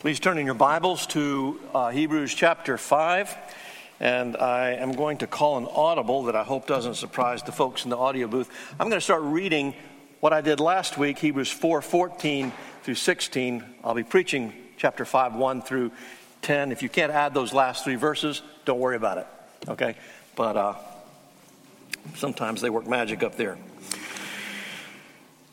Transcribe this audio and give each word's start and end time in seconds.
Please 0.00 0.20
turn 0.20 0.36
in 0.36 0.44
your 0.44 0.54
Bibles 0.54 1.06
to 1.08 1.58
uh, 1.74 1.88
Hebrews 1.88 2.34
chapter 2.34 2.76
5. 2.76 3.34
And 3.98 4.36
I 4.36 4.72
am 4.72 4.92
going 4.92 5.16
to 5.18 5.26
call 5.26 5.56
an 5.56 5.66
audible 5.74 6.24
that 6.24 6.36
I 6.36 6.44
hope 6.44 6.66
doesn't 6.66 6.96
surprise 6.96 7.42
the 7.42 7.50
folks 7.50 7.84
in 7.84 7.90
the 7.90 7.96
audio 7.96 8.28
booth. 8.28 8.50
I'm 8.78 8.90
going 8.90 9.00
to 9.00 9.04
start 9.04 9.22
reading 9.22 9.74
what 10.20 10.34
I 10.34 10.42
did 10.42 10.60
last 10.60 10.98
week, 10.98 11.18
Hebrews 11.18 11.50
4 11.50 11.80
14 11.80 12.52
through 12.82 12.94
16. 12.94 13.64
I'll 13.82 13.94
be 13.94 14.02
preaching 14.02 14.52
chapter 14.76 15.06
5 15.06 15.34
1 15.34 15.62
through 15.62 15.90
10. 16.42 16.72
If 16.72 16.82
you 16.82 16.90
can't 16.90 17.10
add 17.10 17.32
those 17.32 17.54
last 17.54 17.82
three 17.82 17.96
verses, 17.96 18.42
don't 18.66 18.78
worry 18.78 18.96
about 18.96 19.16
it. 19.16 19.26
Okay? 19.66 19.96
But 20.36 20.58
uh, 20.58 20.74
sometimes 22.16 22.60
they 22.60 22.68
work 22.68 22.86
magic 22.86 23.22
up 23.22 23.36
there. 23.36 23.56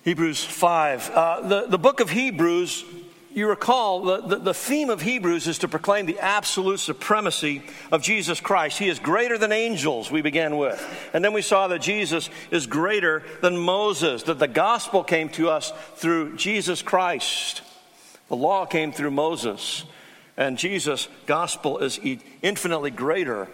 Hebrews 0.04 0.44
5. 0.44 1.10
Uh, 1.12 1.48
the, 1.48 1.68
the 1.68 1.80
book 1.80 2.02
of 2.02 2.10
Hebrews, 2.10 2.84
you 3.36 3.48
recall, 3.48 4.02
the, 4.02 4.22
the, 4.22 4.36
the, 4.38 4.54
theme 4.54 4.90
of 4.90 5.02
Hebrews 5.02 5.48
is 5.48 5.60
to 5.60 5.68
proclaim 5.68 6.06
the 6.06 6.20
absolute 6.20 6.80
supremacy 6.80 7.64
of 7.92 8.02
Jesus 8.02 8.40
Christ. 8.40 8.78
He 8.78 8.90
is 8.90 9.00
greater 9.00 9.38
than 9.38 9.52
angels, 9.52 10.12
we 10.12 10.22
began 10.22 10.58
with. 10.58 10.82
And 11.14 11.24
then 11.24 11.34
we 11.34 11.42
saw 11.42 11.68
that 11.70 11.82
Jesus 11.82 12.30
is 12.52 12.68
greater 12.68 13.24
than 13.42 13.58
Moses, 13.58 14.24
that 14.24 14.40
the 14.40 14.48
gospel 14.48 15.04
came 15.04 15.30
to 15.30 15.50
us 15.50 15.74
through 15.96 16.36
Jesus 16.36 16.82
Christ. 16.82 17.62
The 18.28 18.36
law 18.36 18.66
came 18.66 18.92
through 18.92 19.12
Moses, 19.12 19.84
and 20.38 20.58
Jesus' 20.58 21.08
gospel 21.26 21.80
is 21.80 22.00
infinitely 22.42 22.92
greater 22.92 23.48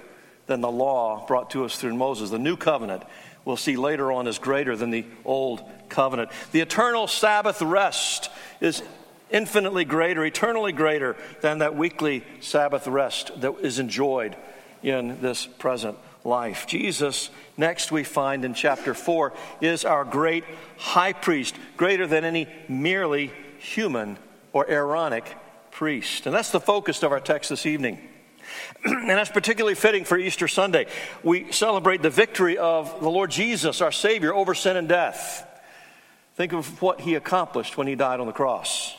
than 0.48 0.62
the 0.62 0.72
law 0.72 1.26
brought 1.28 1.52
to 1.52 1.64
us 1.64 1.78
through 1.78 1.96
Moses. 1.96 2.30
The 2.30 2.40
new 2.40 2.58
covenant, 2.58 3.04
we'll 3.46 3.58
see 3.58 3.78
later 3.78 4.12
on, 4.12 4.28
is 4.28 4.40
greater 4.40 4.76
than 4.76 4.90
the 4.90 5.06
old 5.24 5.64
covenant. 5.90 6.32
The 6.52 6.62
eternal 6.62 7.08
Sabbath 7.08 7.62
rest 7.62 8.30
is 8.60 8.84
infinitely 9.30 9.86
greater, 9.86 10.24
eternally 10.26 10.72
greater 10.72 11.16
than 11.42 11.60
that 11.60 11.76
weekly 11.76 12.24
Sabbath 12.42 12.88
rest 12.88 13.40
that 13.42 13.56
is 13.60 13.80
enjoyed 13.80 14.36
in 14.82 15.22
this 15.22 15.46
present 15.46 15.98
life. 16.24 16.68
Jesus, 16.68 17.30
next 17.58 17.92
we 17.92 18.04
find 18.04 18.46
in 18.46 18.54
chapter 18.54 18.94
4, 18.94 19.34
is 19.62 19.86
our 19.86 20.06
great 20.06 20.44
high 20.78 21.14
priest, 21.14 21.56
greater 21.78 22.08
than 22.08 22.24
any 22.24 22.48
merely 22.68 23.32
human 23.60 24.18
or 24.54 24.70
Aaronic 24.70 25.26
priest. 25.72 26.26
And 26.26 26.36
that's 26.36 26.52
the 26.52 26.60
focus 26.60 27.04
of 27.04 27.12
our 27.12 27.20
text 27.20 27.50
this 27.50 27.66
evening. 27.66 28.00
and 28.86 29.10
that's 29.10 29.30
particularly 29.30 29.76
fitting 29.76 30.06
for 30.06 30.18
Easter 30.18 30.48
Sunday. 30.48 30.88
We 31.24 31.52
celebrate 31.52 32.02
the 32.02 32.10
victory 32.10 32.58
of 32.58 33.00
the 33.02 33.10
Lord 33.10 33.32
Jesus, 33.32 33.82
our 33.82 33.92
Savior, 33.92 34.34
over 34.34 34.54
sin 34.54 34.78
and 34.78 34.88
death. 34.88 35.46
Think 36.36 36.54
of 36.54 36.82
what 36.82 37.02
he 37.02 37.16
accomplished 37.16 37.78
when 37.78 37.88
he 37.88 37.96
died 37.96 38.20
on 38.20 38.28
the 38.28 38.34
cross. 38.34 38.96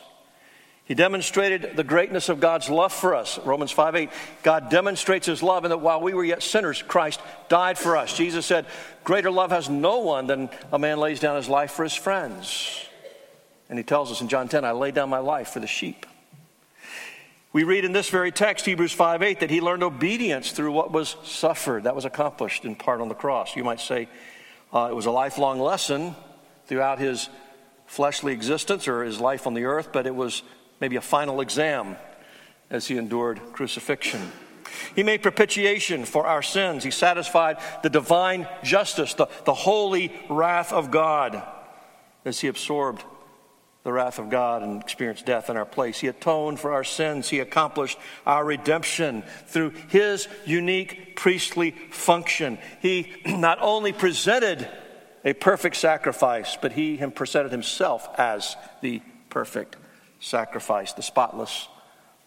He 0.85 0.95
demonstrated 0.95 1.77
the 1.77 1.83
greatness 1.83 2.27
of 2.27 2.39
God's 2.39 2.69
love 2.69 2.91
for 2.91 3.15
us. 3.15 3.39
Romans 3.39 3.71
5 3.71 3.95
8. 3.95 4.09
God 4.43 4.69
demonstrates 4.69 5.27
his 5.27 5.43
love 5.43 5.63
in 5.63 5.69
that 5.69 5.77
while 5.77 6.01
we 6.01 6.13
were 6.13 6.23
yet 6.23 6.43
sinners, 6.43 6.81
Christ 6.81 7.21
died 7.49 7.77
for 7.77 7.95
us. 7.95 8.17
Jesus 8.17 8.45
said, 8.45 8.65
Greater 9.03 9.31
love 9.31 9.51
has 9.51 9.69
no 9.69 9.99
one 9.99 10.27
than 10.27 10.49
a 10.71 10.79
man 10.79 10.97
lays 10.97 11.19
down 11.19 11.35
his 11.37 11.47
life 11.47 11.71
for 11.71 11.83
his 11.83 11.95
friends. 11.95 12.87
And 13.69 13.79
he 13.79 13.83
tells 13.83 14.11
us 14.11 14.21
in 14.21 14.27
John 14.27 14.49
10, 14.49 14.65
I 14.65 14.71
lay 14.71 14.91
down 14.91 15.09
my 15.09 15.19
life 15.19 15.49
for 15.49 15.61
the 15.61 15.67
sheep. 15.67 16.05
We 17.53 17.63
read 17.63 17.85
in 17.85 17.91
this 17.91 18.09
very 18.09 18.31
text, 18.31 18.65
Hebrews 18.65 18.93
5 18.93 19.21
8, 19.21 19.39
that 19.41 19.49
he 19.49 19.61
learned 19.61 19.83
obedience 19.83 20.51
through 20.51 20.71
what 20.71 20.91
was 20.91 21.15
suffered. 21.23 21.83
That 21.83 21.95
was 21.95 22.05
accomplished 22.05 22.65
in 22.65 22.75
part 22.75 23.01
on 23.01 23.07
the 23.07 23.15
cross. 23.15 23.55
You 23.55 23.63
might 23.63 23.79
say 23.79 24.09
uh, 24.73 24.87
it 24.89 24.95
was 24.95 25.05
a 25.05 25.11
lifelong 25.11 25.59
lesson 25.59 26.15
throughout 26.65 26.99
his 26.99 27.29
fleshly 27.85 28.31
existence 28.31 28.87
or 28.87 29.03
his 29.03 29.19
life 29.19 29.45
on 29.47 29.53
the 29.53 29.65
earth, 29.65 29.89
but 29.91 30.07
it 30.07 30.15
was 30.15 30.43
maybe 30.81 30.97
a 30.97 31.01
final 31.01 31.39
exam 31.39 31.95
as 32.69 32.87
he 32.87 32.97
endured 32.97 33.39
crucifixion. 33.53 34.19
He 34.95 35.03
made 35.03 35.21
propitiation 35.21 36.05
for 36.05 36.25
our 36.25 36.41
sins. 36.41 36.83
He 36.83 36.91
satisfied 36.91 37.57
the 37.83 37.89
divine 37.89 38.47
justice, 38.63 39.13
the, 39.13 39.27
the 39.45 39.53
holy 39.53 40.11
wrath 40.29 40.73
of 40.73 40.91
God 40.91 41.43
as 42.25 42.39
he 42.39 42.47
absorbed 42.47 43.03
the 43.83 43.91
wrath 43.91 44.19
of 44.19 44.29
God 44.29 44.61
and 44.61 44.81
experienced 44.81 45.25
death 45.25 45.49
in 45.49 45.57
our 45.57 45.65
place. 45.65 45.99
He 45.99 46.07
atoned 46.07 46.59
for 46.59 46.71
our 46.71 46.83
sins. 46.83 47.29
He 47.29 47.39
accomplished 47.39 47.97
our 48.25 48.45
redemption 48.45 49.23
through 49.47 49.71
his 49.89 50.27
unique 50.45 51.15
priestly 51.15 51.71
function. 51.71 52.59
He 52.81 53.11
not 53.25 53.57
only 53.61 53.91
presented 53.91 54.67
a 55.25 55.33
perfect 55.33 55.75
sacrifice, 55.75 56.57
but 56.59 56.73
he 56.73 56.97
presented 57.15 57.51
himself 57.51 58.07
as 58.17 58.55
the 58.81 59.01
perfect 59.29 59.77
sacrifice, 60.21 60.93
the 60.93 61.01
spotless 61.01 61.67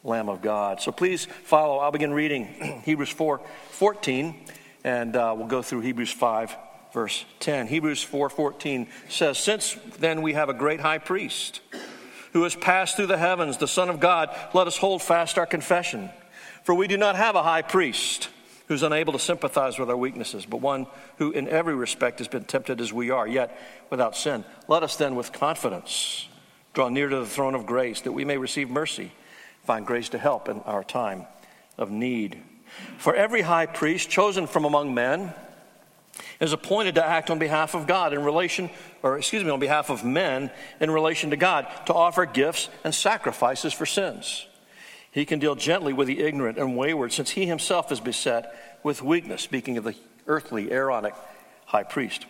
Lamb 0.03 0.28
of 0.28 0.43
God. 0.43 0.82
So 0.82 0.93
please 0.93 1.25
follow. 1.44 1.78
I'll 1.78 1.93
begin 1.93 2.12
reading 2.12 2.44
Hebrews 2.84 3.09
4 3.09 3.41
14, 3.71 4.37
and 4.84 5.16
uh, 5.16 5.34
we'll 5.37 5.47
go 5.47 5.62
through 5.62 5.81
Hebrews 5.81 6.12
5, 6.12 6.55
verse 6.93 7.25
10. 7.41 7.69
Hebrews 7.69 8.03
4 8.03 8.28
14 8.28 8.88
says, 9.09 9.38
Since 9.38 9.77
then 9.99 10.21
we 10.21 10.34
have 10.34 10.50
a 10.50 10.55
great 10.55 10.81
high 10.81 10.99
priest 10.99 11.60
who 12.34 12.43
has 12.43 12.55
passed 12.55 12.97
through 12.97 13.06
the 13.06 13.16
heavens, 13.16 13.56
the 13.56 13.69
Son 13.69 13.88
of 13.88 14.00
God, 14.00 14.37
let 14.53 14.66
us 14.66 14.76
hold 14.76 15.00
fast 15.00 15.38
our 15.38 15.47
confession. 15.47 16.11
For 16.65 16.75
we 16.75 16.88
do 16.88 16.97
not 16.97 17.16
have 17.16 17.37
a 17.37 17.43
high 17.43 17.62
priest 17.62 18.28
who's 18.66 18.82
unable 18.82 19.12
to 19.12 19.19
sympathize 19.19 19.78
with 19.78 19.88
our 19.88 19.97
weaknesses, 19.97 20.44
but 20.44 20.61
one 20.61 20.87
who 21.19 21.31
in 21.31 21.49
every 21.49 21.75
respect 21.75 22.19
has 22.19 22.28
been 22.28 22.44
tempted 22.44 22.81
as 22.81 22.93
we 22.93 23.11
are, 23.11 23.28
yet 23.28 23.56
without 23.88 24.16
sin. 24.16 24.44
Let 24.69 24.82
us 24.82 24.97
then 24.97 25.15
with 25.15 25.32
confidence 25.32 26.28
draw 26.74 26.88
near 26.88 27.08
to 27.08 27.16
the 27.16 27.26
throne 27.26 27.54
of 27.54 27.66
grace 27.66 28.02
that 28.02 28.12
we 28.12 28.24
may 28.24 28.36
receive 28.36 28.68
mercy, 28.68 29.12
find 29.64 29.86
grace 29.86 30.10
to 30.10 30.18
help 30.18 30.48
in 30.48 30.60
our 30.60 30.84
time 30.84 31.26
of 31.78 31.90
need. 31.90 32.42
For 32.98 33.14
every 33.14 33.42
high 33.42 33.66
priest 33.66 34.10
chosen 34.10 34.46
from 34.46 34.64
among 34.64 34.92
men 34.92 35.32
is 36.40 36.52
appointed 36.52 36.96
to 36.96 37.04
act 37.04 37.30
on 37.30 37.38
behalf 37.38 37.74
of 37.74 37.86
God 37.86 38.12
in 38.12 38.24
relation, 38.24 38.70
or 39.02 39.16
excuse 39.16 39.44
me, 39.44 39.50
on 39.50 39.60
behalf 39.60 39.88
of 39.88 40.04
men 40.04 40.50
in 40.80 40.90
relation 40.90 41.30
to 41.30 41.36
God, 41.36 41.66
to 41.86 41.94
offer 41.94 42.26
gifts 42.26 42.68
and 42.82 42.94
sacrifices 42.94 43.72
for 43.72 43.86
sins. 43.86 44.46
He 45.10 45.24
can 45.24 45.38
deal 45.38 45.54
gently 45.54 45.92
with 45.92 46.08
the 46.08 46.20
ignorant 46.20 46.58
and 46.58 46.76
wayward, 46.76 47.12
since 47.12 47.30
he 47.30 47.46
himself 47.46 47.92
is 47.92 48.00
beset 48.00 48.52
with 48.82 49.00
weakness, 49.00 49.42
speaking 49.42 49.78
of 49.78 49.84
the 49.84 49.94
earthly 50.26 50.72
Aaronic 50.72 51.14
high 51.66 51.84
priest. 51.84 52.26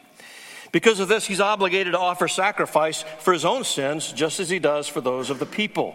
Because 0.74 0.98
of 0.98 1.06
this, 1.06 1.24
he's 1.24 1.38
obligated 1.38 1.92
to 1.92 2.00
offer 2.00 2.26
sacrifice 2.26 3.04
for 3.20 3.32
his 3.32 3.44
own 3.44 3.62
sins, 3.62 4.10
just 4.10 4.40
as 4.40 4.50
he 4.50 4.58
does 4.58 4.88
for 4.88 5.00
those 5.00 5.30
of 5.30 5.38
the 5.38 5.46
people. 5.46 5.94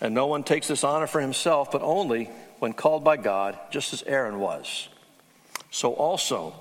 And 0.00 0.16
no 0.16 0.26
one 0.26 0.42
takes 0.42 0.66
this 0.66 0.82
honor 0.82 1.06
for 1.06 1.20
himself, 1.20 1.70
but 1.70 1.80
only 1.80 2.24
when 2.58 2.72
called 2.72 3.04
by 3.04 3.18
God, 3.18 3.56
just 3.70 3.92
as 3.92 4.02
Aaron 4.02 4.40
was. 4.40 4.88
So 5.70 5.92
also, 5.92 6.56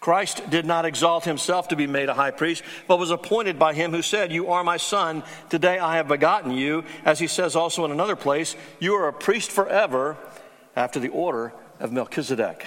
Christ 0.00 0.50
did 0.50 0.66
not 0.66 0.84
exalt 0.84 1.24
himself 1.24 1.68
to 1.68 1.76
be 1.76 1.86
made 1.86 2.08
a 2.08 2.14
high 2.14 2.32
priest, 2.32 2.64
but 2.88 2.98
was 2.98 3.12
appointed 3.12 3.56
by 3.56 3.72
him 3.72 3.92
who 3.92 4.02
said, 4.02 4.32
You 4.32 4.48
are 4.48 4.64
my 4.64 4.76
son, 4.76 5.22
today 5.48 5.78
I 5.78 5.94
have 5.94 6.08
begotten 6.08 6.50
you. 6.50 6.82
As 7.04 7.20
he 7.20 7.28
says 7.28 7.54
also 7.54 7.84
in 7.84 7.92
another 7.92 8.16
place, 8.16 8.56
You 8.80 8.96
are 8.96 9.06
a 9.06 9.12
priest 9.12 9.52
forever 9.52 10.16
after 10.74 10.98
the 10.98 11.10
order 11.10 11.52
of 11.78 11.92
Melchizedek. 11.92 12.66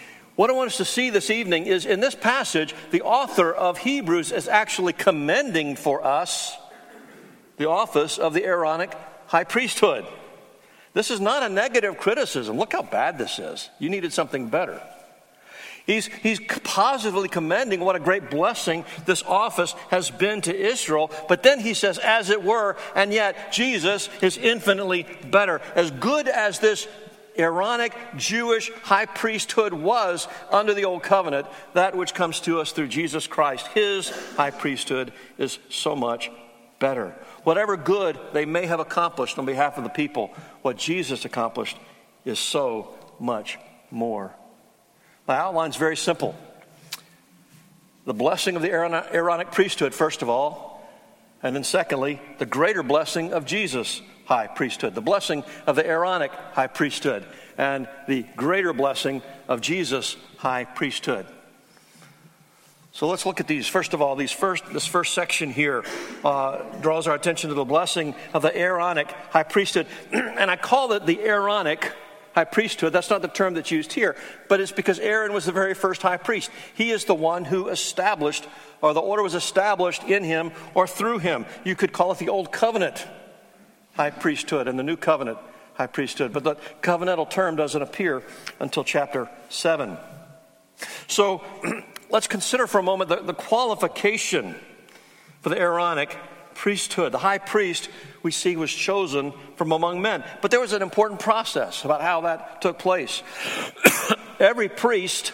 what 0.35 0.49
I 0.49 0.53
want 0.53 0.69
us 0.69 0.77
to 0.77 0.85
see 0.85 1.09
this 1.09 1.29
evening 1.29 1.65
is 1.65 1.85
in 1.85 1.99
this 1.99 2.15
passage, 2.15 2.73
the 2.91 3.01
author 3.01 3.51
of 3.51 3.79
Hebrews 3.79 4.31
is 4.31 4.47
actually 4.47 4.93
commending 4.93 5.75
for 5.75 6.05
us 6.05 6.57
the 7.57 7.69
office 7.69 8.17
of 8.17 8.33
the 8.33 8.45
Aaronic 8.45 8.93
high 9.27 9.43
priesthood. 9.43 10.05
This 10.93 11.11
is 11.11 11.21
not 11.21 11.43
a 11.43 11.49
negative 11.49 11.97
criticism. 11.97 12.57
Look 12.57 12.73
how 12.73 12.81
bad 12.81 13.17
this 13.17 13.39
is. 13.39 13.69
You 13.79 13.89
needed 13.89 14.13
something 14.13 14.49
better. 14.49 14.81
He's, 15.85 16.07
he's 16.07 16.39
positively 16.63 17.27
commending 17.27 17.79
what 17.79 17.95
a 17.95 17.99
great 17.99 18.29
blessing 18.29 18.85
this 19.05 19.23
office 19.23 19.73
has 19.89 20.11
been 20.11 20.41
to 20.41 20.55
Israel. 20.55 21.11
But 21.27 21.43
then 21.43 21.59
he 21.59 21.73
says, 21.73 21.97
as 21.97 22.29
it 22.29 22.43
were, 22.43 22.77
and 22.95 23.11
yet 23.11 23.51
Jesus 23.51 24.09
is 24.21 24.37
infinitely 24.37 25.07
better. 25.29 25.61
As 25.75 25.91
good 25.91 26.27
as 26.27 26.59
this 26.59 26.87
Aaronic 27.37 27.93
Jewish 28.17 28.71
high 28.83 29.05
priesthood 29.05 29.73
was 29.73 30.27
under 30.51 30.73
the 30.73 30.85
old 30.85 31.03
covenant, 31.03 31.47
that 31.73 31.95
which 31.95 32.13
comes 32.13 32.39
to 32.41 32.59
us 32.59 32.71
through 32.71 32.87
Jesus 32.87 33.27
Christ, 33.27 33.67
his 33.67 34.09
high 34.35 34.51
priesthood 34.51 35.13
is 35.37 35.59
so 35.69 35.95
much 35.95 36.29
better. 36.79 37.15
Whatever 37.43 37.77
good 37.77 38.19
they 38.33 38.45
may 38.45 38.65
have 38.65 38.79
accomplished 38.79 39.39
on 39.39 39.45
behalf 39.45 39.77
of 39.77 39.83
the 39.83 39.89
people, 39.89 40.33
what 40.61 40.77
Jesus 40.77 41.25
accomplished 41.25 41.77
is 42.25 42.39
so 42.39 42.93
much 43.19 43.57
more. 43.89 44.33
My 45.27 45.37
outline 45.37 45.69
is 45.69 45.75
very 45.75 45.97
simple. 45.97 46.35
The 48.05 48.13
blessing 48.13 48.55
of 48.55 48.61
the 48.61 48.71
Aaronic 48.71 49.51
priesthood, 49.51 49.93
first 49.93 50.21
of 50.21 50.29
all, 50.29 50.89
and 51.43 51.55
then 51.55 51.63
secondly, 51.63 52.19
the 52.39 52.45
greater 52.45 52.83
blessing 52.83 53.33
of 53.33 53.45
Jesus' 53.45 54.01
high 54.31 54.47
priesthood. 54.47 54.95
The 54.95 55.01
blessing 55.01 55.43
of 55.67 55.75
the 55.75 55.85
Aaronic 55.85 56.31
high 56.53 56.67
priesthood 56.67 57.25
and 57.57 57.89
the 58.07 58.25
greater 58.37 58.71
blessing 58.71 59.21
of 59.49 59.59
Jesus' 59.59 60.15
high 60.37 60.63
priesthood. 60.63 61.25
So 62.93 63.09
let's 63.09 63.25
look 63.25 63.41
at 63.41 63.47
these. 63.47 63.67
First 63.67 63.93
of 63.93 64.01
all, 64.01 64.15
these 64.15 64.31
first, 64.31 64.63
this 64.71 64.87
first 64.87 65.13
section 65.13 65.51
here 65.51 65.83
uh, 66.23 66.59
draws 66.79 67.07
our 67.07 67.15
attention 67.15 67.49
to 67.49 67.55
the 67.55 67.65
blessing 67.65 68.15
of 68.33 68.41
the 68.41 68.57
Aaronic 68.57 69.11
high 69.31 69.43
priesthood. 69.43 69.85
and 70.13 70.49
I 70.49 70.55
call 70.55 70.93
it 70.93 71.05
the 71.05 71.19
Aaronic 71.19 71.91
high 72.33 72.45
priesthood. 72.45 72.93
That's 72.93 73.09
not 73.09 73.21
the 73.21 73.27
term 73.27 73.55
that's 73.55 73.69
used 73.69 73.91
here, 73.91 74.15
but 74.47 74.61
it's 74.61 74.71
because 74.71 74.97
Aaron 74.99 75.33
was 75.33 75.43
the 75.43 75.51
very 75.51 75.73
first 75.73 76.01
high 76.01 76.15
priest. 76.15 76.49
He 76.73 76.91
is 76.91 77.03
the 77.03 77.15
one 77.15 77.43
who 77.43 77.67
established, 77.67 78.47
or 78.81 78.93
the 78.93 79.01
order 79.01 79.23
was 79.23 79.35
established 79.35 80.03
in 80.03 80.23
him 80.23 80.53
or 80.73 80.87
through 80.87 81.17
him. 81.17 81.45
You 81.65 81.75
could 81.75 81.91
call 81.91 82.13
it 82.13 82.19
the 82.19 82.29
Old 82.29 82.53
Covenant 82.53 83.05
high 83.93 84.09
priesthood 84.09 84.67
and 84.67 84.77
the 84.77 84.83
New 84.83 84.97
Covenant 84.97 85.37
high 85.73 85.87
priesthood, 85.87 86.33
but 86.33 86.43
the 86.43 86.55
covenantal 86.81 87.29
term 87.29 87.55
doesn't 87.55 87.81
appear 87.81 88.23
until 88.59 88.83
chapter 88.83 89.29
7. 89.49 89.97
So 91.07 91.43
let's 92.09 92.27
consider 92.27 92.67
for 92.67 92.79
a 92.79 92.83
moment 92.83 93.09
the, 93.09 93.17
the 93.17 93.33
qualification 93.33 94.55
for 95.41 95.49
the 95.49 95.59
Aaronic 95.59 96.15
priesthood. 96.53 97.11
The 97.11 97.19
high 97.19 97.39
priest, 97.39 97.89
we 98.21 98.31
see, 98.31 98.55
was 98.55 98.71
chosen 98.71 99.33
from 99.55 99.71
among 99.71 100.01
men. 100.01 100.23
But 100.41 100.51
there 100.51 100.59
was 100.59 100.73
an 100.73 100.81
important 100.81 101.19
process 101.19 101.85
about 101.85 102.01
how 102.01 102.21
that 102.21 102.61
took 102.61 102.77
place. 102.77 103.23
Every 104.39 104.69
priest 104.69 105.33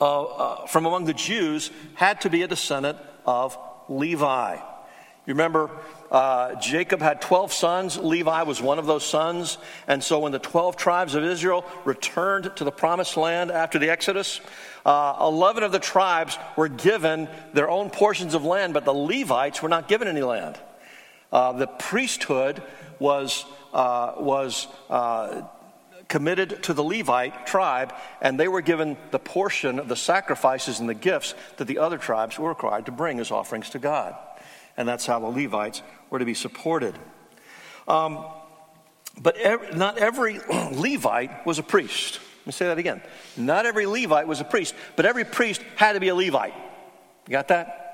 uh, 0.00 0.24
uh, 0.24 0.66
from 0.66 0.86
among 0.86 1.04
the 1.04 1.14
Jews 1.14 1.70
had 1.94 2.20
to 2.22 2.30
be 2.30 2.42
a 2.42 2.48
descendant 2.48 2.98
of 3.26 3.58
Levi. 3.88 4.56
You 4.56 5.34
remember 5.34 5.70
uh, 6.10 6.54
Jacob 6.56 7.00
had 7.00 7.20
12 7.20 7.52
sons. 7.52 7.98
Levi 7.98 8.42
was 8.42 8.62
one 8.62 8.78
of 8.78 8.86
those 8.86 9.04
sons. 9.04 9.58
And 9.86 10.02
so 10.02 10.20
when 10.20 10.32
the 10.32 10.38
12 10.38 10.76
tribes 10.76 11.14
of 11.14 11.24
Israel 11.24 11.64
returned 11.84 12.50
to 12.56 12.64
the 12.64 12.72
promised 12.72 13.16
land 13.16 13.50
after 13.50 13.78
the 13.78 13.90
Exodus, 13.90 14.40
uh, 14.86 15.16
11 15.20 15.62
of 15.62 15.72
the 15.72 15.78
tribes 15.78 16.38
were 16.56 16.68
given 16.68 17.28
their 17.52 17.68
own 17.68 17.90
portions 17.90 18.34
of 18.34 18.44
land, 18.44 18.72
but 18.72 18.84
the 18.84 18.92
Levites 18.92 19.62
were 19.62 19.68
not 19.68 19.88
given 19.88 20.08
any 20.08 20.22
land. 20.22 20.58
Uh, 21.30 21.52
the 21.52 21.66
priesthood 21.66 22.62
was, 22.98 23.44
uh, 23.74 24.14
was 24.16 24.66
uh, 24.88 25.42
committed 26.08 26.62
to 26.62 26.72
the 26.72 26.82
Levite 26.82 27.46
tribe, 27.46 27.92
and 28.22 28.40
they 28.40 28.48
were 28.48 28.62
given 28.62 28.96
the 29.10 29.18
portion 29.18 29.78
of 29.78 29.88
the 29.88 29.96
sacrifices 29.96 30.80
and 30.80 30.88
the 30.88 30.94
gifts 30.94 31.34
that 31.58 31.66
the 31.66 31.78
other 31.78 31.98
tribes 31.98 32.38
were 32.38 32.48
required 32.48 32.86
to 32.86 32.92
bring 32.92 33.20
as 33.20 33.30
offerings 33.30 33.68
to 33.70 33.78
God. 33.78 34.16
And 34.78 34.88
that's 34.88 35.04
how 35.04 35.18
the 35.18 35.26
Levites 35.26 35.82
were 36.08 36.20
to 36.20 36.24
be 36.24 36.34
supported. 36.34 36.94
Um, 37.86 38.24
but 39.20 39.36
not 39.76 39.98
every 39.98 40.40
Levite 40.72 41.44
was 41.44 41.58
a 41.58 41.62
priest. 41.62 42.20
Let 42.40 42.46
me 42.46 42.52
say 42.52 42.66
that 42.66 42.78
again. 42.78 43.02
Not 43.36 43.66
every 43.66 43.84
Levite 43.84 44.26
was 44.26 44.40
a 44.40 44.44
priest, 44.44 44.74
but 44.96 45.04
every 45.04 45.24
priest 45.24 45.60
had 45.76 45.92
to 45.94 46.00
be 46.00 46.08
a 46.08 46.14
Levite. 46.14 46.54
You 47.26 47.32
got 47.32 47.48
that? 47.48 47.88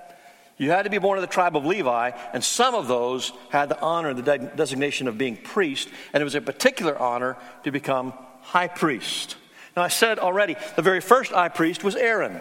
You 0.56 0.70
had 0.70 0.82
to 0.82 0.90
be 0.90 0.98
born 0.98 1.19
of 1.19 1.22
the 1.22 1.26
tribe 1.26 1.56
of 1.56 1.64
Levi, 1.64 2.12
and 2.32 2.44
some 2.44 2.75
of 2.75 2.86
those 2.86 3.32
had 3.50 3.69
the 3.69 3.81
honor 3.81 4.10
and 4.10 4.19
the 4.19 4.38
de- 4.38 4.54
designation 4.54 5.08
of 5.08 5.19
being 5.19 5.36
priest, 5.36 5.88
and 6.12 6.20
it 6.20 6.25
was 6.25 6.36
a 6.36 6.40
particular 6.40 6.96
honor 6.96 7.36
to 7.64 7.72
become 7.72 8.12
high 8.42 8.69
priest. 8.69 9.36
Now, 9.76 9.82
I 9.82 9.88
said 9.88 10.20
already, 10.20 10.54
the 10.76 10.82
very 10.82 11.00
first 11.00 11.32
high 11.32 11.48
priest 11.48 11.82
was 11.82 11.96
Aaron. 11.96 12.40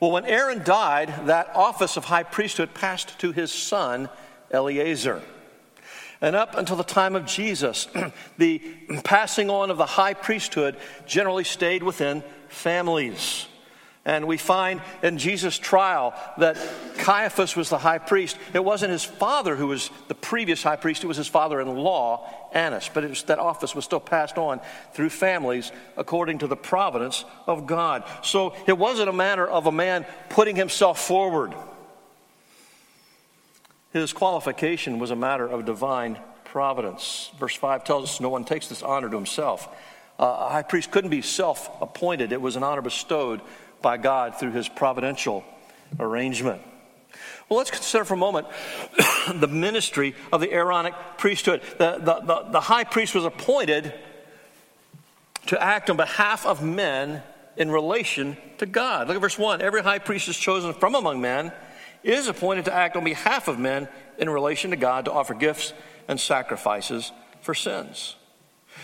Well, 0.00 0.12
when 0.12 0.26
Aaron 0.26 0.62
died, 0.62 1.26
that 1.26 1.50
office 1.54 1.96
of 1.96 2.04
high 2.04 2.22
priesthood 2.22 2.72
passed 2.72 3.18
to 3.18 3.32
his 3.32 3.50
son, 3.50 4.08
Eleazar. 4.50 5.22
And 6.20 6.36
up 6.36 6.56
until 6.56 6.76
the 6.76 6.84
time 6.84 7.16
of 7.16 7.26
Jesus, 7.26 7.88
the 8.38 8.60
passing 9.04 9.50
on 9.50 9.70
of 9.70 9.76
the 9.76 9.86
high 9.86 10.14
priesthood 10.14 10.76
generally 11.06 11.44
stayed 11.44 11.82
within 11.82 12.22
families. 12.48 13.46
And 14.04 14.26
we 14.26 14.38
find 14.38 14.80
in 15.02 15.18
Jesus' 15.18 15.58
trial 15.58 16.14
that 16.38 16.56
Caiaphas 16.98 17.54
was 17.54 17.68
the 17.68 17.78
high 17.78 17.98
priest. 17.98 18.38
It 18.54 18.64
wasn't 18.64 18.92
his 18.92 19.04
father 19.04 19.54
who 19.54 19.66
was 19.66 19.90
the 20.08 20.14
previous 20.14 20.62
high 20.62 20.76
priest, 20.76 21.04
it 21.04 21.06
was 21.08 21.18
his 21.18 21.28
father 21.28 21.60
in 21.60 21.68
law, 21.76 22.26
Annas. 22.52 22.88
But 22.92 23.08
was, 23.08 23.22
that 23.24 23.38
office 23.38 23.74
was 23.74 23.84
still 23.84 24.00
passed 24.00 24.38
on 24.38 24.60
through 24.94 25.10
families 25.10 25.72
according 25.96 26.38
to 26.38 26.46
the 26.46 26.56
providence 26.56 27.24
of 27.46 27.66
God. 27.66 28.04
So 28.22 28.54
it 28.66 28.78
wasn't 28.78 29.10
a 29.10 29.12
matter 29.12 29.46
of 29.46 29.66
a 29.66 29.72
man 29.72 30.06
putting 30.30 30.56
himself 30.56 30.98
forward. 30.98 31.54
His 33.92 34.12
qualification 34.12 34.98
was 34.98 35.10
a 35.10 35.16
matter 35.16 35.46
of 35.46 35.64
divine 35.64 36.18
providence. 36.44 37.30
Verse 37.38 37.54
5 37.54 37.84
tells 37.84 38.04
us 38.04 38.20
no 38.20 38.28
one 38.28 38.44
takes 38.44 38.68
this 38.68 38.82
honor 38.82 39.08
to 39.08 39.16
himself. 39.16 39.68
Uh, 40.18 40.46
a 40.48 40.48
high 40.50 40.62
priest 40.62 40.90
couldn't 40.90 41.10
be 41.10 41.22
self 41.22 41.70
appointed, 41.80 42.32
it 42.32 42.40
was 42.40 42.56
an 42.56 42.62
honor 42.62 42.82
bestowed 42.82 43.40
by 43.82 43.96
God 43.96 44.38
through 44.38 44.52
his 44.52 44.68
providential 44.68 45.44
arrangement. 45.98 46.62
Well, 47.48 47.58
let's 47.58 47.70
consider 47.70 48.04
for 48.04 48.14
a 48.14 48.18
moment 48.18 48.46
the 49.34 49.48
ministry 49.48 50.14
of 50.32 50.40
the 50.40 50.52
Aaronic 50.52 50.94
priesthood. 51.16 51.62
The, 51.78 51.98
the, 51.98 52.20
the, 52.20 52.46
the, 52.50 52.60
high 52.60 52.84
priest 52.84 53.14
was 53.14 53.24
appointed 53.24 53.94
to 55.46 55.62
act 55.62 55.88
on 55.88 55.96
behalf 55.96 56.44
of 56.44 56.62
men 56.62 57.22
in 57.56 57.70
relation 57.70 58.36
to 58.58 58.66
God. 58.66 59.08
Look 59.08 59.16
at 59.16 59.20
verse 59.20 59.38
1. 59.38 59.62
Every 59.62 59.82
high 59.82 59.98
priest 59.98 60.28
is 60.28 60.36
chosen 60.36 60.74
from 60.74 60.94
among 60.94 61.20
men 61.20 61.52
is 62.02 62.28
appointed 62.28 62.66
to 62.66 62.72
act 62.72 62.96
on 62.96 63.04
behalf 63.04 63.48
of 63.48 63.58
men 63.58 63.88
in 64.18 64.28
relation 64.28 64.70
to 64.70 64.76
God 64.76 65.06
to 65.06 65.12
offer 65.12 65.34
gifts 65.34 65.72
and 66.06 66.20
sacrifices 66.20 67.12
for 67.40 67.54
sins. 67.54 68.14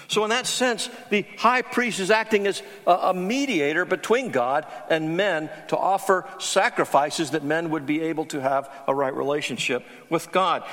So, 0.08 0.24
in 0.24 0.30
that 0.30 0.46
sense, 0.46 0.90
the 1.10 1.24
high 1.38 1.62
priest 1.62 2.00
is 2.00 2.10
acting 2.10 2.46
as 2.46 2.62
a, 2.86 3.14
mediator 3.14 3.84
between 3.84 4.30
God 4.30 4.66
and 4.90 5.16
men 5.16 5.50
to 5.68 5.76
offer 5.76 6.26
sacrifices 6.38 7.30
that 7.30 7.42
men 7.42 7.70
would 7.70 7.86
be 7.86 8.02
able 8.02 8.26
to 8.26 8.40
have 8.40 8.70
a 8.86 8.94
right 8.94 9.14
relationship 9.14 9.84
with 10.10 10.30
God. 10.30 10.64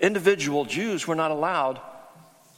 Individual 0.00 0.64
Jews 0.64 1.06
were 1.06 1.16
not 1.16 1.30
allowed 1.30 1.80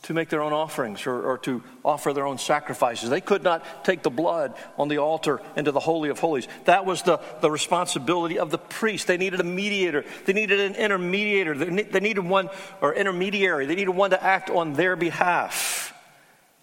to 0.02 0.14
make 0.14 0.30
their 0.30 0.42
own 0.42 0.52
offerings 0.52 1.06
or, 1.06 1.22
or, 1.22 1.38
to 1.38 1.62
offer 1.84 2.12
their 2.12 2.26
own 2.26 2.38
sacrifices. 2.38 3.10
They 3.10 3.20
could 3.20 3.42
not 3.42 3.84
take 3.84 4.02
the 4.02 4.10
blood 4.10 4.54
on 4.78 4.88
the 4.88 4.98
altar 4.98 5.40
into 5.56 5.72
the 5.72 5.80
Holy 5.80 6.08
of 6.08 6.18
Holies. 6.18 6.48
That 6.64 6.86
was 6.86 7.02
the, 7.02 7.20
the 7.40 7.50
responsibility 7.50 8.38
of 8.38 8.50
the 8.50 8.58
priest. 8.58 9.06
They 9.06 9.18
needed 9.18 9.40
a 9.40 9.44
mediator, 9.44 10.04
they 10.24 10.32
needed 10.32 10.60
an 10.60 10.74
intermediator, 10.74 11.90
they 11.90 12.00
needed 12.00 12.24
one, 12.24 12.48
or 12.80 12.94
intermediary, 12.94 13.66
they 13.66 13.74
needed 13.74 13.90
one 13.90 14.10
to 14.10 14.22
act 14.22 14.48
on 14.48 14.72
their 14.72 14.96
behalf. 14.96 15.94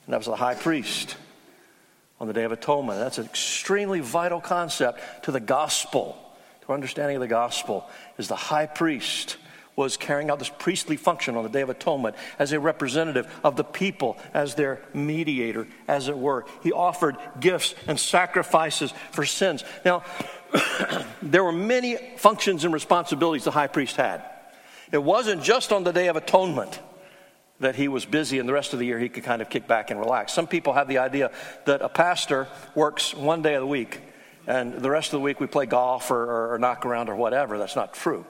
And 0.06 0.14
that 0.14 0.18
was 0.18 0.28
the 0.28 0.36
high 0.36 0.56
priest 0.56 1.16
on 2.20 2.28
the 2.28 2.34
Day 2.34 2.44
of 2.44 2.52
Atonement. 2.52 3.00
That's 3.00 3.20
an 3.20 3.26
extremely 3.26 4.00
vital 4.00 4.42
concept 4.42 5.26
to 5.26 5.32
the 5.32 5.40
gospel, 5.40 6.18
to 6.62 6.70
our 6.70 6.76
understanding 6.76 7.18
of 7.18 7.22
the 7.22 7.28
gospel, 7.28 7.88
is 8.18 8.28
the 8.28 8.36
high 8.36 8.66
priest 8.66 9.38
was 9.78 9.96
carrying 9.96 10.32
out 10.32 10.40
this 10.40 10.50
priestly 10.58 10.98
function 10.98 11.38
on 11.38 11.44
the 11.44 11.50
Day 11.50 11.62
of 11.62 11.70
Atonement 11.70 12.16
as 12.40 12.52
a 12.52 12.60
representative 12.60 13.32
of 13.44 13.56
the 13.56 13.64
people, 13.64 14.18
as 14.34 14.56
their 14.56 14.82
mediator, 14.94 15.68
as 15.88 16.08
it 16.08 16.18
were. 16.18 16.46
He 16.64 16.72
offered 16.72 17.16
gifts 17.40 17.76
and 17.86 18.00
sacrifices 18.00 18.92
for 19.12 19.24
sins. 19.24 19.64
Now, 19.86 20.04
there 21.22 21.44
were 21.44 21.52
many 21.52 21.96
functions 22.18 22.66
and 22.66 22.74
responsibilities 22.74 23.44
the 23.44 23.52
high 23.52 23.68
priest 23.68 23.96
had. 23.96 24.24
It 24.92 25.04
wasn't 25.04 25.44
just 25.44 25.72
on 25.72 25.84
the 25.84 25.94
Day 25.94 26.08
of 26.08 26.16
Atonement 26.16 26.80
that 27.60 27.76
he 27.76 27.88
was 27.88 28.04
busy 28.04 28.40
and 28.40 28.50
the 28.50 28.54
rest 28.54 28.74
of 28.74 28.80
the 28.80 28.86
year 28.86 28.98
he 28.98 29.10
could 29.10 29.24
kind 29.24 29.44
of 29.44 29.50
kick 29.50 29.68
back 29.68 29.92
and 29.92 30.00
relax. 30.00 30.34
Some 30.34 30.48
people 30.48 30.74
have 30.74 30.88
the 30.88 30.98
idea 30.98 31.30
that 31.66 31.84
a 31.84 31.90
pastor 31.90 32.48
works 32.74 33.14
one 33.14 33.44
day 33.44 33.54
of 33.54 33.62
the 33.62 33.68
week 33.68 34.00
and 34.48 34.74
the 34.74 34.90
rest 34.90 35.10
of 35.10 35.20
the 35.20 35.24
week 35.24 35.40
we 35.40 35.46
play 35.46 35.66
golf 35.66 36.10
or, 36.10 36.24
or, 36.24 36.54
or 36.54 36.60
knock 36.60 36.86
around 36.86 37.10
or 37.10 37.16
whatever. 37.16 37.58
That's 37.58 37.76
not 37.76 37.94
true. 37.94 38.26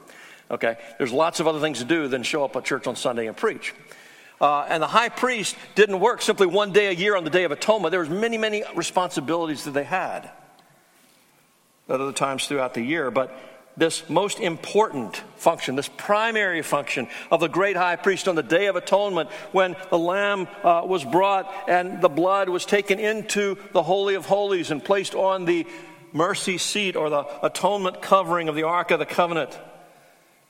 Okay? 0.49 0.77
There's 0.97 1.11
lots 1.11 1.39
of 1.39 1.47
other 1.47 1.59
things 1.59 1.79
to 1.79 1.85
do 1.85 2.07
than 2.07 2.23
show 2.23 2.43
up 2.43 2.55
at 2.55 2.65
church 2.65 2.87
on 2.87 2.95
Sunday 2.95 3.27
and 3.27 3.35
preach. 3.35 3.73
Uh, 4.39 4.65
and 4.69 4.83
the 4.83 4.87
high 4.87 5.09
priest 5.09 5.55
didn't 5.75 5.99
work 5.99 6.21
simply 6.21 6.45
one 6.45 6.71
day 6.71 6.87
a 6.87 6.91
year 6.91 7.15
on 7.15 7.23
the 7.23 7.29
Day 7.29 7.43
of 7.43 7.51
Atonement. 7.51 7.91
There 7.91 7.99
was 7.99 8.09
many, 8.09 8.37
many 8.37 8.63
responsibilities 8.75 9.63
that 9.63 9.71
they 9.71 9.83
had 9.83 10.29
at 11.89 12.01
other 12.01 12.11
times 12.11 12.47
throughout 12.47 12.73
the 12.73 12.81
year. 12.81 13.09
But 13.09 13.35
this 13.75 14.09
most 14.09 14.39
important 14.39 15.15
function, 15.37 15.75
this 15.75 15.89
primary 15.97 16.61
function 16.61 17.07
of 17.31 17.39
the 17.39 17.47
great 17.47 17.77
high 17.77 17.95
priest 17.95 18.27
on 18.27 18.35
the 18.35 18.43
Day 18.43 18.67
of 18.67 18.75
Atonement, 18.75 19.29
when 19.51 19.75
the 19.89 19.99
lamb 19.99 20.47
uh, 20.63 20.81
was 20.85 21.03
brought 21.03 21.51
and 21.67 22.01
the 22.01 22.09
blood 22.09 22.49
was 22.49 22.65
taken 22.65 22.99
into 22.99 23.57
the 23.73 23.83
Holy 23.83 24.15
of 24.15 24.25
Holies 24.25 24.71
and 24.71 24.83
placed 24.83 25.15
on 25.15 25.45
the 25.45 25.65
mercy 26.13 26.57
seat 26.57 26.95
or 26.95 27.09
the 27.09 27.25
atonement 27.45 28.01
covering 28.01 28.49
of 28.49 28.55
the 28.55 28.63
Ark 28.63 28.91
of 28.91 28.99
the 28.99 29.05
Covenant. 29.05 29.57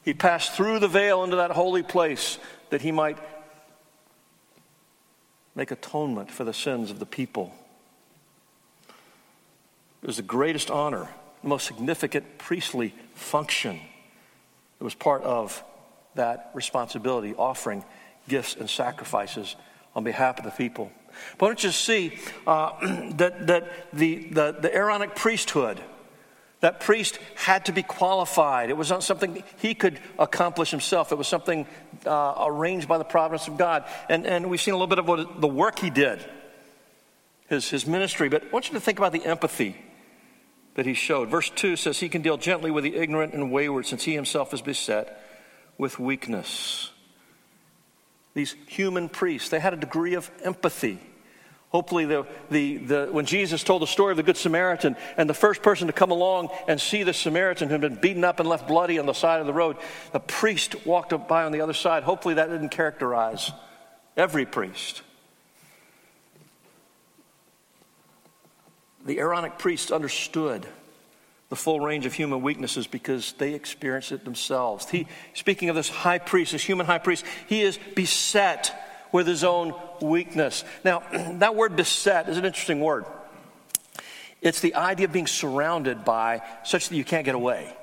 He 0.07 0.13
passed 0.13 0.53
through 0.53 0.79
the 0.79 0.87
veil 0.87 1.25
into 1.25 1.35
that 1.35 1.51
holy 1.51 1.83
place 1.83 2.39
that 2.69 2.81
he 2.81 2.93
might 2.93 3.17
make 5.53 5.69
atonement 5.69 6.31
for 6.31 6.45
the 6.45 6.53
sins 6.53 6.91
of 6.91 6.99
the 6.99 7.05
people. 7.05 7.53
It 10.01 10.07
was 10.07 10.15
the 10.15 10.23
greatest 10.23 10.71
honor, 10.71 11.09
the 11.41 11.49
most 11.49 11.67
significant 11.67 12.37
priestly 12.37 12.95
function. 13.15 13.81
It 14.79 14.83
was 14.85 14.93
part 14.95 15.23
of 15.23 15.61
that 16.15 16.51
responsibility, 16.53 17.35
offering 17.35 17.83
gifts 18.29 18.55
and 18.55 18.69
sacrifices 18.69 19.57
on 19.93 20.05
behalf 20.05 20.37
of 20.37 20.45
the 20.45 20.51
people. 20.51 20.89
But 21.37 21.47
don't 21.47 21.63
you 21.65 21.71
see 21.71 22.17
uh, 22.47 22.79
that, 23.15 23.47
that 23.47 23.91
the, 23.91 24.29
the, 24.31 24.55
the 24.57 24.73
Aaronic 24.73 25.15
priesthood, 25.15 25.81
that 26.59 26.79
priest 26.79 27.19
had 27.35 27.65
to 27.65 27.71
be 27.71 27.83
qualified. 27.83 28.69
It 28.69 28.77
was 28.77 28.89
not 28.89 29.03
something 29.03 29.43
he 29.57 29.75
could 29.75 29.99
accomplish 30.17 30.71
himself. 30.71 31.11
It 31.11 31.17
was 31.17 31.27
something 31.27 31.67
uh, 32.05 32.45
arranged 32.47 32.87
by 32.87 32.97
the 32.97 33.03
providence 33.03 33.47
of 33.47 33.57
God. 33.57 33.85
And, 34.09 34.25
and 34.25 34.49
we've 34.49 34.61
seen 34.61 34.73
a 34.73 34.77
little 34.77 34.87
bit 34.87 34.99
of 34.99 35.07
what, 35.07 35.39
the 35.39 35.47
work 35.47 35.77
he 35.77 35.91
did, 35.91 36.25
his, 37.47 37.69
his 37.69 37.85
ministry. 37.85 38.27
But 38.27 38.45
I 38.45 38.47
want 38.49 38.69
you 38.69 38.73
to 38.73 38.81
think 38.81 38.97
about 38.97 39.11
the 39.11 39.23
empathy 39.23 39.77
that 40.73 40.87
he 40.87 40.95
showed. 40.95 41.29
Verse 41.29 41.49
2 41.51 41.75
says, 41.75 41.99
He 41.99 42.09
can 42.09 42.23
deal 42.23 42.37
gently 42.37 42.71
with 42.71 42.83
the 42.83 42.95
ignorant 42.95 43.33
and 43.33 43.51
wayward, 43.51 43.85
since 43.85 44.03
he 44.03 44.13
himself 44.13 44.53
is 44.53 44.61
beset 44.61 45.21
with 45.77 45.99
weakness. 45.99 46.91
These 48.33 48.55
human 48.67 49.09
priests, 49.09 49.49
they 49.49 49.59
had 49.59 49.73
a 49.73 49.77
degree 49.77 50.15
of 50.15 50.29
empathy. 50.43 50.99
Hopefully, 51.69 52.05
the, 52.05 52.25
the, 52.49 52.77
the, 52.77 53.09
when 53.11 53.25
Jesus 53.25 53.61
told 53.61 53.81
the 53.81 53.87
story 53.87 54.11
of 54.11 54.17
the 54.17 54.23
Good 54.23 54.37
Samaritan, 54.37 54.95
and 55.17 55.29
the 55.29 55.33
first 55.33 55.61
person 55.61 55.87
to 55.87 55.93
come 55.93 56.11
along 56.11 56.49
and 56.67 56.79
see 56.79 57.03
the 57.03 57.13
Samaritan 57.13 57.67
who 57.67 57.73
had 57.73 57.81
been 57.81 57.95
beaten 57.95 58.23
up 58.23 58.39
and 58.39 58.47
left 58.47 58.67
bloody 58.67 58.99
on 58.99 59.05
the 59.05 59.13
side 59.13 59.41
of 59.41 59.47
the 59.47 59.53
road, 59.53 59.75
the 60.13 60.19
priest 60.19 60.85
walked 60.85 61.11
up 61.11 61.27
by 61.27 61.43
on 61.43 61.51
the 61.51 61.59
other 61.59 61.73
side. 61.73 62.03
Hopefully, 62.03 62.35
that 62.35 62.49
didn't 62.49 62.69
characterize 62.69 63.51
every 64.15 64.45
priest. 64.45 65.01
The 69.05 69.19
Aaronic 69.19 69.57
priests 69.57 69.91
understood 69.91 70.65
the 71.49 71.55
full 71.55 71.79
range 71.79 72.05
of 72.05 72.13
human 72.13 72.41
weaknesses 72.41 72.87
because 72.87 73.33
they 73.33 73.53
experienced 73.53 74.11
it 74.11 74.25
themselves. 74.25 74.89
He, 74.89 75.07
speaking 75.33 75.69
of 75.69 75.75
this 75.75 75.89
high 75.89 76.19
priest, 76.19 76.53
this 76.53 76.63
human 76.63 76.85
high 76.85 76.97
priest, 76.97 77.25
he 77.47 77.61
is 77.61 77.79
beset 77.95 78.73
with 79.17 79.25
his 79.25 79.43
own 79.43 79.73
weakness. 79.99 80.63
Now, 80.83 81.01
that 81.39 81.55
word 81.55 81.75
beset 81.75 82.29
is 82.29 82.37
an 82.37 82.45
interesting 82.45 82.81
word. 82.81 83.03
It's 84.43 84.61
the 84.61 84.75
idea 84.75 85.07
of 85.07 85.11
being 85.11 85.25
surrounded 85.25 86.05
by 86.05 86.43
such 86.63 86.89
that 86.89 86.95
you 86.95 87.03
can't 87.03 87.25
get 87.25 87.33
away. 87.33 87.75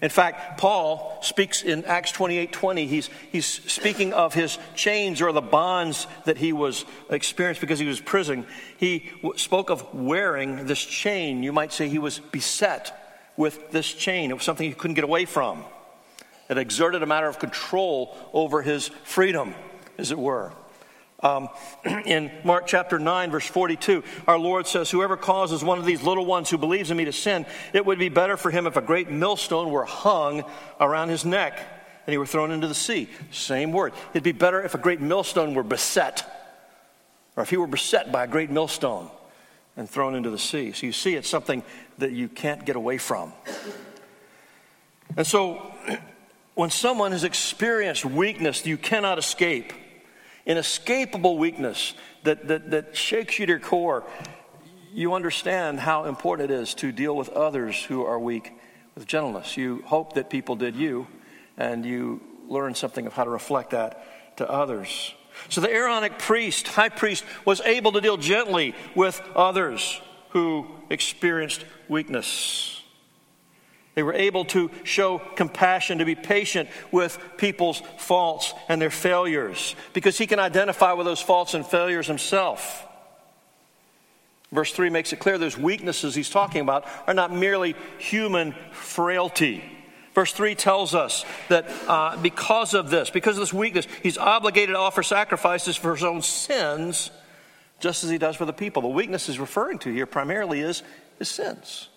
In 0.00 0.08
fact, 0.08 0.56
Paul 0.56 1.18
speaks 1.20 1.62
in 1.62 1.84
Acts 1.84 2.10
28 2.12 2.52
20. 2.52 2.86
He's, 2.86 3.10
he's 3.30 3.44
speaking 3.46 4.14
of 4.14 4.32
his 4.32 4.58
chains 4.74 5.20
or 5.20 5.30
the 5.30 5.42
bonds 5.42 6.06
that 6.24 6.38
he 6.38 6.54
was 6.54 6.86
experienced 7.10 7.60
because 7.60 7.78
he 7.78 7.86
was 7.86 8.00
prison. 8.00 8.46
He 8.78 9.12
spoke 9.36 9.68
of 9.68 9.92
wearing 9.92 10.64
this 10.64 10.82
chain. 10.82 11.42
You 11.42 11.52
might 11.52 11.74
say 11.74 11.90
he 11.90 11.98
was 11.98 12.18
beset 12.18 12.98
with 13.36 13.72
this 13.72 13.92
chain. 13.92 14.30
It 14.30 14.34
was 14.34 14.42
something 14.42 14.66
he 14.66 14.74
couldn't 14.74 14.94
get 14.94 15.04
away 15.04 15.26
from. 15.26 15.66
It 16.48 16.56
exerted 16.56 17.02
a 17.02 17.06
matter 17.06 17.28
of 17.28 17.38
control 17.38 18.16
over 18.32 18.62
his 18.62 18.88
freedom, 19.04 19.54
as 19.98 20.10
it 20.10 20.18
were. 20.18 20.52
Um, 21.22 21.48
in 21.84 22.30
Mark 22.44 22.66
chapter 22.66 22.98
9, 22.98 23.30
verse 23.30 23.46
42, 23.46 24.02
our 24.26 24.38
Lord 24.38 24.66
says, 24.66 24.90
Whoever 24.90 25.16
causes 25.16 25.62
one 25.62 25.78
of 25.78 25.84
these 25.84 26.02
little 26.02 26.26
ones 26.26 26.50
who 26.50 26.58
believes 26.58 26.90
in 26.90 26.96
me 26.96 27.04
to 27.04 27.12
sin, 27.12 27.46
it 27.72 27.86
would 27.86 27.98
be 27.98 28.08
better 28.08 28.36
for 28.36 28.50
him 28.50 28.66
if 28.66 28.76
a 28.76 28.82
great 28.82 29.10
millstone 29.10 29.70
were 29.70 29.84
hung 29.84 30.44
around 30.80 31.08
his 31.08 31.24
neck 31.24 31.58
and 32.06 32.12
he 32.12 32.18
were 32.18 32.26
thrown 32.26 32.50
into 32.50 32.66
the 32.66 32.74
sea. 32.74 33.08
Same 33.30 33.72
word. 33.72 33.92
It'd 34.10 34.24
be 34.24 34.32
better 34.32 34.60
if 34.62 34.74
a 34.74 34.78
great 34.78 35.00
millstone 35.00 35.54
were 35.54 35.62
beset, 35.62 36.24
or 37.36 37.42
if 37.42 37.50
he 37.50 37.56
were 37.56 37.66
beset 37.66 38.10
by 38.10 38.24
a 38.24 38.26
great 38.26 38.50
millstone 38.50 39.08
and 39.76 39.88
thrown 39.88 40.14
into 40.14 40.30
the 40.30 40.38
sea. 40.38 40.72
So 40.72 40.86
you 40.86 40.92
see, 40.92 41.14
it's 41.14 41.28
something 41.28 41.62
that 41.98 42.12
you 42.12 42.28
can't 42.28 42.64
get 42.64 42.76
away 42.76 42.98
from. 42.98 43.32
And 45.16 45.26
so, 45.26 45.72
when 46.54 46.70
someone 46.70 47.12
has 47.12 47.24
experienced 47.24 48.04
weakness 48.04 48.66
you 48.66 48.76
cannot 48.76 49.18
escape, 49.18 49.72
inescapable 50.46 51.38
weakness 51.38 51.94
that, 52.24 52.48
that, 52.48 52.70
that 52.70 52.96
shakes 52.96 53.38
you 53.38 53.46
to 53.46 53.52
your 53.52 53.60
core, 53.60 54.04
you 54.92 55.14
understand 55.14 55.80
how 55.80 56.04
important 56.04 56.50
it 56.50 56.54
is 56.54 56.74
to 56.74 56.92
deal 56.92 57.16
with 57.16 57.28
others 57.30 57.82
who 57.82 58.04
are 58.04 58.18
weak 58.18 58.52
with 58.94 59.06
gentleness. 59.06 59.56
You 59.56 59.82
hope 59.86 60.14
that 60.14 60.28
people 60.28 60.56
did 60.56 60.76
you, 60.76 61.06
and 61.56 61.84
you 61.84 62.20
learn 62.48 62.74
something 62.74 63.06
of 63.06 63.12
how 63.12 63.24
to 63.24 63.30
reflect 63.30 63.70
that 63.70 64.36
to 64.36 64.50
others. 64.50 65.14
So 65.48 65.60
the 65.60 65.72
Aaronic 65.72 66.18
priest, 66.18 66.68
high 66.68 66.90
priest, 66.90 67.24
was 67.44 67.60
able 67.62 67.92
to 67.92 68.00
deal 68.00 68.16
gently 68.16 68.74
with 68.94 69.20
others 69.34 70.00
who 70.30 70.66
experienced 70.90 71.64
weakness. 71.88 72.81
They 73.94 74.02
were 74.02 74.14
able 74.14 74.46
to 74.46 74.70
show 74.84 75.18
compassion, 75.18 75.98
to 75.98 76.04
be 76.04 76.14
patient 76.14 76.68
with 76.90 77.18
people's 77.36 77.82
faults 77.98 78.54
and 78.68 78.80
their 78.80 78.90
failures, 78.90 79.76
because 79.92 80.16
he 80.16 80.26
can 80.26 80.38
identify 80.38 80.92
with 80.92 81.06
those 81.06 81.20
faults 81.20 81.54
and 81.54 81.66
failures 81.66 82.06
himself. 82.06 82.86
Verse 84.50 84.72
3 84.72 84.90
makes 84.90 85.12
it 85.12 85.18
clear 85.18 85.38
those 85.38 85.56
weaknesses 85.56 86.14
he's 86.14 86.30
talking 86.30 86.60
about 86.60 86.86
are 87.06 87.14
not 87.14 87.32
merely 87.32 87.74
human 87.98 88.54
frailty. 88.70 89.64
Verse 90.14 90.32
3 90.32 90.54
tells 90.54 90.94
us 90.94 91.24
that 91.48 91.66
uh, 91.88 92.16
because 92.18 92.74
of 92.74 92.90
this, 92.90 93.08
because 93.08 93.36
of 93.36 93.40
this 93.40 93.52
weakness, 93.52 93.86
he's 94.02 94.18
obligated 94.18 94.74
to 94.74 94.78
offer 94.78 95.02
sacrifices 95.02 95.74
for 95.76 95.94
his 95.94 96.04
own 96.04 96.20
sins, 96.20 97.10
just 97.80 98.04
as 98.04 98.10
he 98.10 98.18
does 98.18 98.36
for 98.36 98.44
the 98.44 98.52
people. 98.52 98.82
The 98.82 98.88
weakness 98.88 99.26
he's 99.26 99.38
referring 99.38 99.78
to 99.80 99.92
here 99.92 100.06
primarily 100.06 100.60
is 100.60 100.82
his 101.18 101.30
sins. 101.30 101.88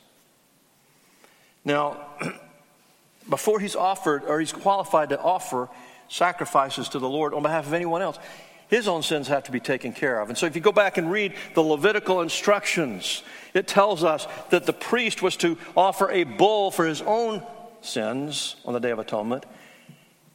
Now, 1.65 1.97
before 3.29 3.59
he's 3.59 3.75
offered 3.75 4.23
or 4.23 4.39
he's 4.39 4.53
qualified 4.53 5.09
to 5.09 5.19
offer 5.19 5.67
sacrifices 6.07 6.89
to 6.89 6.99
the 6.99 7.09
Lord 7.09 7.33
on 7.33 7.41
behalf 7.41 7.65
of 7.65 7.73
anyone 7.73 8.03
else, 8.03 8.19
his 8.67 8.87
own 8.87 9.03
sins 9.03 9.27
have 9.27 9.43
to 9.43 9.51
be 9.51 9.59
taken 9.59 9.93
care 9.93 10.19
of. 10.19 10.29
And 10.29 10.37
so 10.37 10.45
if 10.45 10.55
you 10.55 10.61
go 10.61 10.71
back 10.71 10.97
and 10.97 11.11
read 11.11 11.33
the 11.53 11.61
Levitical 11.61 12.21
instructions, 12.21 13.23
it 13.53 13.67
tells 13.67 14.03
us 14.03 14.27
that 14.49 14.65
the 14.65 14.73
priest 14.73 15.21
was 15.21 15.35
to 15.37 15.57
offer 15.75 16.09
a 16.09 16.23
bull 16.23 16.71
for 16.71 16.85
his 16.85 17.01
own 17.01 17.43
sins 17.81 18.55
on 18.65 18.73
the 18.73 18.79
Day 18.79 18.91
of 18.91 18.99
Atonement 18.99 19.45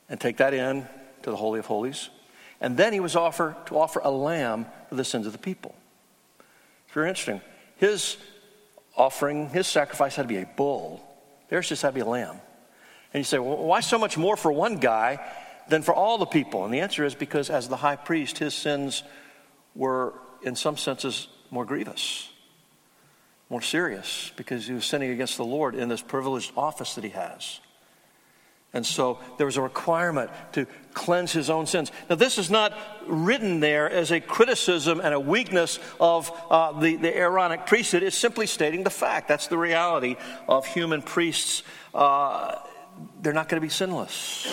and 0.09 0.21
take 0.21 0.37
that 0.39 0.55
in 0.55 0.87
to 1.23 1.31
the 1.31 1.37
Holy 1.37 1.59
of 1.59 1.67
Holies. 1.67 2.11
And 2.61 2.77
then 2.77 2.93
he 2.93 3.01
was 3.01 3.17
offer, 3.17 3.57
to 3.67 3.79
offer 3.79 4.01
a 4.05 4.11
lamb 4.11 4.67
for 4.89 4.95
the 4.95 5.05
sins 5.05 5.27
of 5.27 5.33
the 5.33 5.39
people. 5.39 5.75
It's 6.85 6.95
very 6.95 7.09
interesting. 7.09 7.41
His 7.77 8.17
offering, 8.97 9.49
his 9.49 9.67
sacrifice 9.67 10.17
had 10.17 10.23
to 10.23 10.29
be 10.29 10.37
a 10.37 10.47
bull 10.57 11.10
Theirs 11.51 11.69
just 11.69 11.85
a 11.85 11.91
lamb. 11.91 12.41
And 13.13 13.21
you 13.21 13.25
say, 13.25 13.39
well, 13.39 13.57
why 13.57 13.81
so 13.81 13.99
much 13.99 14.17
more 14.17 14.37
for 14.37 14.53
one 14.53 14.79
guy 14.79 15.21
than 15.69 15.83
for 15.83 15.93
all 15.93 16.17
the 16.17 16.27
people? 16.27 16.65
And 16.65 16.73
the 16.73 16.81
answer 16.81 17.05
is 17.05 17.15
because 17.15 17.51
as 17.51 17.69
the 17.69 17.77
high 17.77 17.97
priest, 17.97 18.39
his 18.39 18.55
sins 18.55 19.03
were, 19.75 20.15
in 20.43 20.55
some 20.55 20.77
senses, 20.77 21.27
more 21.51 21.65
grievous, 21.65 22.31
more 23.49 23.61
serious, 23.61 24.31
because 24.37 24.69
he 24.69 24.73
was 24.73 24.85
sinning 24.85 25.11
against 25.11 25.37
the 25.37 25.45
Lord 25.45 25.75
in 25.75 25.89
this 25.89 26.03
privileged 26.03 26.53
office 26.57 26.95
that 26.95 27.03
he 27.03 27.11
has. 27.11 27.59
And 28.73 28.87
so 28.87 29.19
there 29.37 29.47
was 29.47 29.57
a 29.57 29.63
requirement 29.63 30.31
to 30.53 30.67
cleanse 30.95 31.33
his 31.33 31.51
own 31.51 31.67
sins. 31.67 31.91
Now, 32.09 32.17
this 32.17 32.39
is 32.39 32.51
not 32.51 32.77
written 33.07 33.59
there 33.61 33.91
as 33.91 34.13
a 34.13 34.21
criticism 34.21 35.01
and 35.01 35.13
a 35.13 35.19
weakness 35.19 35.81
of 35.99 36.31
uh, 36.51 36.79
the, 36.79 36.97
the 36.97 37.17
Aaronic 37.17 37.67
priesthood. 37.67 38.03
It's 38.05 38.17
simply 38.17 38.47
stating 38.47 38.85
the 38.85 38.91
fact. 38.91 39.27
That's 39.27 39.49
the 39.49 39.59
reality 39.59 40.17
of 40.49 40.67
human 40.67 41.03
priests. 41.03 41.65
Uh, 41.93 42.57
they're 43.21 43.33
not 43.33 43.49
going 43.49 43.61
to 43.61 43.67
be 43.67 43.73
sinless. 43.73 44.47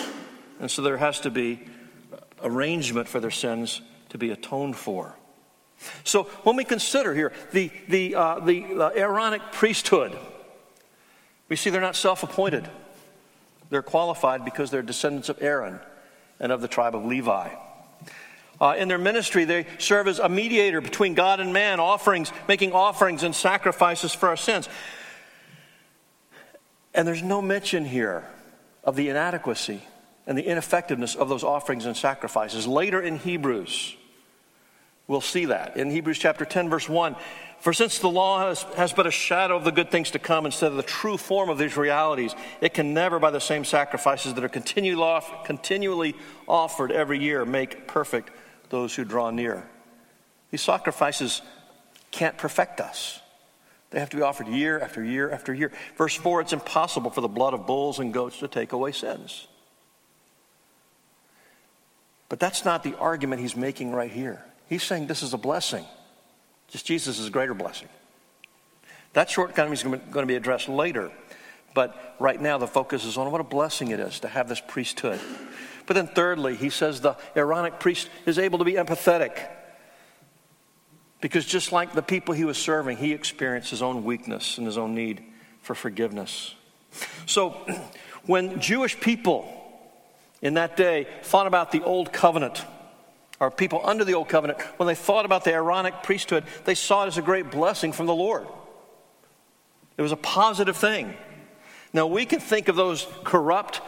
And 0.58 0.70
so 0.70 0.82
there 0.82 0.96
has 0.96 1.20
to 1.20 1.30
be 1.30 1.60
arrangement 2.42 3.08
for 3.08 3.20
their 3.20 3.30
sins 3.30 3.82
to 4.08 4.18
be 4.18 4.30
atoned 4.30 4.76
for. 4.76 5.14
So 6.02 6.24
when 6.42 6.56
we 6.56 6.64
consider 6.64 7.14
here 7.14 7.32
the, 7.52 7.70
the, 7.88 8.16
uh, 8.16 8.40
the 8.40 8.92
Aaronic 8.96 9.52
priesthood, 9.52 10.18
we 11.48 11.54
see 11.54 11.70
they're 11.70 11.80
not 11.80 11.94
self 11.94 12.24
appointed. 12.24 12.68
They're 13.70 13.82
qualified 13.82 14.44
because 14.44 14.70
they're 14.70 14.82
descendants 14.82 15.28
of 15.28 15.42
Aaron 15.42 15.80
and 16.40 16.52
of 16.52 16.60
the 16.60 16.68
tribe 16.68 16.94
of 16.94 17.04
Levi. 17.04 17.50
Uh, 18.60 18.74
in 18.76 18.88
their 18.88 18.98
ministry, 18.98 19.44
they 19.44 19.66
serve 19.78 20.08
as 20.08 20.18
a 20.18 20.28
mediator 20.28 20.80
between 20.80 21.14
God 21.14 21.38
and 21.38 21.52
man, 21.52 21.78
offerings, 21.78 22.32
making 22.48 22.72
offerings 22.72 23.22
and 23.22 23.34
sacrifices 23.34 24.12
for 24.12 24.28
our 24.28 24.36
sins. 24.36 24.68
And 26.92 27.06
there's 27.06 27.22
no 27.22 27.40
mention 27.40 27.84
here 27.84 28.24
of 28.82 28.96
the 28.96 29.10
inadequacy 29.10 29.82
and 30.26 30.36
the 30.36 30.44
ineffectiveness 30.44 31.14
of 31.14 31.28
those 31.28 31.44
offerings 31.44 31.86
and 31.86 31.96
sacrifices. 31.96 32.66
Later 32.66 33.00
in 33.00 33.18
Hebrews, 33.18 33.96
we'll 35.06 35.20
see 35.20 35.46
that. 35.46 35.76
In 35.76 35.90
Hebrews 35.90 36.18
chapter 36.18 36.44
10, 36.44 36.68
verse 36.68 36.88
1, 36.88 37.14
for 37.60 37.72
since 37.72 37.98
the 37.98 38.08
law 38.08 38.48
has, 38.48 38.62
has 38.76 38.92
but 38.92 39.06
a 39.06 39.10
shadow 39.10 39.56
of 39.56 39.64
the 39.64 39.72
good 39.72 39.90
things 39.90 40.12
to 40.12 40.18
come 40.18 40.46
instead 40.46 40.70
of 40.70 40.76
the 40.76 40.82
true 40.82 41.16
form 41.16 41.48
of 41.48 41.58
these 41.58 41.76
realities, 41.76 42.34
it 42.60 42.72
can 42.72 42.94
never, 42.94 43.18
by 43.18 43.30
the 43.30 43.40
same 43.40 43.64
sacrifices 43.64 44.34
that 44.34 44.44
are 44.44 44.48
continually, 44.48 45.02
off, 45.02 45.44
continually 45.44 46.14
offered 46.46 46.92
every 46.92 47.18
year, 47.18 47.44
make 47.44 47.88
perfect 47.88 48.30
those 48.70 48.94
who 48.94 49.04
draw 49.04 49.30
near 49.30 49.66
These 50.50 50.62
sacrifices 50.62 51.42
can't 52.10 52.38
perfect 52.38 52.80
us. 52.80 53.20
They 53.90 54.00
have 54.00 54.10
to 54.10 54.16
be 54.16 54.22
offered 54.22 54.48
year 54.48 54.78
after 54.78 55.02
year 55.02 55.30
after 55.30 55.52
year. 55.52 55.72
Verse 55.96 56.14
4 56.14 56.42
it's 56.42 56.52
impossible 56.52 57.10
for 57.10 57.22
the 57.22 57.28
blood 57.28 57.54
of 57.54 57.66
bulls 57.66 57.98
and 57.98 58.12
goats 58.12 58.38
to 58.38 58.48
take 58.48 58.72
away 58.72 58.92
sins. 58.92 59.48
But 62.28 62.38
that's 62.38 62.64
not 62.64 62.82
the 62.82 62.96
argument 62.98 63.40
he's 63.40 63.56
making 63.56 63.92
right 63.92 64.10
here. 64.10 64.44
He's 64.68 64.82
saying 64.82 65.06
this 65.06 65.22
is 65.22 65.32
a 65.32 65.38
blessing. 65.38 65.86
Just 66.68 66.86
Jesus 66.86 67.18
is 67.18 67.26
a 67.26 67.30
greater 67.30 67.54
blessing. 67.54 67.88
That 69.14 69.30
shortcoming 69.30 69.72
is 69.72 69.82
going 69.82 70.00
to 70.00 70.26
be 70.26 70.36
addressed 70.36 70.68
later. 70.68 71.10
But 71.74 72.16
right 72.18 72.40
now, 72.40 72.58
the 72.58 72.66
focus 72.66 73.04
is 73.04 73.16
on 73.16 73.30
what 73.30 73.40
a 73.40 73.44
blessing 73.44 73.90
it 73.90 74.00
is 74.00 74.20
to 74.20 74.28
have 74.28 74.48
this 74.48 74.60
priesthood. 74.60 75.20
But 75.86 75.94
then, 75.94 76.06
thirdly, 76.08 76.56
he 76.56 76.70
says 76.70 77.00
the 77.00 77.16
Aaronic 77.34 77.80
priest 77.80 78.10
is 78.26 78.38
able 78.38 78.58
to 78.58 78.64
be 78.64 78.74
empathetic. 78.74 79.48
Because 81.20 81.46
just 81.46 81.72
like 81.72 81.94
the 81.94 82.02
people 82.02 82.34
he 82.34 82.44
was 82.44 82.58
serving, 82.58 82.98
he 82.98 83.12
experienced 83.12 83.70
his 83.70 83.82
own 83.82 84.04
weakness 84.04 84.58
and 84.58 84.66
his 84.66 84.78
own 84.78 84.94
need 84.94 85.22
for 85.62 85.74
forgiveness. 85.74 86.54
So, 87.26 87.50
when 88.26 88.60
Jewish 88.60 88.98
people 89.00 89.52
in 90.42 90.54
that 90.54 90.76
day 90.76 91.06
thought 91.22 91.46
about 91.46 91.72
the 91.72 91.82
old 91.82 92.12
covenant, 92.12 92.64
or 93.40 93.50
people 93.50 93.80
under 93.84 94.04
the 94.04 94.14
old 94.14 94.28
covenant, 94.28 94.60
when 94.78 94.86
they 94.86 94.94
thought 94.94 95.24
about 95.24 95.44
the 95.44 95.52
Aaronic 95.52 96.02
priesthood, 96.02 96.44
they 96.64 96.74
saw 96.74 97.04
it 97.04 97.08
as 97.08 97.18
a 97.18 97.22
great 97.22 97.50
blessing 97.50 97.92
from 97.92 98.06
the 98.06 98.14
Lord. 98.14 98.46
It 99.96 100.02
was 100.02 100.12
a 100.12 100.16
positive 100.16 100.76
thing. 100.76 101.14
Now, 101.92 102.06
we 102.06 102.26
can 102.26 102.40
think 102.40 102.68
of 102.68 102.76
those 102.76 103.06
corrupt 103.24 103.80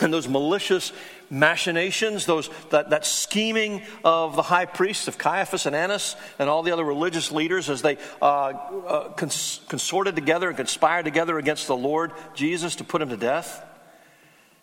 and 0.00 0.12
those 0.12 0.28
malicious 0.28 0.92
machinations, 1.28 2.26
those, 2.26 2.48
that, 2.70 2.90
that 2.90 3.04
scheming 3.04 3.82
of 4.04 4.36
the 4.36 4.42
high 4.42 4.64
priests, 4.64 5.08
of 5.08 5.18
Caiaphas 5.18 5.66
and 5.66 5.74
Annas, 5.74 6.16
and 6.38 6.48
all 6.48 6.62
the 6.62 6.72
other 6.72 6.84
religious 6.84 7.32
leaders 7.32 7.68
as 7.68 7.82
they 7.82 7.98
uh, 8.20 8.24
uh, 8.24 9.08
cons- 9.10 9.60
consorted 9.68 10.14
together 10.14 10.48
and 10.48 10.56
conspired 10.56 11.04
together 11.04 11.38
against 11.38 11.66
the 11.66 11.76
Lord 11.76 12.12
Jesus 12.34 12.76
to 12.76 12.84
put 12.84 13.02
him 13.02 13.08
to 13.08 13.16
death. 13.16 13.64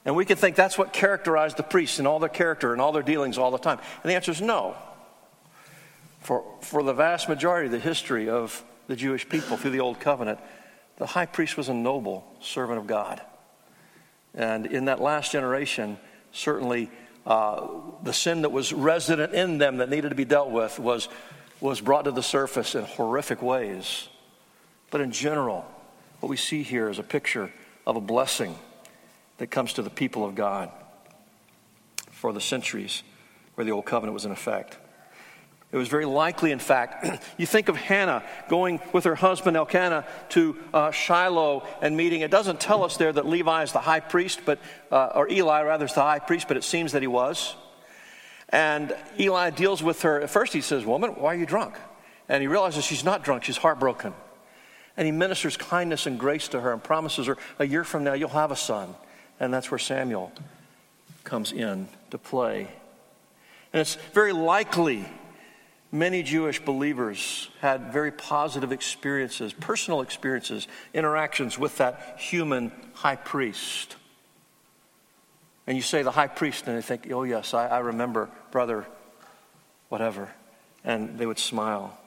And 0.05 0.15
we 0.15 0.25
can 0.25 0.37
think 0.37 0.55
that's 0.55 0.77
what 0.77 0.93
characterized 0.93 1.57
the 1.57 1.63
priests 1.63 1.99
and 1.99 2.07
all 2.07 2.19
their 2.19 2.29
character 2.29 2.71
and 2.71 2.81
all 2.81 2.91
their 2.91 3.03
dealings 3.03 3.37
all 3.37 3.51
the 3.51 3.57
time. 3.57 3.79
And 4.03 4.09
the 4.09 4.15
answer 4.15 4.31
is 4.31 4.41
no. 4.41 4.75
For, 6.21 6.43
for 6.61 6.83
the 6.83 6.93
vast 6.93 7.29
majority 7.29 7.67
of 7.67 7.71
the 7.71 7.79
history 7.79 8.29
of 8.29 8.63
the 8.87 8.95
Jewish 8.95 9.27
people 9.27 9.57
through 9.57 9.71
the 9.71 9.79
Old 9.79 9.99
Covenant, 9.99 10.39
the 10.97 11.05
high 11.05 11.25
priest 11.25 11.57
was 11.57 11.69
a 11.69 11.73
noble 11.73 12.25
servant 12.41 12.79
of 12.79 12.87
God. 12.87 13.21
And 14.33 14.65
in 14.65 14.85
that 14.85 15.01
last 15.01 15.31
generation, 15.31 15.97
certainly 16.31 16.89
uh, 17.25 17.67
the 18.03 18.13
sin 18.13 18.41
that 18.41 18.51
was 18.51 18.73
resident 18.73 19.33
in 19.33 19.57
them 19.57 19.77
that 19.77 19.89
needed 19.89 20.09
to 20.09 20.15
be 20.15 20.25
dealt 20.25 20.49
with 20.49 20.79
was, 20.79 21.09
was 21.59 21.81
brought 21.81 22.05
to 22.05 22.11
the 22.11 22.23
surface 22.23 22.75
in 22.75 22.83
horrific 22.83 23.41
ways. 23.41 24.07
But 24.91 25.01
in 25.01 25.11
general, 25.11 25.65
what 26.19 26.29
we 26.29 26.37
see 26.37 26.63
here 26.63 26.89
is 26.89 26.99
a 26.99 27.03
picture 27.03 27.51
of 27.85 27.95
a 27.95 28.01
blessing 28.01 28.55
that 29.39 29.49
comes 29.49 29.73
to 29.73 29.81
the 29.81 29.89
people 29.89 30.23
of 30.23 30.35
God 30.35 30.69
for 32.11 32.31
the 32.31 32.41
centuries 32.41 33.03
where 33.55 33.65
the 33.65 33.71
old 33.71 33.85
covenant 33.85 34.13
was 34.13 34.25
in 34.25 34.31
effect. 34.31 34.77
It 35.71 35.77
was 35.77 35.87
very 35.87 36.05
likely, 36.05 36.51
in 36.51 36.59
fact, 36.59 37.05
you 37.37 37.45
think 37.45 37.69
of 37.69 37.75
Hannah 37.75 38.23
going 38.49 38.79
with 38.91 39.05
her 39.05 39.15
husband 39.15 39.55
Elkanah 39.55 40.05
to 40.29 40.57
uh, 40.73 40.91
Shiloh 40.91 41.65
and 41.81 41.95
meeting. 41.95 42.21
It 42.21 42.31
doesn't 42.31 42.59
tell 42.59 42.83
us 42.83 42.97
there 42.97 43.13
that 43.13 43.27
Levi 43.27 43.63
is 43.63 43.71
the 43.71 43.79
high 43.79 43.99
priest, 43.99 44.41
but 44.45 44.59
uh, 44.91 45.11
or 45.15 45.29
Eli 45.29 45.61
rather 45.63 45.85
is 45.85 45.93
the 45.93 46.01
high 46.01 46.19
priest, 46.19 46.47
but 46.47 46.57
it 46.57 46.63
seems 46.63 46.91
that 46.93 47.01
he 47.01 47.07
was. 47.07 47.55
And 48.49 48.95
Eli 49.19 49.51
deals 49.51 49.83
with 49.83 50.01
her. 50.01 50.19
At 50.21 50.31
first, 50.31 50.53
he 50.53 50.61
says, 50.61 50.85
"Woman, 50.85 51.11
why 51.11 51.35
are 51.35 51.37
you 51.37 51.45
drunk?" 51.45 51.75
And 52.27 52.41
he 52.41 52.47
realizes 52.47 52.83
she's 52.83 53.03
not 53.03 53.23
drunk; 53.23 53.43
she's 53.43 53.57
heartbroken. 53.57 54.13
And 54.97 55.05
he 55.05 55.11
ministers 55.11 55.55
kindness 55.55 56.07
and 56.07 56.19
grace 56.19 56.47
to 56.49 56.59
her 56.59 56.73
and 56.73 56.83
promises 56.83 57.27
her, 57.27 57.37
"A 57.59 57.67
year 57.67 57.83
from 57.83 58.03
now, 58.03 58.13
you'll 58.13 58.29
have 58.29 58.51
a 58.51 58.55
son." 58.55 58.95
And 59.39 59.53
that's 59.53 59.71
where 59.71 59.79
Samuel 59.79 60.31
comes 61.23 61.51
in 61.51 61.87
to 62.11 62.17
play. 62.17 62.67
And 63.71 63.79
it's 63.79 63.95
very 64.13 64.33
likely 64.33 65.05
Many 65.91 66.21
Jewish 66.21 66.63
believers 66.63 67.49
had 67.61 67.91
very 67.91 68.11
positive 68.11 68.71
experiences, 68.71 69.53
personal 69.53 70.01
experiences, 70.01 70.67
interactions 70.93 71.57
with 71.57 71.77
that 71.77 72.17
human 72.19 72.71
high 72.93 73.15
priest. 73.15 73.95
And 75.65 75.75
you 75.75 75.81
say 75.81 76.03
the 76.03 76.11
high 76.11 76.27
priest, 76.27 76.67
and 76.67 76.77
they 76.77 76.81
think, 76.81 77.11
oh, 77.11 77.23
yes, 77.23 77.55
I, 77.55 77.67
I 77.67 77.79
remember 77.79 78.29
brother, 78.51 78.85
whatever. 79.89 80.29
And 80.83 81.17
they 81.17 81.25
would 81.25 81.39
smile. 81.39 81.97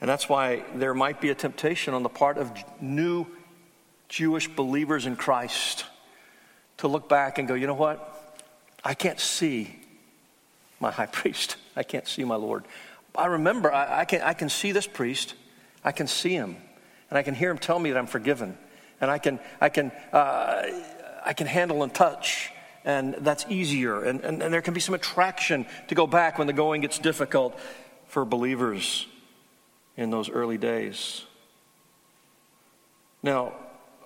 And 0.00 0.08
that's 0.08 0.28
why 0.28 0.64
there 0.74 0.94
might 0.94 1.20
be 1.20 1.28
a 1.28 1.34
temptation 1.34 1.92
on 1.92 2.02
the 2.02 2.08
part 2.08 2.38
of 2.38 2.50
new 2.80 3.26
Jewish 4.08 4.48
believers 4.48 5.06
in 5.06 5.16
Christ 5.16 5.84
to 6.78 6.88
look 6.88 7.08
back 7.08 7.38
and 7.38 7.46
go, 7.46 7.54
you 7.54 7.66
know 7.66 7.74
what? 7.74 8.14
I 8.84 8.94
can't 8.94 9.20
see 9.20 9.76
my 10.80 10.90
high 10.90 11.06
priest. 11.20 11.56
I 11.76 11.82
can't 11.82 12.06
see 12.06 12.24
my 12.24 12.36
Lord. 12.36 12.64
I 13.14 13.26
remember, 13.26 13.72
I, 13.72 14.00
I, 14.00 14.04
can, 14.04 14.22
I 14.22 14.32
can 14.32 14.48
see 14.48 14.72
this 14.72 14.86
priest. 14.86 15.34
I 15.84 15.92
can 15.92 16.06
see 16.06 16.32
him. 16.32 16.56
And 17.10 17.18
I 17.18 17.22
can 17.22 17.34
hear 17.34 17.50
him 17.50 17.58
tell 17.58 17.78
me 17.78 17.90
that 17.90 17.98
I'm 17.98 18.06
forgiven. 18.06 18.56
And 19.00 19.10
I 19.10 19.18
can, 19.18 19.40
I 19.60 19.68
can, 19.68 19.92
uh, 20.12 20.62
I 21.24 21.32
can 21.32 21.46
handle 21.46 21.82
and 21.82 21.92
touch. 21.92 22.50
And 22.84 23.14
that's 23.14 23.44
easier. 23.48 24.02
And, 24.02 24.20
and, 24.20 24.42
and 24.42 24.52
there 24.52 24.62
can 24.62 24.74
be 24.74 24.80
some 24.80 24.94
attraction 24.94 25.66
to 25.88 25.94
go 25.94 26.06
back 26.06 26.38
when 26.38 26.46
the 26.46 26.52
going 26.52 26.80
gets 26.80 26.98
difficult 26.98 27.58
for 28.06 28.24
believers 28.24 29.06
in 29.96 30.10
those 30.10 30.30
early 30.30 30.58
days. 30.58 31.24
Now, 33.22 33.52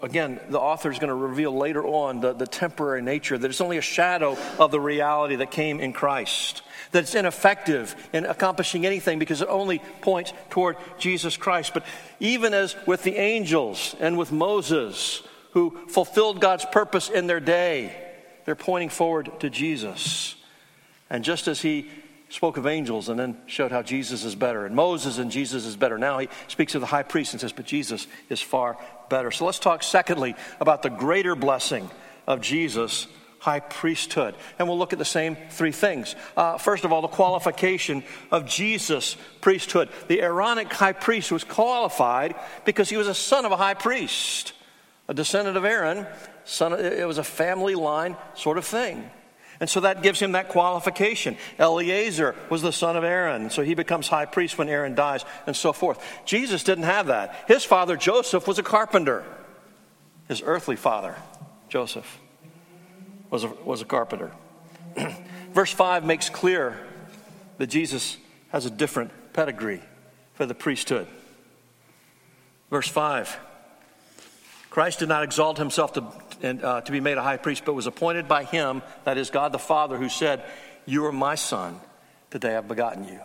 again, 0.03 0.41
the 0.49 0.59
author 0.59 0.91
is 0.91 0.99
going 0.99 1.09
to 1.09 1.15
reveal 1.15 1.57
later 1.57 1.87
on 1.87 2.21
the, 2.21 2.33
the 2.33 2.47
temporary 2.47 3.01
nature, 3.03 3.39
that 3.39 3.49
it's 3.49 3.61
only 3.61 3.79
a 3.79 3.83
shadow 3.83 4.37
of 4.59 4.71
the 4.71 4.81
reality 4.81 5.37
that 5.37 5.51
came 5.51 5.81
in 5.81 5.93
Christ, 5.93 6.63
that 6.91 7.05
it's 7.05 7.15
ineffective 7.15 7.95
in 8.13 8.27
accomplishing 8.27 8.85
anything 8.85 9.19
because 9.19 9.41
it 9.41 9.49
only 9.49 9.79
points 10.01 10.33
toward 10.51 10.77
Jesus 10.99 11.37
Christ. 11.37 11.73
But 11.73 11.87
even 12.21 12.53
as 12.53 12.77
with 12.87 13.05
the 13.05 13.17
angels 13.17 13.95
and 14.01 14.19
with 14.19 14.33
Moses, 14.33 15.23
who 15.53 15.79
fulfilled 15.89 16.41
God's 16.41 16.65
purpose 16.67 17.09
in 17.09 17.27
their 17.27 17.41
day, 17.41 17.97
they're 18.45 18.55
pointing 18.57 18.89
forward 18.89 19.31
to 19.41 19.49
Jesus. 19.49 20.35
And 21.09 21.23
just 21.23 21.47
as 21.47 21.63
he 21.63 21.89
spoke 22.33 22.57
of 22.57 22.67
angels 22.67 23.11
and 23.11 23.21
then 23.21 23.37
showed 23.47 23.71
how 23.71 23.83
Jesus 23.83 24.25
is 24.25 24.35
better. 24.35 24.65
And 24.65 24.75
Moses 24.75 25.19
and 25.19 25.31
Jesus 25.31 25.67
is 25.67 25.77
better. 25.77 25.99
Now 25.99 26.19
he 26.19 26.29
speaks 26.49 26.75
of 26.75 26.81
the 26.81 26.87
high 26.87 27.03
priest 27.03 27.35
and 27.35 27.41
says, 27.41 27.53
but 27.53 27.67
Jesus 27.67 28.07
is 28.31 28.41
far 28.41 28.79
better. 29.11 29.31
So 29.31 29.45
let's 29.45 29.59
talk, 29.59 29.83
secondly, 29.83 30.35
about 30.59 30.83
the 30.83 30.89
greater 30.89 31.37
blessing 31.37 31.91
of 32.27 32.41
Jesus' 32.41 33.07
high 33.39 33.61
priesthood. 33.61 34.35
And 34.59 34.67
we'll 34.67 34.79
look 34.79 34.95
at 34.95 34.99
the 34.99 35.05
same 35.05 35.37
three 35.51 35.73
things. 35.73 36.17
Uh, 36.35 36.57
first 36.57 36.85
of 36.85 36.93
all, 36.93 37.03
the 37.03 37.09
qualification 37.09 38.03
of 38.31 38.47
Jesus' 38.47 39.17
priesthood. 39.43 39.91
The 40.09 40.23
Aaronic 40.23 40.73
high 40.73 40.93
priest 40.95 41.31
was 41.31 41.45
qualified 41.45 42.35
because 42.65 42.89
he 42.89 42.97
was 42.97 43.09
a 43.09 43.15
son 43.15 43.45
of 43.45 43.53
a 43.53 43.57
high 43.59 43.75
priest, 43.75 44.55
a 45.07 45.13
descendant 45.13 45.59
of 45.59 45.67
Aaron. 45.67 46.07
Son, 46.45 46.73
it 46.73 47.07
was 47.07 47.19
a 47.19 47.25
family 47.25 47.75
line 47.75 48.17
sort 48.35 48.57
of 48.57 48.65
thing. 48.65 49.11
And 49.63 49.71
so 49.71 49.79
that 49.79 50.03
gives 50.03 50.19
him 50.19 50.33
that 50.33 50.49
qualification. 50.49 51.37
Eleazar 51.57 52.35
was 52.51 52.63
the 52.63 52.73
son 52.73 52.97
of 52.97 53.05
Aaron, 53.05 53.49
so 53.49 53.63
he 53.63 53.75
becomes 53.75 54.09
high 54.09 54.25
priest 54.25 54.59
when 54.59 54.69
Aaron 54.69 54.97
dies, 54.97 55.25
and 55.47 55.55
so 55.55 55.73
forth. 55.73 56.05
Jesus 56.25 56.65
didn't 56.65 56.83
have 56.83 57.07
that. 57.07 57.45
His 57.47 57.63
father, 57.63 57.97
Joseph, 57.97 58.49
was 58.49 58.59
a 58.59 58.65
carpenter. 58.65 59.25
His 60.27 60.43
earthly 60.45 60.75
father, 60.75 61.15
Joseph, 61.69 62.19
was 63.31 63.45
a, 63.45 63.49
was 63.65 63.81
a 63.83 63.85
carpenter. 63.85 64.33
Verse 65.53 65.71
5 65.71 66.05
makes 66.05 66.29
clear 66.29 66.77
that 67.59 67.69
Jesus 67.69 68.17
has 68.49 68.67
a 68.67 68.71
different 68.71 69.13
pedigree 69.33 69.81
for 70.35 70.45
the 70.45 70.57
priesthood. 70.57 71.07
Verse 72.69 72.89
5 72.89 73.39
Christ 74.71 74.99
did 74.99 75.09
not 75.09 75.23
exalt 75.23 75.59
himself 75.59 75.93
to, 75.93 76.11
and, 76.43 76.63
uh, 76.63 76.81
to 76.83 76.93
be 76.93 77.01
made 77.01 77.19
a 77.19 77.23
high 77.23 77.37
priest, 77.37 77.65
but 77.65 77.75
was 77.75 77.87
appointed 77.87 78.29
by 78.29 78.45
him, 78.45 78.83
that 79.05 79.17
is 79.17 79.31
God 79.31 79.53
the 79.53 79.59
Father, 79.59 79.97
who 79.97 80.09
said, 80.09 80.45
You 80.85 81.07
are 81.07 81.13
my 81.13 81.37
son, 81.37 81.81
today 82.31 82.57
I've 82.57 82.69
begotten 82.69 83.07
you. 83.07 83.21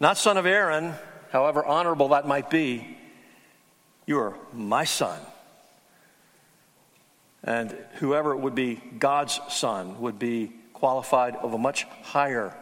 Not 0.00 0.18
son 0.18 0.36
of 0.36 0.46
Aaron, 0.46 0.94
however 1.30 1.64
honorable 1.64 2.08
that 2.08 2.26
might 2.26 2.50
be, 2.50 2.96
you 4.06 4.18
are 4.18 4.34
my 4.52 4.84
son. 4.84 5.20
And 7.44 7.76
whoever 7.94 8.36
would 8.36 8.54
be 8.54 8.76
God's 8.98 9.40
son 9.48 10.00
would 10.00 10.18
be 10.18 10.52
qualified 10.72 11.36
of 11.36 11.54
a 11.54 11.58
much 11.58 11.84
higher 12.02 12.54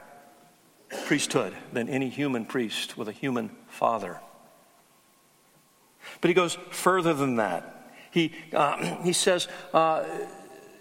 priesthood 1.06 1.54
than 1.72 1.88
any 1.88 2.08
human 2.08 2.44
priest 2.44 2.96
with 2.96 3.08
a 3.08 3.12
human 3.12 3.50
father. 3.68 4.20
But 6.20 6.28
he 6.28 6.34
goes 6.34 6.56
further 6.70 7.14
than 7.14 7.36
that. 7.36 7.75
He, 8.16 8.32
uh, 8.54 9.02
he 9.02 9.12
says, 9.12 9.46
uh, 9.74 10.02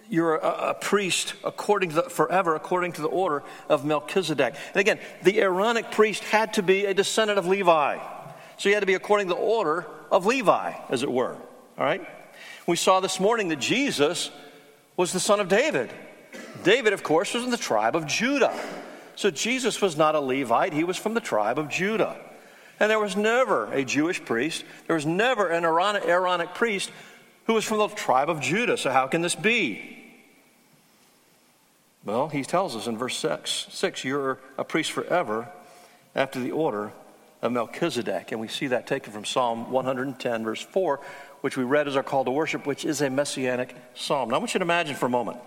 you're 0.10 0.38
a, 0.38 0.70
a, 0.70 0.74
priest 0.74 1.34
according 1.44 1.90
to 1.90 1.96
the, 1.96 2.04
forever 2.04 2.56
according 2.56 2.94
to 2.94 3.02
the 3.02 3.10
order 3.10 3.44
of 3.68 3.84
Melchizedek. 3.84 4.56
And 4.70 4.80
again, 4.80 5.00
the 5.22 5.42
Aaronic 5.42 5.92
priest 5.92 6.24
had 6.24 6.54
to 6.54 6.64
be 6.64 6.86
a 6.86 6.94
descendant 6.94 7.38
of 7.38 7.46
Levi. 7.46 7.98
So 8.58 8.70
he 8.70 8.72
had 8.72 8.80
to 8.80 8.86
be 8.86 8.94
according 8.94 9.28
to 9.28 9.34
the 9.34 9.40
order 9.42 9.86
of 10.10 10.26
Levi, 10.26 10.76
as 10.88 11.04
it 11.04 11.12
were. 11.12 11.34
All 11.78 11.86
right? 11.86 12.08
We 12.68 12.78
saw 12.78 13.02
this 13.02 13.20
morning 13.20 13.50
that 13.50 13.60
Jesus 13.60 14.32
was 14.96 15.12
the 15.12 15.20
son 15.20 15.42
of 15.42 15.50
David. 15.50 15.92
David, 16.64 16.94
of 16.94 17.04
course, 17.04 17.34
was 17.34 17.44
in 17.44 17.50
the 17.50 17.58
tribe 17.58 17.98
of 17.98 18.08
Judah. 18.08 18.58
So 19.18 19.30
Jesus 19.30 19.82
was 19.82 19.98
not 19.98 20.16
a 20.16 20.22
Levite, 20.22 20.72
he 20.72 20.86
was 20.86 20.96
from 20.96 21.14
the 21.14 21.20
tribe 21.20 21.60
of 21.60 21.68
Judah. 21.68 22.16
And 22.80 22.90
there 22.90 23.00
was 23.00 23.18
never 23.18 23.66
a 23.74 23.84
Jewish 23.84 24.24
priest, 24.24 24.64
there 24.88 24.96
was 24.96 25.06
never 25.06 25.50
an 25.50 25.66
Aaronic 25.66 26.54
priest 26.54 26.92
who 27.46 27.54
was 27.54 27.64
from 27.64 27.78
the 27.78 27.88
tribe 27.90 28.30
of 28.30 28.42
Judah. 28.42 28.78
So 28.78 28.92
how 28.92 29.08
can 29.08 29.22
this 29.22 29.36
be? 29.36 29.92
Well, 32.04 32.30
he 32.30 32.44
tells 32.44 32.76
us 32.76 32.88
in 32.88 32.98
verse 32.98 33.18
6, 33.18 33.68
6 33.70 34.04
you're 34.04 34.40
a 34.58 34.64
priest 34.64 34.92
forever 34.92 35.48
after 36.14 36.40
the 36.40 36.52
order 36.52 36.92
of 37.42 37.52
Melchizedek. 37.52 38.32
And 38.32 38.40
we 38.40 38.48
see 38.48 38.68
that 38.68 38.88
taken 38.88 39.12
from 39.12 39.26
Psalm 39.26 39.72
110, 39.72 40.44
verse 40.44 40.62
4, 40.62 41.00
which 41.42 41.58
we 41.58 41.64
read 41.64 41.88
as 41.88 41.96
our 41.96 42.04
call 42.04 42.26
to 42.26 42.32
worship, 42.32 42.66
which 42.66 42.86
is 42.86 43.02
a 43.02 43.10
messianic 43.10 43.76
psalm. 43.96 44.30
Now, 44.30 44.36
I 44.36 44.40
want 44.40 44.54
you 44.54 44.60
to 44.60 44.64
imagine 44.66 44.96
for 44.96 45.08
a 45.08 45.10
moment 45.10 45.40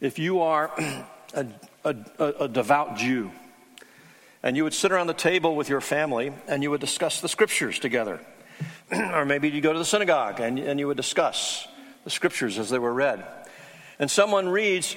if 0.00 0.18
you 0.18 0.40
are 0.40 0.70
a, 1.34 1.46
a, 1.84 2.26
a 2.40 2.48
devout 2.48 2.96
Jew 2.96 3.30
and 4.42 4.56
you 4.56 4.64
would 4.64 4.74
sit 4.74 4.92
around 4.92 5.06
the 5.06 5.14
table 5.14 5.56
with 5.56 5.68
your 5.68 5.80
family 5.80 6.32
and 6.46 6.62
you 6.62 6.70
would 6.70 6.80
discuss 6.80 7.20
the 7.20 7.28
scriptures 7.28 7.78
together. 7.78 8.20
or 8.92 9.24
maybe 9.24 9.48
you 9.48 9.60
go 9.60 9.72
to 9.72 9.78
the 9.78 9.84
synagogue 9.84 10.40
and, 10.40 10.58
and 10.58 10.78
you 10.78 10.86
would 10.86 10.96
discuss 10.96 11.66
the 12.04 12.10
scriptures 12.10 12.58
as 12.58 12.70
they 12.70 12.78
were 12.78 12.92
read. 12.92 13.24
And 13.98 14.10
someone 14.10 14.48
reads 14.48 14.96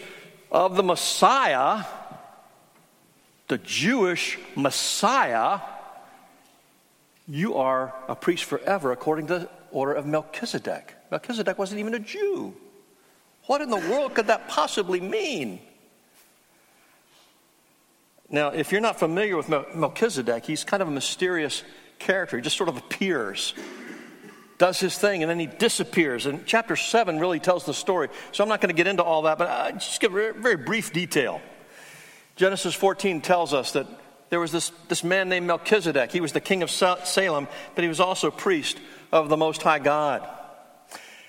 of 0.51 0.75
the 0.75 0.83
Messiah, 0.83 1.85
the 3.47 3.57
Jewish 3.57 4.37
Messiah, 4.55 5.59
you 7.27 7.55
are 7.55 7.93
a 8.07 8.15
priest 8.15 8.43
forever 8.43 8.91
according 8.91 9.27
to 9.27 9.39
the 9.39 9.49
order 9.71 9.93
of 9.93 10.05
Melchizedek. 10.05 10.95
Melchizedek 11.11 11.57
wasn't 11.57 11.79
even 11.79 11.93
a 11.93 11.99
Jew. 11.99 12.55
What 13.45 13.61
in 13.61 13.69
the 13.69 13.77
world 13.77 14.15
could 14.15 14.27
that 14.27 14.47
possibly 14.47 14.99
mean? 14.99 15.59
Now, 18.29 18.49
if 18.49 18.71
you're 18.71 18.81
not 18.81 18.99
familiar 18.99 19.35
with 19.35 19.49
Melchizedek, 19.49 20.45
he's 20.45 20.63
kind 20.63 20.81
of 20.81 20.87
a 20.87 20.91
mysterious 20.91 21.63
character. 21.97 22.37
He 22.37 22.43
just 22.43 22.57
sort 22.57 22.69
of 22.69 22.77
appears, 22.77 23.53
does 24.59 24.79
his 24.79 24.95
thing, 24.95 25.23
and 25.23 25.29
then 25.29 25.39
he 25.39 25.47
disappears. 25.47 26.27
And 26.27 26.45
chapter 26.45 26.75
7 26.75 27.17
really 27.17 27.39
tells 27.39 27.65
the 27.65 27.73
story. 27.73 28.09
So 28.33 28.43
I'm 28.43 28.49
not 28.49 28.61
going 28.61 28.69
to 28.69 28.75
get 28.75 28.85
into 28.85 29.03
all 29.03 29.23
that, 29.23 29.39
but 29.39 29.47
I 29.47 29.71
just 29.71 29.99
give 29.99 30.13
a 30.13 30.33
very 30.33 30.57
brief 30.57 30.93
detail. 30.93 31.41
Genesis 32.35 32.75
14 32.75 33.21
tells 33.21 33.53
us 33.53 33.71
that 33.71 33.87
there 34.29 34.39
was 34.39 34.51
this, 34.51 34.71
this 34.89 35.03
man 35.03 35.29
named 35.29 35.47
Melchizedek. 35.47 36.11
He 36.11 36.21
was 36.21 36.33
the 36.33 36.41
king 36.41 36.61
of 36.61 36.69
Salem, 36.69 37.47
but 37.73 37.83
he 37.83 37.87
was 37.87 37.99
also 37.99 38.29
priest 38.29 38.77
of 39.11 39.29
the 39.29 39.37
Most 39.37 39.63
High 39.63 39.79
God. 39.79 40.29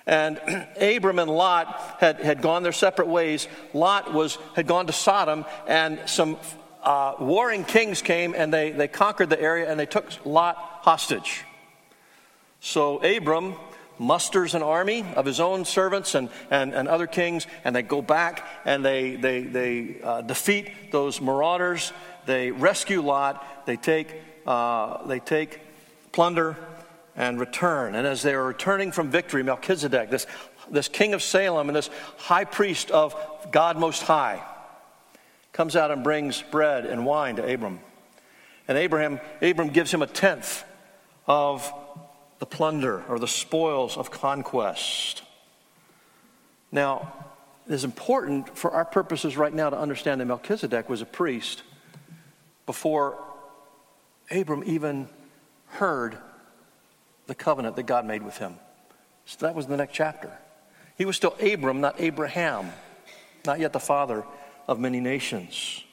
And 0.07 0.39
Abram 0.81 1.21
and 1.21 1.31
Lot 1.31 1.97
had, 2.01 2.21
had 2.21 2.43
gone 2.43 2.65
their 2.65 2.73
separate 2.73 3.09
ways. 3.09 3.47
Lot 3.73 4.13
was, 4.13 4.39
had 4.57 4.67
gone 4.67 4.89
to 4.89 4.93
Sodom, 4.93 5.45
and 5.69 6.01
some 6.07 6.37
uh, 6.83 7.15
warring 7.21 7.65
kings 7.65 8.03
came 8.03 8.35
and 8.35 8.53
they, 8.53 8.73
they 8.73 8.89
conquered 8.89 9.31
the 9.31 9.41
area 9.41 9.71
and 9.71 9.79
they 9.79 9.87
took 9.87 10.09
Lot 10.25 10.57
hostage. 10.57 11.45
So 12.61 12.99
Abram 12.99 13.55
musters 13.99 14.55
an 14.55 14.63
army 14.63 15.05
of 15.15 15.27
his 15.27 15.41
own 15.41 15.65
servants 15.65 16.15
and, 16.15 16.31
and, 16.51 16.73
and 16.73 16.89
other 16.89 17.07
kings, 17.07 17.47
and 17.65 17.77
they 17.77 17.83
go 17.83 18.01
back 18.01 18.47
and 18.65 18.85
they, 18.85 19.17
they, 19.17 19.43
they 19.43 20.01
uh, 20.03 20.23
defeat 20.23 20.91
those 20.91 21.21
marauders. 21.21 21.93
They 22.27 22.51
rescue 22.51 23.03
Lot. 23.03 23.67
They 23.67 23.77
take, 23.77 24.15
uh, 24.47 25.07
they 25.07 25.21
take 25.21 25.61
plunder 26.13 26.57
and 27.15 27.39
return. 27.39 27.95
And 27.95 28.07
as 28.07 28.23
they 28.23 28.35
are 28.35 28.45
returning 28.45 28.93
from 28.93 29.11
victory, 29.11 29.43
Melchizedek, 29.43 30.11
this, 30.11 30.27
this 30.71 30.89
king 30.89 31.13
of 31.13 31.23
Salem 31.23 31.69
and 31.69 31.77
this 31.77 31.91
high 32.17 32.45
priest 32.45 32.91
of 32.91 33.15
God 33.51 33.77
Most 33.79 34.03
High, 34.03 34.43
comes 35.53 35.77
out 35.77 35.91
and 35.91 36.03
brings 36.03 36.41
bread 36.43 36.87
and 36.87 37.05
wine 37.05 37.37
to 37.37 37.53
Abram. 37.53 37.81
And 38.69 38.79
Abraham, 38.79 39.21
Abram 39.43 39.69
gives 39.69 39.93
him 39.93 40.01
a 40.01 40.07
tenth 40.07 40.65
of 41.27 41.71
the 42.41 42.47
plunder 42.47 43.05
or 43.09 43.21
the 43.21 43.29
spoils 43.29 43.97
of 43.97 44.11
conquest. 44.11 45.23
Now, 46.73 47.13
it 47.69 47.75
is 47.75 47.85
important 47.85 48.59
for 48.59 48.73
our 48.73 48.85
purposes 48.85 49.37
right 49.37 49.55
now 49.55 49.71
to 49.71 49.79
understand 49.79 50.21
that 50.21 50.25
Melchizedek 50.25 50.89
was 50.89 51.03
a 51.03 51.07
priest 51.07 51.63
before 52.67 53.23
Abram 54.31 54.65
even 54.67 55.09
heard 55.67 56.19
the 57.27 57.35
covenant 57.35 57.77
that 57.77 57.85
God 57.85 58.05
made 58.07 58.23
with 58.23 58.39
him. 58.39 58.55
So 59.27 59.47
that 59.47 59.55
was 59.55 59.67
the 59.67 59.77
next 59.77 59.95
chapter. 59.95 60.33
He 60.97 61.05
was 61.05 61.17
still 61.17 61.37
Abram, 61.41 61.81
not 61.81 62.01
Abraham, 62.01 62.73
not 63.47 63.61
yet 63.61 63.73
the 63.73 63.81
father 63.81 64.25
of 64.67 64.81
many 64.81 65.01
nations. 65.01 65.85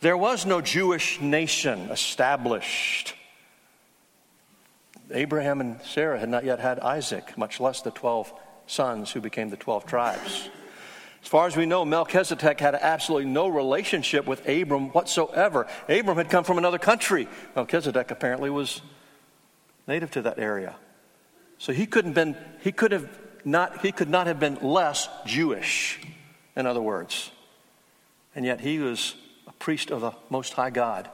There 0.00 0.16
was 0.16 0.46
no 0.46 0.60
Jewish 0.60 1.20
nation 1.20 1.90
established. 1.90 3.14
Abraham 5.12 5.60
and 5.60 5.80
Sarah 5.82 6.18
had 6.18 6.28
not 6.28 6.44
yet 6.44 6.60
had 6.60 6.80
Isaac, 6.80 7.36
much 7.36 7.60
less 7.60 7.82
the 7.82 7.90
12 7.90 8.32
sons 8.66 9.10
who 9.10 9.20
became 9.20 9.50
the 9.50 9.56
12 9.56 9.86
tribes. 9.86 10.48
As 11.22 11.28
far 11.28 11.46
as 11.46 11.56
we 11.56 11.66
know, 11.66 11.84
Melchizedek 11.84 12.60
had 12.60 12.74
absolutely 12.74 13.28
no 13.28 13.48
relationship 13.48 14.26
with 14.26 14.48
Abram 14.48 14.88
whatsoever. 14.90 15.66
Abram 15.88 16.16
had 16.16 16.30
come 16.30 16.44
from 16.44 16.58
another 16.58 16.78
country. 16.78 17.28
Melchizedek 17.54 18.10
apparently 18.10 18.48
was 18.48 18.80
native 19.86 20.10
to 20.12 20.22
that 20.22 20.38
area. 20.38 20.76
So 21.58 21.72
he 21.72 21.84
couldn't 21.86 22.14
been 22.14 22.36
he 22.62 22.72
could 22.72 22.92
have 22.92 23.08
not 23.44 23.82
he 23.82 23.92
could 23.92 24.08
not 24.08 24.26
have 24.26 24.40
been 24.40 24.56
less 24.62 25.08
Jewish, 25.26 26.00
in 26.56 26.66
other 26.66 26.80
words. 26.80 27.30
And 28.34 28.46
yet 28.46 28.60
he 28.60 28.78
was 28.78 29.14
a 29.46 29.52
priest 29.52 29.90
of 29.90 30.00
the 30.00 30.12
Most 30.30 30.54
High 30.54 30.70
God. 30.70 31.10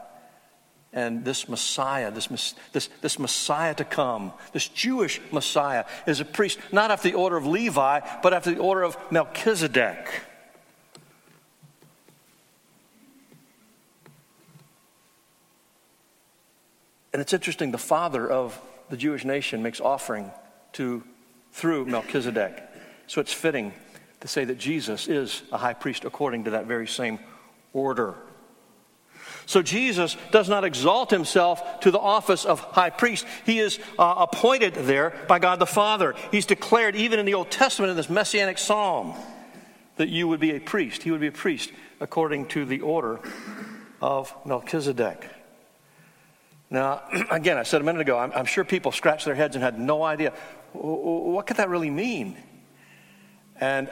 And 0.97 1.27
this 1.27 1.47
Messiah, 1.47 2.11
this, 2.11 2.55
this, 2.73 2.89
this 3.03 3.19
Messiah 3.19 3.75
to 3.75 3.85
come, 3.85 4.33
this 4.53 4.67
Jewish 4.67 5.21
Messiah, 5.31 5.85
is 6.07 6.21
a 6.21 6.25
priest 6.25 6.59
not 6.73 6.91
after 6.91 7.11
the 7.11 7.15
order 7.15 7.37
of 7.37 7.47
Levi, 7.47 8.01
but 8.23 8.33
after 8.33 8.53
the 8.53 8.61
order 8.61 8.83
of 8.83 8.97
Melchizedek. 9.13 10.09
And 17.13 17.21
it's 17.21 17.35
interesting, 17.35 17.71
the 17.71 17.79
father 17.79 18.27
of 18.29 18.59
the 18.89 18.97
Jewish 18.97 19.25
nation 19.25 19.63
makes 19.63 19.81
offering 19.81 20.31
to 20.73 21.05
through 21.53 21.87
Melchizedek. 21.87 22.63
So 23.07 23.21
it's 23.21 23.33
fitting 23.33 23.73
to 24.21 24.29
say 24.29 24.45
that 24.45 24.59
Jesus 24.59 25.09
is 25.09 25.43
a 25.53 25.59
high 25.59 25.75
priest 25.75 26.05
according 26.05 26.45
to 26.45 26.51
that 26.51 26.67
very 26.67 26.87
same 26.87 27.19
order. 27.73 28.15
So 29.47 29.63
Jesus 29.63 30.17
does 30.33 30.49
not 30.49 30.65
exalt 30.65 31.11
himself 31.11 31.81
to 31.81 31.91
the 31.91 31.99
office 31.99 32.45
of 32.45 32.61
high 32.61 32.91
priest. 32.91 33.27
He 33.45 33.59
is 33.59 33.79
uh, 33.99 34.27
appointed 34.31 34.75
there 34.75 35.15
by 35.29 35.39
God 35.39 35.59
the 35.59 35.67
Father. 35.67 36.15
He's 36.31 36.47
declared, 36.47 36.97
even 36.97 37.19
in 37.19 37.27
the 37.27 37.35
Old 37.35 37.51
Testament, 37.51 37.91
in 37.91 37.97
this 37.97 38.11
messianic 38.11 38.59
psalm, 38.59 39.15
that 39.97 40.09
you 40.09 40.29
would 40.29 40.41
be 40.41 40.57
a 40.57 40.61
priest. 40.61 41.03
He 41.03 41.11
would 41.11 41.21
be 41.21 41.29
a 41.29 41.33
priest 41.33 41.73
according 42.01 42.47
to 42.49 42.65
the 42.65 42.81
order 42.81 43.21
of 44.03 44.35
Melchizedek. 44.45 45.31
Now, 46.69 47.03
again, 47.31 47.57
I 47.57 47.63
said 47.63 47.81
a 47.81 47.85
minute 47.85 48.01
ago, 48.01 48.19
I'm, 48.19 48.33
I'm 48.33 48.47
sure 48.47 48.65
people 48.65 48.93
scratched 48.93 49.25
their 49.25 49.37
heads 49.37 49.55
and 49.55 49.63
had 49.63 49.79
no 49.79 50.03
idea 50.03 50.33
what 50.77 51.47
could 51.47 51.57
that 51.57 51.69
really 51.69 51.91
mean? 51.91 52.37
And 53.59 53.91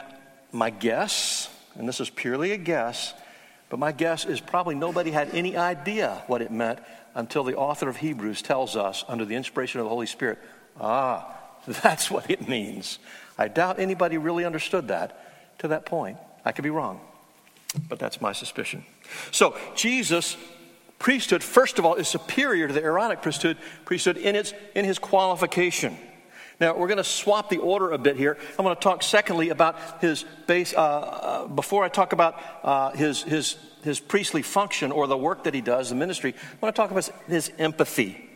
my 0.51 0.69
guess, 0.69 1.49
and 1.75 1.87
this 1.87 1.99
is 1.99 2.09
purely 2.09 2.51
a 2.51 2.57
guess, 2.57 3.13
but 3.69 3.79
my 3.79 3.91
guess 3.91 4.25
is 4.25 4.39
probably 4.39 4.75
nobody 4.75 5.11
had 5.11 5.29
any 5.33 5.57
idea 5.57 6.23
what 6.27 6.41
it 6.41 6.51
meant 6.51 6.79
until 7.15 7.43
the 7.43 7.55
author 7.55 7.89
of 7.89 7.97
Hebrews 7.97 8.41
tells 8.41 8.75
us, 8.75 9.03
under 9.07 9.25
the 9.25 9.35
inspiration 9.35 9.79
of 9.79 9.85
the 9.85 9.89
Holy 9.89 10.05
Spirit, 10.05 10.39
ah, 10.79 11.35
that's 11.67 12.11
what 12.11 12.29
it 12.29 12.47
means. 12.47 12.99
I 13.37 13.47
doubt 13.47 13.79
anybody 13.79 14.17
really 14.17 14.45
understood 14.45 14.89
that 14.89 15.57
to 15.59 15.69
that 15.69 15.85
point. 15.85 16.17
I 16.43 16.51
could 16.51 16.63
be 16.63 16.69
wrong, 16.69 16.99
but 17.89 17.99
that's 17.99 18.21
my 18.21 18.33
suspicion. 18.33 18.85
So, 19.31 19.57
Jesus' 19.75 20.37
priesthood, 20.99 21.43
first 21.43 21.79
of 21.79 21.85
all, 21.85 21.95
is 21.95 22.07
superior 22.07 22.67
to 22.67 22.73
the 22.73 22.83
Aaronic 22.83 23.21
priesthood, 23.21 23.57
priesthood 23.83 24.17
in, 24.17 24.35
its, 24.35 24.53
in 24.75 24.85
his 24.85 24.99
qualification. 24.99 25.97
Now, 26.59 26.77
we're 26.77 26.87
going 26.87 26.97
to 26.97 27.03
swap 27.03 27.49
the 27.49 27.57
order 27.57 27.91
a 27.91 27.97
bit 27.97 28.15
here. 28.15 28.37
I'm 28.57 28.63
going 28.63 28.75
to 28.75 28.81
talk, 28.81 29.03
secondly, 29.03 29.49
about 29.49 30.01
his 30.01 30.23
base, 30.47 30.73
uh, 30.73 30.77
uh, 30.79 31.47
before 31.47 31.83
I 31.83 31.89
talk 31.89 32.13
about 32.13 32.41
uh, 32.63 32.91
his, 32.91 33.23
his, 33.23 33.57
his 33.83 33.99
priestly 33.99 34.41
function 34.41 34.91
or 34.91 35.07
the 35.07 35.17
work 35.17 35.43
that 35.43 35.53
he 35.53 35.61
does, 35.61 35.89
the 35.89 35.95
ministry, 35.95 36.33
I 36.33 36.55
want 36.61 36.75
to 36.75 36.81
talk 36.81 36.91
about 36.91 37.09
his 37.27 37.51
empathy 37.57 38.29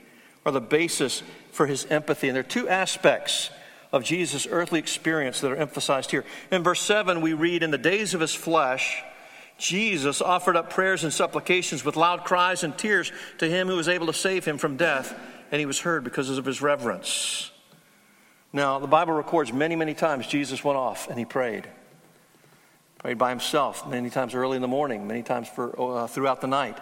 or 0.43 0.51
the 0.51 0.61
basis 0.61 1.23
for 1.51 1.65
his 1.65 1.85
empathy. 1.85 2.27
And 2.27 2.35
there 2.35 2.41
are 2.41 2.47
two 2.47 2.67
aspects 2.67 3.51
of 3.91 4.03
Jesus' 4.03 4.47
earthly 4.49 4.79
experience 4.79 5.39
that 5.41 5.51
are 5.51 5.55
emphasized 5.55 6.11
here. 6.11 6.25
In 6.51 6.61
verse 6.61 6.81
7, 6.81 7.21
we 7.21 7.33
read, 7.33 7.63
In 7.63 7.71
the 7.71 7.77
days 7.77 8.13
of 8.13 8.21
his 8.21 8.35
flesh, 8.35 9.01
Jesus 9.57 10.21
offered 10.21 10.55
up 10.55 10.69
prayers 10.69 11.03
and 11.03 11.13
supplications 11.13 11.85
with 11.85 11.95
loud 11.95 12.23
cries 12.23 12.63
and 12.63 12.77
tears 12.77 13.11
to 13.39 13.47
him 13.47 13.67
who 13.67 13.75
was 13.75 13.87
able 13.87 14.07
to 14.07 14.13
save 14.13 14.45
him 14.45 14.57
from 14.57 14.77
death, 14.77 15.17
and 15.51 15.59
he 15.59 15.65
was 15.65 15.79
heard 15.79 16.03
because 16.03 16.29
of 16.37 16.45
his 16.45 16.61
reverence. 16.61 17.51
Now, 18.51 18.79
the 18.79 18.87
Bible 18.87 19.13
records 19.13 19.53
many, 19.53 19.75
many 19.75 19.93
times 19.93 20.25
Jesus 20.25 20.63
went 20.63 20.77
off 20.77 21.07
and 21.07 21.19
he 21.19 21.25
prayed. 21.25 21.67
Prayed 22.97 23.17
by 23.17 23.29
himself, 23.29 23.87
many 23.87 24.09
times 24.09 24.33
early 24.33 24.55
in 24.55 24.61
the 24.61 24.67
morning, 24.67 25.07
many 25.07 25.21
times 25.21 25.47
for, 25.47 25.79
uh, 25.79 26.07
throughout 26.07 26.41
the 26.41 26.47
night. 26.47 26.77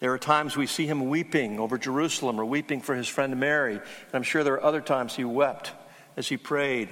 There 0.00 0.12
are 0.12 0.18
times 0.18 0.56
we 0.56 0.66
see 0.66 0.86
him 0.86 1.08
weeping 1.08 1.60
over 1.60 1.78
Jerusalem 1.78 2.40
or 2.40 2.44
weeping 2.44 2.80
for 2.80 2.96
his 2.96 3.06
friend 3.06 3.38
Mary. 3.38 3.74
And 3.74 4.14
I'm 4.14 4.24
sure 4.24 4.42
there 4.42 4.54
are 4.54 4.64
other 4.64 4.80
times 4.80 5.14
he 5.14 5.24
wept 5.24 5.70
as 6.16 6.28
he 6.28 6.36
prayed. 6.36 6.88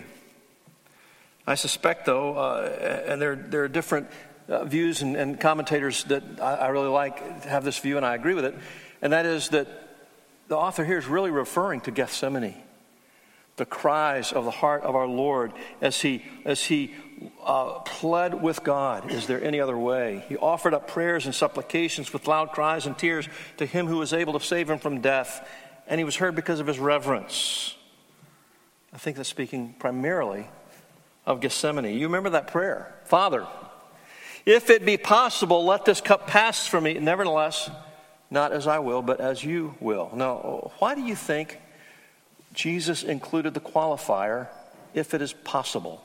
I 1.44 1.56
suspect, 1.56 2.06
though, 2.06 2.36
uh, 2.36 3.04
and 3.08 3.20
there, 3.20 3.34
there 3.34 3.64
are 3.64 3.68
different 3.68 4.06
uh, 4.48 4.64
views 4.64 5.02
and, 5.02 5.16
and, 5.16 5.40
commentators 5.40 6.04
that 6.04 6.22
I, 6.40 6.54
I 6.54 6.68
really 6.68 6.88
like 6.88 7.44
have 7.44 7.64
this 7.64 7.78
view, 7.78 7.96
and 7.96 8.06
I 8.06 8.14
agree 8.14 8.34
with 8.34 8.44
it, 8.44 8.54
and 9.02 9.12
that 9.12 9.26
is 9.26 9.48
that 9.48 9.66
the 10.48 10.56
author 10.56 10.84
here 10.84 10.98
is 10.98 11.06
really 11.06 11.30
referring 11.30 11.80
to 11.82 11.90
Gethsemane 11.90 12.54
the 13.60 13.66
cries 13.66 14.32
of 14.32 14.46
the 14.46 14.50
heart 14.50 14.82
of 14.84 14.96
our 14.96 15.06
Lord 15.06 15.52
as 15.82 16.00
he, 16.00 16.24
as 16.46 16.64
he 16.64 16.94
uh, 17.44 17.80
pled 17.80 18.40
with 18.40 18.64
God. 18.64 19.12
Is 19.12 19.26
there 19.26 19.44
any 19.44 19.60
other 19.60 19.76
way? 19.76 20.24
He 20.30 20.38
offered 20.38 20.72
up 20.72 20.88
prayers 20.88 21.26
and 21.26 21.34
supplications 21.34 22.10
with 22.10 22.26
loud 22.26 22.52
cries 22.52 22.86
and 22.86 22.96
tears 22.96 23.28
to 23.58 23.66
him 23.66 23.86
who 23.86 23.98
was 23.98 24.14
able 24.14 24.32
to 24.32 24.40
save 24.40 24.70
him 24.70 24.78
from 24.78 25.02
death, 25.02 25.46
and 25.86 26.00
he 26.00 26.04
was 26.04 26.16
heard 26.16 26.34
because 26.34 26.58
of 26.58 26.66
his 26.66 26.78
reverence. 26.78 27.76
I 28.94 28.96
think 28.96 29.18
that's 29.18 29.28
speaking 29.28 29.74
primarily 29.78 30.48
of 31.26 31.42
Gethsemane. 31.42 31.94
You 31.98 32.06
remember 32.06 32.30
that 32.30 32.46
prayer 32.46 32.94
Father, 33.04 33.46
if 34.46 34.70
it 34.70 34.86
be 34.86 34.96
possible, 34.96 35.66
let 35.66 35.84
this 35.84 36.00
cup 36.00 36.26
pass 36.26 36.66
from 36.66 36.84
me. 36.84 36.94
Nevertheless, 36.94 37.70
not 38.30 38.52
as 38.52 38.66
I 38.66 38.78
will, 38.78 39.02
but 39.02 39.20
as 39.20 39.44
you 39.44 39.74
will. 39.80 40.10
Now, 40.14 40.72
why 40.78 40.94
do 40.94 41.02
you 41.02 41.14
think 41.14 41.58
Jesus 42.60 43.02
included 43.02 43.54
the 43.54 43.60
qualifier, 43.60 44.48
if 44.92 45.14
it 45.14 45.22
is 45.22 45.32
possible. 45.32 46.04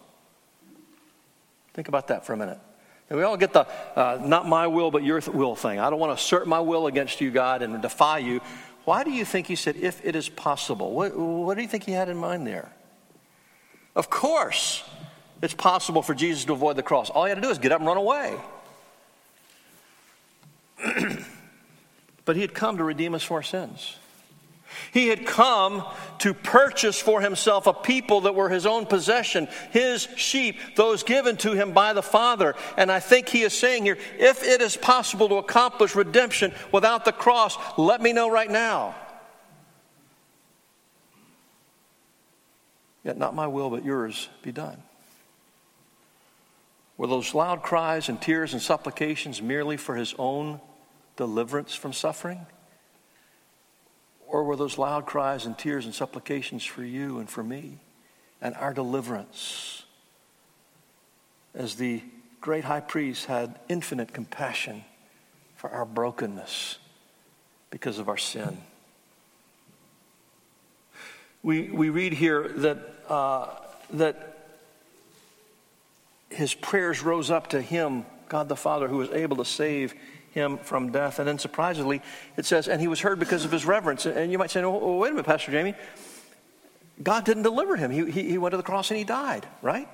Think 1.74 1.89
about 1.89 2.08
that 2.08 2.26
for 2.26 2.32
a 2.32 2.38
minute. 2.38 2.60
And 3.10 3.20
we 3.20 3.26
all 3.26 3.36
get 3.36 3.52
the 3.52 3.68
uh, 3.96 4.22
not 4.24 4.48
my 4.48 4.68
will, 4.68 4.89
but 4.89 5.04
your 5.04 5.20
will 5.34 5.56
thing. 5.58 5.80
I 5.80 5.89
don't 5.89 6.00
want 6.00 6.12
to 6.12 6.24
assert 6.24 6.48
my 6.48 6.62
will 6.62 6.88
against 6.88 7.20
you, 7.20 7.30
God, 7.30 7.62
and 7.62 7.82
defy 7.82 8.20
you. 8.20 8.39
Why 8.86 9.04
do 9.04 9.12
you 9.12 9.26
think 9.26 9.48
he 9.48 9.58
said, 9.58 9.76
if 9.76 10.00
it 10.06 10.15
is 10.15 10.30
possible? 10.30 10.94
What, 10.94 11.18
what 11.18 11.58
do 11.58 11.62
you 11.62 11.68
think 11.68 11.84
he 11.84 11.91
had 11.91 12.08
in 12.08 12.15
mind 12.15 12.48
there? 12.48 12.72
Of 13.94 14.10
course, 14.10 14.82
it's 15.41 15.54
possible 15.54 16.02
for 16.02 16.15
Jesus 16.15 16.46
to 16.46 16.54
avoid 16.54 16.78
the 16.78 16.84
cross. 16.84 17.10
All 17.10 17.26
he 17.26 17.30
had 17.30 17.36
to 17.36 17.41
do 17.41 17.50
is 17.50 17.58
get 17.58 17.74
up 17.74 17.80
and 17.80 17.88
run 17.88 17.98
away. 17.98 18.38
but 22.24 22.38
he 22.38 22.41
had 22.41 22.54
come 22.54 22.78
to 22.78 22.84
redeem 22.86 23.13
us 23.13 23.24
from 23.24 23.36
our 23.36 23.44
sins. 23.44 23.98
He 24.91 25.08
had 25.08 25.25
come 25.25 25.86
to 26.19 26.34
purchase 26.34 26.99
for 26.99 27.21
himself 27.21 27.67
a 27.67 27.73
people 27.73 28.21
that 28.21 28.36
were 28.36 28.49
his 28.49 28.65
own 28.65 28.86
possession, 28.86 29.47
his 29.71 30.08
sheep, 30.15 30.58
those 30.75 31.04
given 31.04 31.38
to 31.38 31.54
him 31.54 31.71
by 31.71 31.93
the 31.93 32.01
Father. 32.04 32.56
And 32.78 32.91
I 32.91 32.99
think 32.99 33.30
he 33.30 33.43
is 33.43 33.54
saying 33.54 33.86
here 33.86 33.97
if 34.17 34.43
it 34.43 34.62
is 34.62 34.75
possible 34.78 35.30
to 35.30 35.36
accomplish 35.36 35.95
redemption 35.95 36.54
without 36.71 37.06
the 37.06 37.12
cross, 37.12 37.58
let 37.78 38.01
me 38.01 38.13
know 38.13 38.30
right 38.30 38.49
now. 38.49 38.95
Yet 43.04 43.17
not 43.17 43.36
my 43.36 43.47
will, 43.47 43.69
but 43.69 43.86
yours 43.86 44.30
be 44.41 44.51
done. 44.51 44.82
Were 46.97 47.08
those 47.08 47.36
loud 47.36 47.62
cries 47.62 48.10
and 48.10 48.19
tears 48.21 48.54
and 48.54 48.62
supplications 48.62 49.41
merely 49.41 49.78
for 49.78 49.95
his 49.95 50.15
own 50.17 50.60
deliverance 51.17 51.75
from 51.75 51.93
suffering? 51.93 52.45
Or 54.28 54.44
were 54.44 54.56
those 54.56 54.78
loud 54.78 55.06
cries 55.06 55.46
and 55.46 55.58
tears 55.58 55.86
and 55.86 55.94
supplications 55.94 56.64
for 56.64 56.84
you 56.84 57.20
and 57.20 57.30
for 57.30 57.44
me 57.44 57.80
and 58.42 58.56
our 58.56 58.74
deliverance? 58.74 59.84
As 61.54 61.76
the 61.76 62.02
great 62.42 62.64
high 62.64 62.82
priest 62.82 63.26
had 63.26 63.60
infinite 63.70 64.14
compassion 64.14 64.84
for 65.56 65.70
our 65.70 65.86
brokenness 65.86 66.78
because 67.70 67.98
of 67.98 68.10
our 68.10 68.18
sin. 68.18 68.58
We, 71.42 71.70
we 71.70 71.90
read 71.90 72.14
here 72.14 72.48
that, 72.48 72.78
uh, 73.08 73.50
that 73.92 74.38
his 76.30 76.54
prayers 76.54 77.04
rose 77.04 77.32
up 77.32 77.48
to 77.48 77.62
him, 77.62 78.06
God 78.30 78.50
the 78.50 78.56
Father, 78.56 78.88
who 78.88 78.98
was 78.98 79.10
able 79.12 79.38
to 79.38 79.46
save 79.46 79.94
him 80.36 80.58
from 80.60 80.91
death. 80.91 81.17
And 81.17 81.28
then 81.28 81.39
surprisingly, 81.39 82.02
it 82.38 82.45
says, 82.45 82.67
and 82.67 82.80
he 82.80 82.88
was 82.88 83.00
heard 83.00 83.17
because 83.17 83.45
of 83.45 83.52
his 83.52 83.65
reverence. 83.65 84.06
And 84.06 84.32
you 84.32 84.38
might 84.38 84.52
say, 84.52 84.62
oh, 84.62 84.98
wait 84.98 85.10
a 85.10 85.13
minute, 85.13 85.26
Pastor 85.26 85.52
Jamie. 85.52 85.74
God 87.02 87.26
didn't 87.26 87.43
deliver 87.43 87.76
him. 87.76 87.89
He, 87.89 88.12
he, 88.12 88.30
he 88.30 88.38
went 88.38 88.52
to 88.52 88.58
the 88.58 88.63
cross 88.63 88.91
and 88.91 88.98
he 88.98 89.04
died, 89.04 89.48
right? 89.62 89.88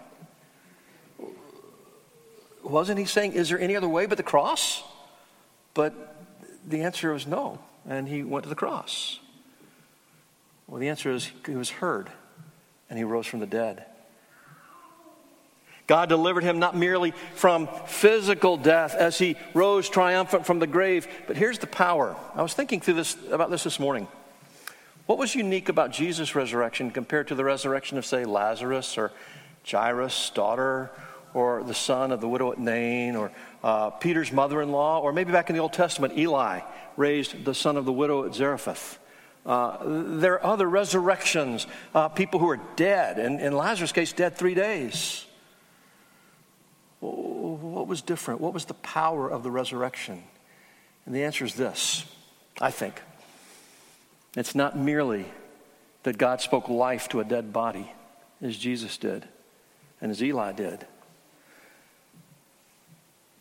Wasn't 2.64 3.00
he 3.00 3.06
saying, 3.06 3.34
is 3.34 3.50
there 3.50 3.60
any 3.60 3.76
other 3.76 3.88
way 3.88 4.08
but 4.08 4.18
the 4.18 4.24
cross? 4.24 4.84
But 5.74 5.94
the 6.68 6.82
answer 6.82 7.14
was 7.14 7.26
no. 7.26 7.60
And 7.88 8.08
he 8.08 8.24
went 8.24 8.44
to 8.44 8.50
the 8.50 8.56
cross. 8.56 9.20
Well, 10.68 10.80
the 10.80 10.90
answer 10.90 11.12
is 11.12 11.32
he 11.46 11.56
was 11.56 11.70
heard 11.70 12.10
and 12.90 12.98
he 12.98 13.04
rose 13.04 13.28
from 13.28 13.40
the 13.40 13.48
dead. 13.48 13.86
God 15.92 16.08
delivered 16.08 16.46
him 16.46 16.58
not 16.58 16.74
merely 16.74 17.12
from 17.36 17.68
physical 17.86 18.56
death 18.56 18.96
as 18.96 19.18
he 19.18 19.36
rose 19.54 19.90
triumphant 19.90 20.46
from 20.46 20.60
the 20.60 20.66
grave, 20.66 21.06
but 21.28 21.36
here's 21.36 21.60
the 21.60 21.68
power. 21.68 22.16
I 22.34 22.42
was 22.42 22.54
thinking 22.54 22.80
through 22.80 22.94
this 22.94 23.18
about 23.30 23.50
this 23.50 23.66
this 23.66 23.78
morning. 23.78 24.08
What 25.06 25.18
was 25.18 25.36
unique 25.36 25.68
about 25.68 25.92
Jesus' 25.92 26.34
resurrection 26.34 26.92
compared 26.92 27.28
to 27.28 27.36
the 27.36 27.44
resurrection 27.44 27.98
of, 27.98 28.06
say, 28.06 28.24
Lazarus 28.24 28.98
or 28.98 29.12
Jairus' 29.70 30.30
daughter 30.30 30.92
or 31.34 31.62
the 31.62 31.74
son 31.74 32.14
of 32.14 32.22
the 32.22 32.30
widow 32.30 32.54
at 32.54 32.58
Nain 32.58 33.18
or 33.18 33.30
uh, 33.62 33.90
Peter's 33.90 34.32
mother 34.32 34.62
in 34.62 34.72
law, 34.72 35.02
or 35.02 35.12
maybe 35.12 35.34
back 35.34 35.50
in 35.50 35.58
the 35.58 35.62
Old 35.62 35.74
Testament, 35.74 36.18
Eli 36.18 36.62
raised 36.96 37.44
the 37.44 37.54
son 37.54 37.76
of 37.76 37.84
the 37.84 37.92
widow 37.92 38.24
at 38.24 38.34
Zarephath. 38.34 38.98
Uh, 39.46 39.76
there 39.84 40.36
are 40.36 40.54
other 40.54 40.70
resurrections, 40.70 41.68
uh, 41.94 42.08
people 42.08 42.40
who 42.40 42.50
are 42.50 42.62
dead, 42.78 43.20
and 43.20 43.42
in 43.42 43.52
Lazarus' 43.52 43.92
case, 43.92 44.14
dead 44.14 44.38
three 44.38 44.54
days. 44.54 45.26
What 47.02 47.88
was 47.88 48.02
different? 48.02 48.42
What 48.42 48.54
was 48.54 48.66
the 48.66 48.76
power 48.76 49.30
of 49.30 49.44
the 49.44 49.52
resurrection? 49.52 50.24
And 51.06 51.16
the 51.16 51.24
answer 51.24 51.44
is 51.44 51.56
this 51.56 52.06
I 52.60 52.72
think. 52.72 53.02
It's 54.38 54.56
not 54.56 54.78
merely 54.78 55.26
that 56.04 56.18
God 56.18 56.42
spoke 56.42 56.70
life 56.70 57.10
to 57.10 57.20
a 57.20 57.26
dead 57.26 57.52
body, 57.52 57.92
as 58.42 58.58
Jesus 58.58 58.98
did 58.98 59.28
and 60.00 60.10
as 60.10 60.24
Eli 60.24 60.52
did, 60.54 60.86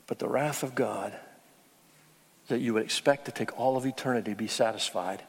but 0.06 0.18
the 0.18 0.28
wrath 0.28 0.62
of 0.62 0.74
God 0.74 1.14
that 2.48 2.60
you 2.60 2.74
would 2.74 2.82
expect 2.82 3.26
to 3.26 3.32
take 3.32 3.58
all 3.58 3.76
of 3.76 3.86
eternity 3.86 4.32
to 4.32 4.36
be 4.36 4.48
satisfied 4.48 5.22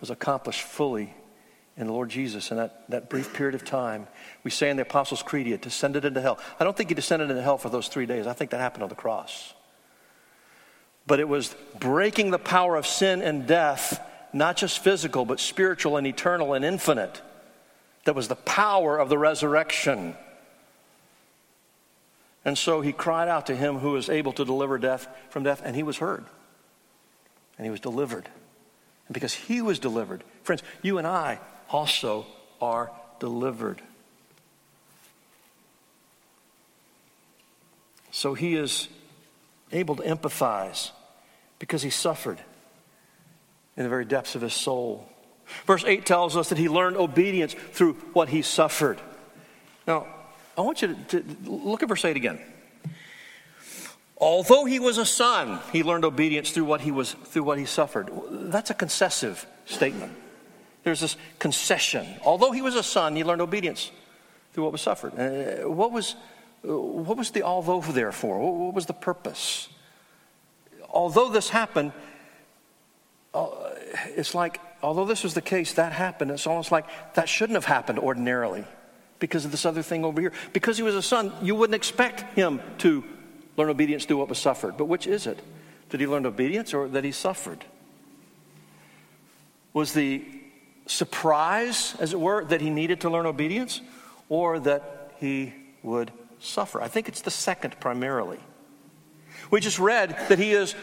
was 0.00 0.10
accomplished 0.10 0.62
fully 0.62 1.12
in 1.76 1.86
the 1.86 1.92
Lord 1.92 2.10
Jesus 2.10 2.50
in 2.50 2.58
that, 2.58 2.88
that 2.90 3.08
brief 3.08 3.32
period 3.32 3.54
of 3.54 3.64
time. 3.64 4.06
We 4.44 4.50
say 4.50 4.70
in 4.70 4.76
the 4.76 4.82
Apostles' 4.82 5.22
Creed, 5.22 5.46
he 5.46 5.56
descended 5.56 6.04
into 6.04 6.20
hell. 6.20 6.38
I 6.60 6.64
don't 6.64 6.76
think 6.76 6.90
he 6.90 6.94
descended 6.94 7.30
into 7.30 7.42
hell 7.42 7.58
for 7.58 7.70
those 7.70 7.88
three 7.88 8.06
days. 8.06 8.26
I 8.26 8.34
think 8.34 8.50
that 8.50 8.60
happened 8.60 8.82
on 8.82 8.88
the 8.88 8.94
cross. 8.94 9.54
But 11.06 11.18
it 11.18 11.28
was 11.28 11.54
breaking 11.78 12.30
the 12.30 12.38
power 12.38 12.76
of 12.76 12.86
sin 12.86 13.22
and 13.22 13.46
death, 13.46 14.06
not 14.32 14.56
just 14.56 14.84
physical, 14.84 15.24
but 15.24 15.40
spiritual 15.40 15.96
and 15.96 16.06
eternal 16.06 16.52
and 16.52 16.64
infinite. 16.64 17.22
That 18.04 18.14
was 18.14 18.28
the 18.28 18.36
power 18.36 18.98
of 18.98 19.08
the 19.08 19.18
resurrection. 19.18 20.14
And 22.44 22.58
so 22.58 22.80
he 22.80 22.92
cried 22.92 23.28
out 23.28 23.46
to 23.46 23.56
him 23.56 23.78
who 23.78 23.92
was 23.92 24.08
able 24.08 24.32
to 24.34 24.44
deliver 24.44 24.76
death 24.76 25.08
from 25.30 25.42
death, 25.44 25.62
and 25.64 25.74
he 25.74 25.82
was 25.82 25.98
heard. 25.98 26.24
And 27.56 27.64
he 27.64 27.70
was 27.70 27.80
delivered. 27.80 28.28
And 29.06 29.14
because 29.14 29.32
he 29.32 29.62
was 29.62 29.78
delivered, 29.78 30.22
friends, 30.42 30.62
you 30.82 30.98
and 30.98 31.06
I 31.06 31.38
also 31.72 32.26
are 32.60 32.90
delivered. 33.18 33.82
So 38.10 38.34
he 38.34 38.54
is 38.54 38.88
able 39.72 39.96
to 39.96 40.02
empathize 40.02 40.90
because 41.58 41.82
he 41.82 41.90
suffered 41.90 42.38
in 43.76 43.84
the 43.84 43.88
very 43.88 44.04
depths 44.04 44.34
of 44.34 44.42
his 44.42 44.52
soul. 44.52 45.08
Verse 45.66 45.84
8 45.84 46.04
tells 46.04 46.36
us 46.36 46.50
that 46.50 46.58
he 46.58 46.68
learned 46.68 46.96
obedience 46.96 47.54
through 47.72 47.94
what 48.12 48.28
he 48.28 48.42
suffered. 48.42 49.00
Now, 49.86 50.06
I 50.56 50.60
want 50.60 50.82
you 50.82 50.96
to, 51.08 51.20
to 51.20 51.50
look 51.50 51.82
at 51.82 51.88
verse 51.88 52.04
8 52.04 52.16
again. 52.16 52.38
Although 54.18 54.66
he 54.66 54.78
was 54.78 54.98
a 54.98 55.06
son, 55.06 55.58
he 55.72 55.82
learned 55.82 56.04
obedience 56.04 56.52
through 56.52 56.66
what 56.66 56.80
he 56.80 56.92
was 56.92 57.12
through 57.12 57.42
what 57.42 57.58
he 57.58 57.64
suffered. 57.64 58.08
That's 58.30 58.70
a 58.70 58.74
concessive 58.74 59.44
statement. 59.64 60.12
There's 60.84 61.00
this 61.00 61.16
concession. 61.38 62.06
Although 62.24 62.50
he 62.50 62.62
was 62.62 62.74
a 62.74 62.82
son, 62.82 63.14
he 63.14 63.24
learned 63.24 63.40
obedience 63.40 63.90
through 64.52 64.64
what 64.64 64.72
was 64.72 64.80
suffered. 64.80 65.18
Uh, 65.18 65.68
what, 65.68 65.92
was, 65.92 66.16
uh, 66.66 66.76
what 66.76 67.16
was 67.16 67.30
the 67.30 67.42
although 67.42 67.80
there 67.80 68.12
for? 68.12 68.38
What, 68.38 68.54
what 68.54 68.74
was 68.74 68.86
the 68.86 68.92
purpose? 68.92 69.68
Although 70.90 71.30
this 71.30 71.48
happened, 71.48 71.92
uh, 73.32 73.48
it's 74.08 74.34
like, 74.34 74.60
although 74.82 75.06
this 75.06 75.22
was 75.22 75.34
the 75.34 75.42
case, 75.42 75.74
that 75.74 75.92
happened. 75.92 76.30
It's 76.30 76.46
almost 76.46 76.72
like 76.72 76.86
that 77.14 77.28
shouldn't 77.28 77.56
have 77.56 77.64
happened 77.64 77.98
ordinarily 77.98 78.64
because 79.18 79.44
of 79.44 79.52
this 79.52 79.64
other 79.64 79.82
thing 79.82 80.04
over 80.04 80.20
here. 80.20 80.32
Because 80.52 80.76
he 80.76 80.82
was 80.82 80.94
a 80.94 81.02
son, 81.02 81.32
you 81.40 81.54
wouldn't 81.54 81.76
expect 81.76 82.36
him 82.36 82.60
to 82.78 83.04
learn 83.56 83.70
obedience 83.70 84.04
through 84.04 84.18
what 84.18 84.28
was 84.28 84.38
suffered. 84.38 84.76
But 84.76 84.86
which 84.86 85.06
is 85.06 85.26
it? 85.26 85.38
Did 85.90 86.00
he 86.00 86.06
learn 86.06 86.26
obedience 86.26 86.74
or 86.74 86.88
that 86.88 87.04
he 87.04 87.12
suffered? 87.12 87.64
Was 89.72 89.94
the 89.94 90.24
surprise, 90.92 91.94
as 91.98 92.12
it 92.12 92.20
were, 92.20 92.44
that 92.44 92.60
he 92.60 92.70
needed 92.70 93.00
to 93.00 93.10
learn 93.10 93.26
obedience 93.26 93.80
or 94.28 94.60
that 94.60 95.12
he 95.18 95.52
would 95.82 96.10
suffer? 96.38 96.80
I 96.80 96.88
think 96.88 97.08
it's 97.08 97.22
the 97.22 97.30
second 97.30 97.78
primarily. 97.80 98.38
We 99.50 99.60
just 99.60 99.78
read 99.78 100.10
that 100.28 100.38
he 100.38 100.52
is 100.52 100.74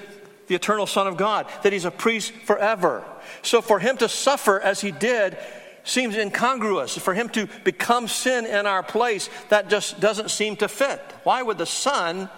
the 0.48 0.56
eternal 0.56 0.88
Son 0.88 1.08
of 1.08 1.18
God, 1.18 1.48
that 1.64 1.74
he's 1.74 1.86
a 1.86 1.92
priest 1.92 2.34
forever. 2.34 3.04
So 3.44 3.62
for 3.62 3.80
him 3.80 3.98
to 3.98 4.10
suffer 4.10 4.60
as 4.60 4.82
he 4.82 4.92
did 4.92 5.38
seems 5.84 6.16
incongruous. 6.16 6.98
For 6.98 7.14
him 7.14 7.30
to 7.30 7.48
become 7.64 8.08
sin 8.08 8.46
in 8.46 8.66
our 8.66 8.84
place, 8.84 9.30
that 9.50 9.70
just 9.70 10.00
doesn't 10.00 10.30
seem 10.30 10.56
to 10.58 10.68
fit. 10.68 11.02
Why 11.24 11.42
would 11.42 11.58
the 11.58 11.66
Son 11.66 12.30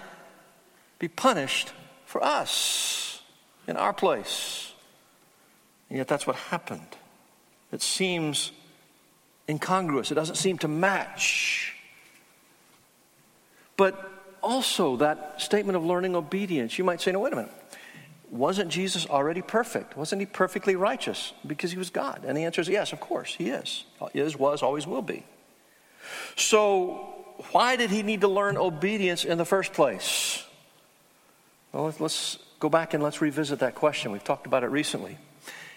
be 0.99 1.07
punished 1.07 1.71
for 2.05 2.23
us 2.23 3.21
in 3.67 3.77
our 3.77 3.93
place? 3.93 4.73
And 5.89 5.97
yet 5.97 6.07
that's 6.07 6.27
what 6.27 6.35
happened. 6.35 6.97
It 7.71 7.81
seems 7.81 8.51
incongruous, 9.47 10.11
it 10.11 10.15
doesn't 10.15 10.35
seem 10.35 10.57
to 10.59 10.67
match. 10.67 11.75
But 13.77 14.11
also, 14.43 14.97
that 14.97 15.41
statement 15.41 15.75
of 15.75 15.85
learning 15.85 16.15
obedience, 16.15 16.77
you 16.77 16.83
might 16.83 17.01
say, 17.01 17.11
no, 17.11 17.19
wait 17.19 17.33
a 17.33 17.35
minute. 17.35 17.51
Wasn't 18.29 18.69
Jesus 18.69 19.05
already 19.07 19.41
perfect? 19.41 19.97
Wasn't 19.97 20.19
he 20.19 20.25
perfectly 20.25 20.75
righteous 20.75 21.33
because 21.45 21.71
he 21.71 21.77
was 21.77 21.89
God? 21.89 22.23
And 22.25 22.37
the 22.37 22.45
answer 22.45 22.61
is 22.61 22.69
yes, 22.69 22.93
of 22.93 22.99
course, 22.99 23.35
he 23.35 23.49
is. 23.49 23.83
Is, 24.13 24.37
was, 24.37 24.63
always 24.63 24.87
will 24.87 25.01
be. 25.01 25.25
So, 26.37 27.13
why 27.51 27.75
did 27.75 27.89
he 27.89 28.03
need 28.03 28.21
to 28.21 28.27
learn 28.27 28.57
obedience 28.57 29.25
in 29.25 29.37
the 29.37 29.45
first 29.45 29.73
place? 29.73 30.43
Well, 31.73 31.93
let's 31.99 32.37
go 32.59 32.69
back 32.69 32.93
and 32.93 33.03
let's 33.03 33.21
revisit 33.21 33.59
that 33.59 33.75
question. 33.75 34.11
We've 34.11 34.23
talked 34.23 34.47
about 34.47 34.63
it 34.63 34.67
recently. 34.67 35.17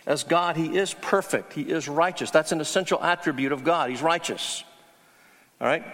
As 0.07 0.23
God, 0.23 0.57
He 0.57 0.77
is 0.77 0.95
perfect, 0.95 1.55
He 1.55 1.63
is 1.63 1.89
righteous. 1.89 2.31
That's 2.31 2.53
an 2.53 2.61
essential 2.61 3.03
attribute 3.03 3.53
of 3.53 3.65
God. 3.65 3.91
He's 3.91 4.03
righteous. 4.03 4.65
All 5.61 5.67
right? 5.67 5.85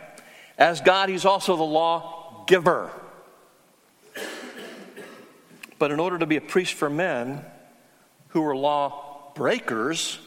As 0.59 0.81
God, 0.81 1.09
He's 1.09 1.25
also 1.25 1.57
the 1.57 1.63
law 1.63 2.45
giver. 2.47 2.91
But 5.79 5.91
in 5.91 6.01
order 6.01 6.19
to 6.19 6.27
be 6.27 6.37
a 6.37 6.41
priest 6.41 6.75
for 6.75 6.91
men 6.91 7.45
who 8.29 8.43
were 8.43 8.57
law 8.57 9.33
breakers, 9.35 10.19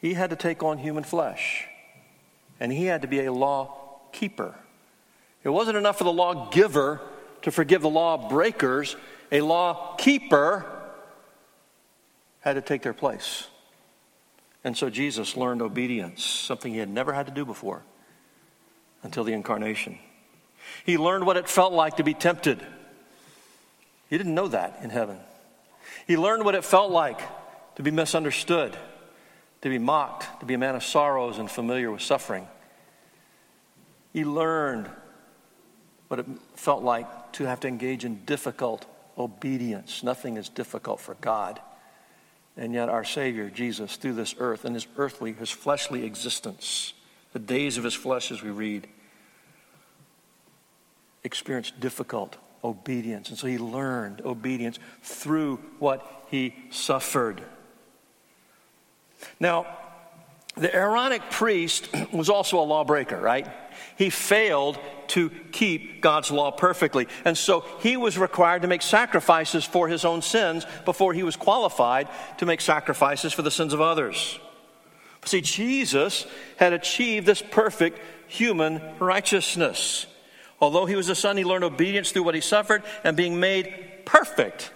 He 0.00 0.14
had 0.14 0.30
to 0.30 0.36
take 0.36 0.62
on 0.62 0.78
human 0.78 1.04
flesh. 1.04 1.66
And 2.58 2.72
He 2.72 2.86
had 2.86 3.02
to 3.02 3.08
be 3.08 3.24
a 3.24 3.32
law 3.32 4.00
keeper. 4.12 4.54
It 5.44 5.50
wasn't 5.50 5.76
enough 5.76 5.98
for 5.98 6.04
the 6.04 6.12
law 6.12 6.50
giver 6.50 7.00
to 7.42 7.50
forgive 7.50 7.82
the 7.82 7.90
law 7.90 8.28
breakers, 8.28 8.96
a 9.30 9.40
law 9.42 9.94
keeper 9.96 10.79
had 12.40 12.54
to 12.54 12.62
take 12.62 12.82
their 12.82 12.94
place. 12.94 13.46
And 14.64 14.76
so 14.76 14.90
Jesus 14.90 15.36
learned 15.36 15.62
obedience, 15.62 16.24
something 16.24 16.72
he 16.72 16.78
had 16.78 16.88
never 16.88 17.12
had 17.12 17.26
to 17.26 17.32
do 17.32 17.44
before 17.44 17.82
until 19.02 19.24
the 19.24 19.32
incarnation. 19.32 19.98
He 20.84 20.98
learned 20.98 21.24
what 21.24 21.36
it 21.36 21.48
felt 21.48 21.72
like 21.72 21.96
to 21.96 22.04
be 22.04 22.14
tempted. 22.14 22.60
He 24.08 24.18
didn't 24.18 24.34
know 24.34 24.48
that 24.48 24.80
in 24.82 24.90
heaven. 24.90 25.18
He 26.06 26.16
learned 26.16 26.44
what 26.44 26.54
it 26.54 26.64
felt 26.64 26.90
like 26.90 27.20
to 27.76 27.82
be 27.82 27.90
misunderstood, 27.90 28.76
to 29.62 29.68
be 29.68 29.78
mocked, 29.78 30.40
to 30.40 30.46
be 30.46 30.54
a 30.54 30.58
man 30.58 30.74
of 30.74 30.82
sorrows 30.82 31.38
and 31.38 31.50
familiar 31.50 31.90
with 31.90 32.02
suffering. 32.02 32.46
He 34.12 34.24
learned 34.24 34.90
what 36.08 36.20
it 36.20 36.26
felt 36.56 36.82
like 36.82 37.32
to 37.34 37.44
have 37.44 37.60
to 37.60 37.68
engage 37.68 38.04
in 38.04 38.24
difficult 38.24 38.84
obedience. 39.16 40.02
Nothing 40.02 40.36
is 40.36 40.48
difficult 40.48 41.00
for 41.00 41.14
God. 41.14 41.60
And 42.60 42.74
yet, 42.74 42.90
our 42.90 43.04
Savior, 43.04 43.48
Jesus, 43.48 43.96
through 43.96 44.12
this 44.12 44.34
earth 44.38 44.66
and 44.66 44.76
his 44.76 44.86
earthly, 44.98 45.32
his 45.32 45.48
fleshly 45.48 46.04
existence, 46.04 46.92
the 47.32 47.38
days 47.38 47.78
of 47.78 47.84
his 47.84 47.94
flesh, 47.94 48.30
as 48.30 48.42
we 48.42 48.50
read, 48.50 48.86
experienced 51.24 51.80
difficult 51.80 52.36
obedience. 52.62 53.30
And 53.30 53.38
so 53.38 53.46
he 53.46 53.56
learned 53.56 54.20
obedience 54.26 54.78
through 55.02 55.56
what 55.78 56.26
he 56.30 56.54
suffered. 56.68 57.40
Now, 59.40 59.66
the 60.56 60.74
Aaronic 60.74 61.30
priest 61.30 61.88
was 62.12 62.28
also 62.28 62.58
a 62.58 62.64
lawbreaker, 62.64 63.18
right? 63.18 63.46
He 63.96 64.10
failed 64.10 64.78
to 65.08 65.30
keep 65.52 66.00
God's 66.00 66.30
law 66.30 66.50
perfectly. 66.50 67.08
And 67.24 67.36
so 67.36 67.64
he 67.80 67.96
was 67.96 68.18
required 68.18 68.62
to 68.62 68.68
make 68.68 68.82
sacrifices 68.82 69.64
for 69.64 69.88
his 69.88 70.04
own 70.04 70.22
sins 70.22 70.66
before 70.84 71.12
he 71.12 71.22
was 71.22 71.36
qualified 71.36 72.08
to 72.38 72.46
make 72.46 72.60
sacrifices 72.60 73.32
for 73.32 73.42
the 73.42 73.50
sins 73.50 73.72
of 73.72 73.80
others. 73.80 74.38
See, 75.24 75.40
Jesus 75.40 76.26
had 76.56 76.72
achieved 76.72 77.26
this 77.26 77.42
perfect 77.42 77.98
human 78.26 78.80
righteousness. 78.98 80.06
Although 80.60 80.86
he 80.86 80.96
was 80.96 81.08
a 81.08 81.14
son, 81.14 81.36
he 81.36 81.44
learned 81.44 81.64
obedience 81.64 82.10
through 82.12 82.22
what 82.22 82.34
he 82.34 82.40
suffered, 82.40 82.82
and 83.04 83.16
being 83.16 83.40
made 83.40 84.04
perfect, 84.04 84.70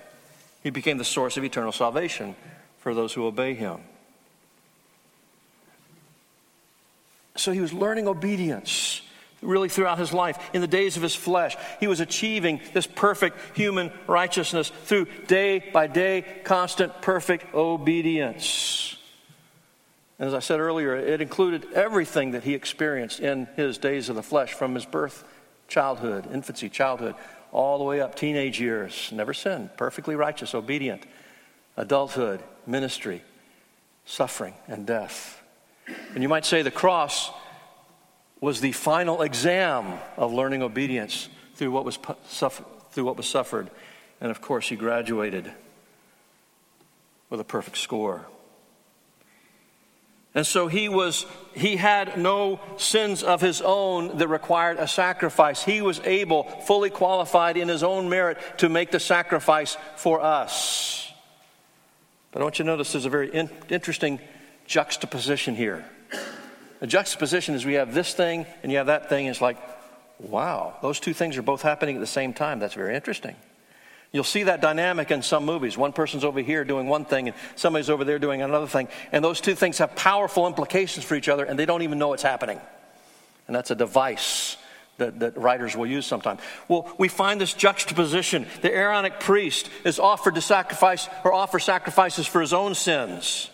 he 0.62 0.70
became 0.70 0.98
the 0.98 1.04
source 1.04 1.36
of 1.36 1.44
eternal 1.44 1.72
salvation 1.72 2.36
for 2.78 2.94
those 2.94 3.12
who 3.12 3.26
obey 3.26 3.54
him. 3.54 3.80
So 7.36 7.52
he 7.52 7.60
was 7.60 7.72
learning 7.72 8.06
obedience 8.06 9.02
really 9.42 9.68
throughout 9.68 9.98
his 9.98 10.12
life. 10.12 10.38
In 10.54 10.60
the 10.60 10.66
days 10.66 10.96
of 10.96 11.02
his 11.02 11.14
flesh, 11.14 11.56
he 11.80 11.86
was 11.86 12.00
achieving 12.00 12.60
this 12.72 12.86
perfect 12.86 13.36
human 13.56 13.92
righteousness 14.06 14.72
through 14.84 15.06
day 15.26 15.58
by 15.72 15.86
day, 15.86 16.24
constant, 16.44 17.02
perfect 17.02 17.54
obedience. 17.54 18.96
And 20.18 20.28
as 20.28 20.34
I 20.34 20.38
said 20.38 20.60
earlier, 20.60 20.96
it 20.96 21.20
included 21.20 21.66
everything 21.74 22.32
that 22.32 22.44
he 22.44 22.54
experienced 22.54 23.20
in 23.20 23.46
his 23.56 23.78
days 23.78 24.08
of 24.08 24.16
the 24.16 24.22
flesh 24.22 24.52
from 24.52 24.74
his 24.74 24.86
birth, 24.86 25.24
childhood, 25.68 26.28
infancy, 26.32 26.68
childhood, 26.68 27.16
all 27.52 27.78
the 27.78 27.84
way 27.84 28.00
up 28.00 28.14
teenage 28.14 28.60
years. 28.60 29.10
Never 29.12 29.34
sinned, 29.34 29.76
perfectly 29.76 30.14
righteous, 30.14 30.54
obedient, 30.54 31.02
adulthood, 31.76 32.42
ministry, 32.66 33.22
suffering, 34.06 34.54
and 34.68 34.86
death. 34.86 35.43
And 36.14 36.22
you 36.22 36.28
might 36.28 36.44
say 36.44 36.62
the 36.62 36.70
cross 36.70 37.30
was 38.40 38.60
the 38.60 38.72
final 38.72 39.22
exam 39.22 39.98
of 40.16 40.32
learning 40.32 40.62
obedience 40.62 41.28
through 41.54 41.70
what 41.70 41.84
was, 41.84 41.98
through 42.90 43.04
what 43.04 43.16
was 43.16 43.26
suffered. 43.26 43.70
And 44.20 44.30
of 44.30 44.40
course, 44.40 44.68
he 44.68 44.76
graduated 44.76 45.50
with 47.30 47.40
a 47.40 47.44
perfect 47.44 47.78
score. 47.78 48.26
And 50.34 50.44
so 50.44 50.66
he 50.66 50.88
was 50.88 51.26
he 51.54 51.76
had 51.76 52.18
no 52.18 52.60
sins 52.76 53.22
of 53.22 53.40
his 53.40 53.62
own 53.62 54.18
that 54.18 54.26
required 54.26 54.78
a 54.78 54.88
sacrifice. 54.88 55.62
He 55.62 55.80
was 55.80 56.00
able, 56.00 56.42
fully 56.42 56.90
qualified 56.90 57.56
in 57.56 57.68
his 57.68 57.84
own 57.84 58.08
merit 58.08 58.38
to 58.58 58.68
make 58.68 58.90
the 58.90 58.98
sacrifice 58.98 59.76
for 59.96 60.20
us. 60.20 61.12
But 62.32 62.40
I 62.40 62.42
want 62.42 62.58
you 62.58 62.64
to 62.64 62.70
notice 62.70 62.92
there's 62.92 63.06
a 63.06 63.10
very 63.10 63.32
in, 63.32 63.48
interesting 63.68 64.18
juxtaposition 64.66 65.54
here. 65.54 65.84
The 66.80 66.86
juxtaposition 66.86 67.54
is 67.54 67.64
we 67.64 67.74
have 67.74 67.94
this 67.94 68.14
thing 68.14 68.46
and 68.62 68.70
you 68.70 68.78
have 68.78 68.88
that 68.88 69.08
thing. 69.08 69.26
it's 69.26 69.40
like, 69.40 69.56
wow, 70.18 70.76
those 70.82 71.00
two 71.00 71.14
things 71.14 71.36
are 71.36 71.42
both 71.42 71.62
happening 71.62 71.96
at 71.96 72.00
the 72.00 72.06
same 72.06 72.34
time. 72.34 72.58
That's 72.58 72.74
very 72.74 72.94
interesting. 72.94 73.36
You'll 74.12 74.22
see 74.22 74.44
that 74.44 74.60
dynamic 74.60 75.10
in 75.10 75.22
some 75.22 75.44
movies. 75.44 75.76
One 75.76 75.92
person's 75.92 76.24
over 76.24 76.40
here 76.40 76.64
doing 76.64 76.86
one 76.86 77.04
thing 77.04 77.28
and 77.28 77.36
somebody's 77.56 77.90
over 77.90 78.04
there 78.04 78.18
doing 78.18 78.42
another 78.42 78.66
thing. 78.66 78.88
And 79.12 79.24
those 79.24 79.40
two 79.40 79.54
things 79.54 79.78
have 79.78 79.96
powerful 79.96 80.46
implications 80.46 81.04
for 81.04 81.14
each 81.16 81.28
other 81.28 81.44
and 81.44 81.58
they 81.58 81.66
don't 81.66 81.82
even 81.82 81.98
know 81.98 82.12
it's 82.12 82.22
happening. 82.22 82.60
And 83.46 83.56
that's 83.56 83.70
a 83.70 83.74
device 83.74 84.56
that, 84.98 85.18
that 85.20 85.36
writers 85.36 85.76
will 85.76 85.86
use 85.86 86.06
sometimes. 86.06 86.40
Well, 86.68 86.94
we 86.98 87.08
find 87.08 87.40
this 87.40 87.54
juxtaposition. 87.54 88.46
The 88.62 88.72
Aaronic 88.72 89.18
priest 89.20 89.68
is 89.84 89.98
offered 89.98 90.36
to 90.36 90.40
sacrifice 90.40 91.08
or 91.24 91.32
offer 91.32 91.58
sacrifices 91.58 92.26
for 92.26 92.40
his 92.40 92.52
own 92.52 92.74
sins 92.74 93.50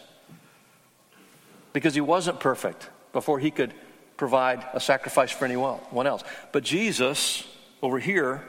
because 1.73 1.95
he 1.95 2.01
wasn't 2.01 2.41
perfect 2.41 2.89
before 3.12 3.39
he 3.39 3.51
could 3.51 3.75
provide 4.16 4.66
a 4.73 4.81
sacrifice 4.81 5.31
for 5.31 5.45
anyone 5.45 6.07
else. 6.07 6.23
But 6.53 6.62
Jesus, 6.62 7.45
over 7.83 7.99
here, 7.99 8.45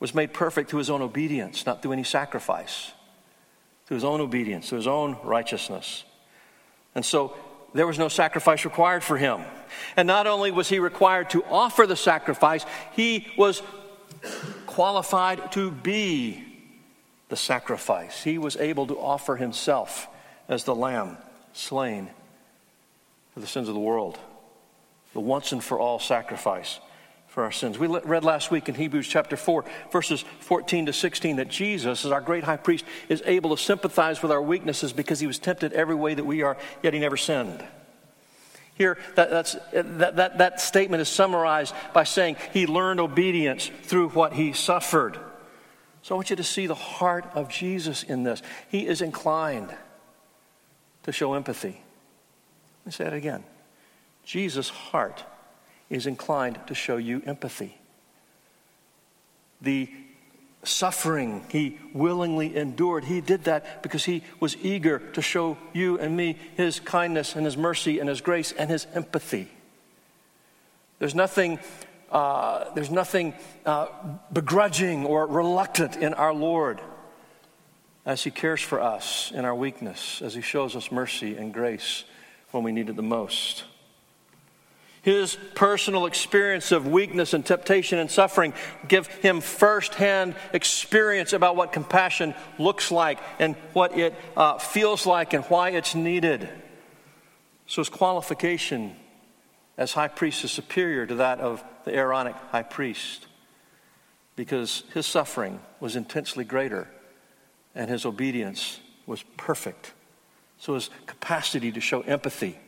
was 0.00 0.14
made 0.14 0.32
perfect 0.32 0.70
through 0.70 0.78
his 0.78 0.90
own 0.90 1.02
obedience, 1.02 1.66
not 1.66 1.82
through 1.82 1.92
any 1.92 2.04
sacrifice. 2.04 2.92
through 3.92 3.96
his 3.96 4.04
own 4.04 4.22
obedience, 4.22 4.70
through 4.70 4.78
his 4.78 4.86
own 4.86 5.18
righteousness. 5.22 6.04
And 6.94 7.04
so 7.04 7.36
there 7.74 7.86
was 7.86 7.98
no 7.98 8.08
sacrifice 8.08 8.64
required 8.64 9.04
for 9.04 9.18
him. 9.18 9.42
And 9.98 10.06
not 10.06 10.26
only 10.26 10.50
was 10.50 10.68
he 10.70 10.78
required 10.78 11.28
to 11.30 11.44
offer 11.44 11.86
the 11.86 11.94
sacrifice, 11.94 12.64
he 12.92 13.28
was 13.36 13.62
qualified 14.66 15.52
to 15.52 15.70
be 15.70 16.42
the 17.28 17.36
sacrifice. 17.36 18.22
He 18.22 18.38
was 18.38 18.56
able 18.56 18.86
to 18.86 18.98
offer 18.98 19.36
himself 19.36 20.08
as 20.48 20.64
the 20.64 20.74
lamb 20.74 21.18
slain 21.52 22.10
for 23.34 23.40
the 23.40 23.46
sins 23.46 23.68
of 23.68 23.74
the 23.74 23.80
world, 23.80 24.18
the 25.12 25.20
once 25.20 25.52
and 25.52 25.62
for 25.62 25.78
all 25.78 25.98
sacrifice 25.98 26.78
for 27.32 27.44
our 27.44 27.52
sins. 27.52 27.78
We 27.78 27.86
read 27.86 28.24
last 28.24 28.50
week 28.50 28.68
in 28.68 28.74
Hebrews 28.74 29.08
chapter 29.08 29.38
4, 29.38 29.64
verses 29.90 30.22
14 30.40 30.86
to 30.86 30.92
16, 30.92 31.36
that 31.36 31.48
Jesus, 31.48 32.04
as 32.04 32.12
our 32.12 32.20
great 32.20 32.44
high 32.44 32.58
priest, 32.58 32.84
is 33.08 33.22
able 33.24 33.56
to 33.56 33.62
sympathize 33.62 34.20
with 34.20 34.30
our 34.30 34.42
weaknesses 34.42 34.92
because 34.92 35.18
he 35.18 35.26
was 35.26 35.38
tempted 35.38 35.72
every 35.72 35.94
way 35.94 36.12
that 36.12 36.24
we 36.24 36.42
are, 36.42 36.58
yet 36.82 36.92
he 36.92 37.00
never 37.00 37.16
sinned. 37.16 37.64
Here, 38.74 38.98
that, 39.14 39.30
that, 39.72 40.16
that, 40.16 40.38
that 40.38 40.60
statement 40.60 41.00
is 41.00 41.08
summarized 41.08 41.74
by 41.94 42.04
saying 42.04 42.36
he 42.52 42.66
learned 42.66 43.00
obedience 43.00 43.70
through 43.84 44.10
what 44.10 44.34
he 44.34 44.52
suffered. 44.52 45.18
So 46.02 46.14
I 46.14 46.16
want 46.16 46.28
you 46.28 46.36
to 46.36 46.44
see 46.44 46.66
the 46.66 46.74
heart 46.74 47.24
of 47.34 47.48
Jesus 47.48 48.02
in 48.02 48.24
this. 48.24 48.42
He 48.68 48.86
is 48.86 49.00
inclined 49.00 49.74
to 51.04 51.12
show 51.12 51.34
empathy. 51.34 51.80
Let 52.80 52.86
me 52.86 52.92
say 52.92 53.06
it 53.06 53.12
again. 53.12 53.44
Jesus' 54.24 54.68
heart 54.68 55.24
is 55.90 56.06
inclined 56.06 56.58
to 56.66 56.74
show 56.74 56.96
you 56.96 57.22
empathy. 57.26 57.76
The 59.60 59.90
suffering 60.64 61.44
he 61.48 61.78
willingly 61.92 62.56
endured, 62.56 63.04
he 63.04 63.20
did 63.20 63.44
that 63.44 63.82
because 63.82 64.04
he 64.04 64.22
was 64.40 64.56
eager 64.62 64.98
to 64.98 65.22
show 65.22 65.58
you 65.72 65.98
and 65.98 66.16
me 66.16 66.38
his 66.56 66.80
kindness 66.80 67.34
and 67.34 67.44
his 67.44 67.56
mercy 67.56 67.98
and 67.98 68.08
his 68.08 68.20
grace 68.20 68.52
and 68.52 68.70
his 68.70 68.86
empathy. 68.94 69.48
There's 70.98 71.14
nothing, 71.14 71.58
uh, 72.12 72.72
there's 72.74 72.90
nothing 72.90 73.34
uh, 73.66 73.88
begrudging 74.32 75.04
or 75.04 75.26
reluctant 75.26 75.96
in 75.96 76.14
our 76.14 76.32
Lord 76.32 76.80
as 78.04 78.24
he 78.24 78.30
cares 78.30 78.60
for 78.60 78.80
us 78.80 79.30
in 79.34 79.44
our 79.44 79.54
weakness, 79.54 80.20
as 80.22 80.34
he 80.34 80.40
shows 80.40 80.74
us 80.74 80.90
mercy 80.90 81.36
and 81.36 81.54
grace 81.54 82.04
when 82.50 82.62
we 82.62 82.72
need 82.72 82.88
it 82.88 82.96
the 82.96 83.02
most. 83.02 83.64
His 85.02 85.36
personal 85.54 86.06
experience 86.06 86.70
of 86.70 86.86
weakness 86.86 87.34
and 87.34 87.44
temptation 87.44 87.98
and 87.98 88.10
suffering 88.10 88.54
give 88.86 89.08
him 89.08 89.40
firsthand 89.40 90.36
experience 90.52 91.32
about 91.32 91.56
what 91.56 91.72
compassion 91.72 92.34
looks 92.56 92.92
like 92.92 93.18
and 93.40 93.56
what 93.72 93.98
it 93.98 94.14
uh, 94.36 94.58
feels 94.58 95.04
like 95.04 95.32
and 95.32 95.44
why 95.46 95.70
it's 95.70 95.96
needed. 95.96 96.48
So 97.66 97.80
his 97.80 97.88
qualification 97.88 98.94
as 99.76 99.92
high 99.92 100.08
priest 100.08 100.44
is 100.44 100.52
superior 100.52 101.04
to 101.06 101.16
that 101.16 101.40
of 101.40 101.64
the 101.84 101.94
Aaronic 101.94 102.36
high 102.50 102.62
priest 102.62 103.26
because 104.36 104.84
his 104.94 105.06
suffering 105.06 105.60
was 105.80 105.96
intensely 105.96 106.44
greater 106.44 106.88
and 107.74 107.90
his 107.90 108.04
obedience 108.04 108.80
was 109.06 109.22
perfect. 109.36 109.92
So 110.58 110.74
his 110.74 110.90
capacity 111.06 111.72
to 111.72 111.80
show 111.80 112.02
empathy 112.02 112.58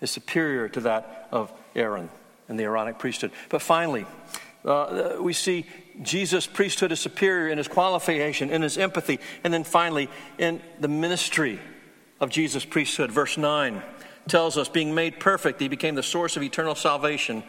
is 0.00 0.10
superior 0.10 0.68
to 0.70 0.80
that 0.80 1.28
of 1.30 1.52
Aaron 1.74 2.10
and 2.48 2.58
the 2.58 2.64
Aaronic 2.64 2.98
priesthood. 2.98 3.30
But 3.48 3.62
finally, 3.62 4.06
uh, 4.64 5.16
we 5.20 5.32
see 5.32 5.66
Jesus' 6.02 6.46
priesthood 6.46 6.92
is 6.92 7.00
superior 7.00 7.48
in 7.48 7.58
his 7.58 7.68
qualification, 7.68 8.50
in 8.50 8.62
his 8.62 8.78
empathy, 8.78 9.20
and 9.44 9.52
then 9.52 9.64
finally 9.64 10.08
in 10.38 10.60
the 10.80 10.88
ministry 10.88 11.58
of 12.20 12.30
Jesus' 12.30 12.64
priesthood. 12.64 13.10
Verse 13.10 13.38
9 13.38 13.82
tells 14.28 14.58
us, 14.58 14.68
being 14.68 14.94
made 14.94 15.18
perfect, 15.18 15.60
he 15.60 15.68
became 15.68 15.94
the 15.94 16.02
source 16.02 16.36
of 16.36 16.42
eternal 16.42 16.74
salvation 16.74 17.42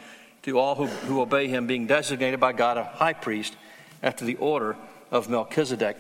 to 0.43 0.57
all 0.57 0.75
who, 0.75 0.87
who 0.87 1.21
obey 1.21 1.47
him, 1.47 1.67
being 1.67 1.85
designated 1.85 2.39
by 2.39 2.53
God 2.53 2.77
a 2.77 2.83
high 2.83 3.13
priest 3.13 3.55
after 4.01 4.25
the 4.25 4.35
order 4.35 4.75
of 5.11 5.29
Melchizedek. 5.29 5.97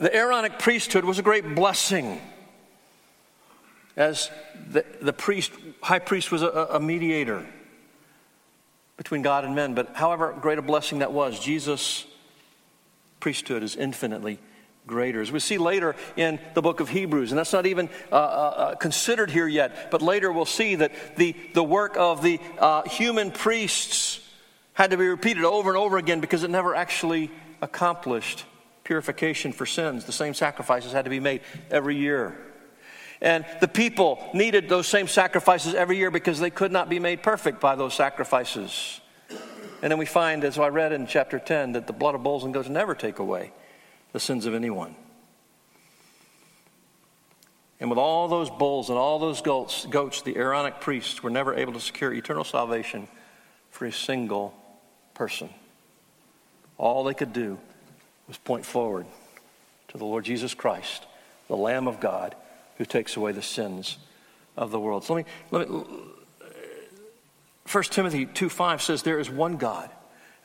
The 0.00 0.14
Aaronic 0.16 0.58
priesthood 0.58 1.04
was 1.04 1.18
a 1.18 1.22
great 1.22 1.54
blessing 1.54 2.22
as 3.98 4.30
the, 4.70 4.82
the 5.02 5.12
priest, 5.12 5.52
high 5.82 5.98
priest 5.98 6.32
was 6.32 6.40
a, 6.40 6.46
a 6.46 6.80
mediator 6.80 7.46
between 8.96 9.20
God 9.20 9.44
and 9.44 9.54
men. 9.54 9.74
But 9.74 9.94
however 9.94 10.34
great 10.40 10.56
a 10.56 10.62
blessing 10.62 11.00
that 11.00 11.12
was, 11.12 11.38
Jesus' 11.38 12.06
priesthood 13.20 13.62
is 13.62 13.76
infinitely 13.76 14.38
greater. 14.86 15.20
As 15.20 15.30
we 15.30 15.38
see 15.38 15.58
later 15.58 15.94
in 16.16 16.40
the 16.54 16.62
book 16.62 16.80
of 16.80 16.88
Hebrews, 16.88 17.30
and 17.30 17.38
that's 17.38 17.52
not 17.52 17.66
even 17.66 17.90
uh, 18.10 18.14
uh, 18.14 18.18
uh 18.18 18.74
considered 18.76 19.30
here 19.30 19.46
yet, 19.46 19.90
but 19.90 20.00
later 20.00 20.32
we'll 20.32 20.46
see 20.46 20.76
that 20.76 20.92
the, 21.16 21.36
the 21.52 21.62
work 21.62 21.98
of 21.98 22.22
the 22.22 22.40
uh, 22.58 22.88
human 22.88 23.30
priests 23.30 24.26
had 24.72 24.92
to 24.92 24.96
be 24.96 25.06
repeated 25.06 25.44
over 25.44 25.68
and 25.68 25.76
over 25.76 25.98
again 25.98 26.20
because 26.20 26.42
it 26.42 26.48
never 26.48 26.74
actually 26.74 27.30
accomplished 27.60 28.46
purification 28.90 29.52
for 29.52 29.66
sins. 29.66 30.04
The 30.04 30.10
same 30.10 30.34
sacrifices 30.34 30.90
had 30.90 31.04
to 31.04 31.10
be 31.10 31.20
made 31.20 31.42
every 31.70 31.94
year. 31.94 32.36
And 33.20 33.46
the 33.60 33.68
people 33.68 34.18
needed 34.34 34.68
those 34.68 34.88
same 34.88 35.06
sacrifices 35.06 35.74
every 35.74 35.96
year 35.96 36.10
because 36.10 36.40
they 36.40 36.50
could 36.50 36.72
not 36.72 36.88
be 36.88 36.98
made 36.98 37.22
perfect 37.22 37.60
by 37.60 37.76
those 37.76 37.94
sacrifices. 37.94 39.00
And 39.80 39.92
then 39.92 39.96
we 39.96 40.06
find, 40.06 40.42
as 40.42 40.58
I 40.58 40.70
read 40.70 40.90
in 40.90 41.06
chapter 41.06 41.38
10, 41.38 41.70
that 41.74 41.86
the 41.86 41.92
blood 41.92 42.16
of 42.16 42.24
bulls 42.24 42.42
and 42.42 42.52
goats 42.52 42.68
never 42.68 42.96
take 42.96 43.20
away 43.20 43.52
the 44.10 44.18
sins 44.18 44.44
of 44.44 44.54
anyone. 44.54 44.96
And 47.78 47.90
with 47.90 47.98
all 48.00 48.26
those 48.26 48.50
bulls 48.50 48.88
and 48.88 48.98
all 48.98 49.20
those 49.20 49.40
goats, 49.40 49.86
goats, 49.86 50.22
the 50.22 50.36
Aaronic 50.36 50.80
priests 50.80 51.22
were 51.22 51.30
never 51.30 51.54
able 51.54 51.74
to 51.74 51.80
secure 51.80 52.12
eternal 52.12 52.42
salvation 52.42 53.06
for 53.70 53.86
a 53.86 53.92
single 53.92 54.52
person. 55.14 55.48
All 56.76 57.04
they 57.04 57.14
could 57.14 57.32
do 57.32 57.60
was 58.30 58.38
point 58.38 58.64
forward 58.64 59.06
to 59.88 59.98
the 59.98 60.04
Lord 60.04 60.24
Jesus 60.24 60.54
Christ, 60.54 61.04
the 61.48 61.56
Lamb 61.56 61.88
of 61.88 61.98
God 61.98 62.36
who 62.78 62.84
takes 62.84 63.16
away 63.16 63.32
the 63.32 63.42
sins 63.42 63.98
of 64.56 64.70
the 64.70 64.78
world. 64.78 65.02
So 65.02 65.14
let 65.14 65.26
me, 65.26 65.32
let 65.50 65.68
me 65.68 65.84
1 67.70 67.84
Timothy 67.84 68.26
2 68.26 68.48
5 68.48 68.82
says, 68.82 69.02
There 69.02 69.18
is 69.18 69.28
one 69.28 69.56
God 69.56 69.90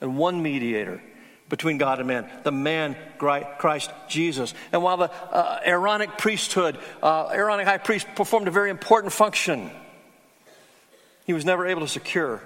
and 0.01 0.17
one 0.17 0.41
mediator 0.41 0.99
between 1.47 1.77
God 1.77 1.99
and 1.99 2.07
man, 2.07 2.27
the 2.41 2.51
man 2.51 2.97
Christ 3.19 3.91
Jesus. 4.09 4.55
And 4.71 4.81
while 4.81 4.97
the 4.97 5.11
uh, 5.11 5.59
Aaronic 5.63 6.17
priesthood, 6.17 6.79
uh, 7.03 7.27
Aaronic 7.27 7.67
high 7.67 7.77
priest 7.77 8.07
performed 8.15 8.47
a 8.47 8.51
very 8.51 8.71
important 8.71 9.13
function, 9.13 9.69
he 11.27 11.33
was 11.33 11.45
never 11.45 11.67
able 11.67 11.81
to 11.81 11.87
secure 11.87 12.41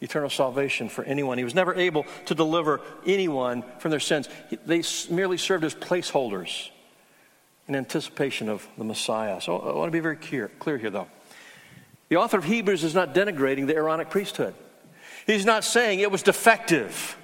eternal 0.00 0.30
salvation 0.30 0.88
for 0.88 1.04
anyone. 1.04 1.38
He 1.38 1.44
was 1.44 1.54
never 1.54 1.74
able 1.74 2.06
to 2.26 2.34
deliver 2.34 2.80
anyone 3.06 3.62
from 3.78 3.90
their 3.90 4.00
sins. 4.00 4.28
They 4.66 4.82
merely 5.10 5.36
served 5.36 5.64
as 5.64 5.74
placeholders 5.74 6.70
in 7.68 7.76
anticipation 7.76 8.48
of 8.48 8.66
the 8.78 8.84
Messiah. 8.84 9.40
So 9.40 9.58
I 9.58 9.74
want 9.74 9.88
to 9.88 9.92
be 9.92 10.00
very 10.00 10.16
clear, 10.16 10.50
clear 10.58 10.78
here, 10.78 10.90
though. 10.90 11.08
The 12.08 12.16
author 12.16 12.38
of 12.38 12.44
Hebrews 12.44 12.82
is 12.82 12.94
not 12.94 13.14
denigrating 13.14 13.66
the 13.66 13.76
Aaronic 13.76 14.10
priesthood. 14.10 14.54
He's 15.26 15.44
not 15.44 15.62
saying 15.62 16.00
it 16.00 16.10
was 16.10 16.22
defective 16.22 17.16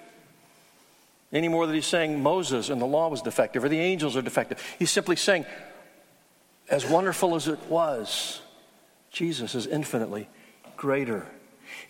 any 1.33 1.49
more 1.49 1.67
than 1.67 1.75
he's 1.75 1.87
saying 1.87 2.23
Moses 2.23 2.71
and 2.71 2.81
the 2.81 2.87
law 2.87 3.09
was 3.09 3.21
defective 3.21 3.65
or 3.65 3.69
the 3.69 3.81
angels 3.81 4.17
are 4.17 4.23
defective. 4.23 4.63
He's 4.79 4.91
simply 4.91 5.17
saying, 5.17 5.45
as 6.69 6.87
wonderful 6.87 7.35
as 7.35 7.49
it 7.49 7.59
was, 7.69 8.41
Jesus 9.11 9.55
is 9.55 9.67
infinitely 9.67 10.29
greater. 10.77 11.27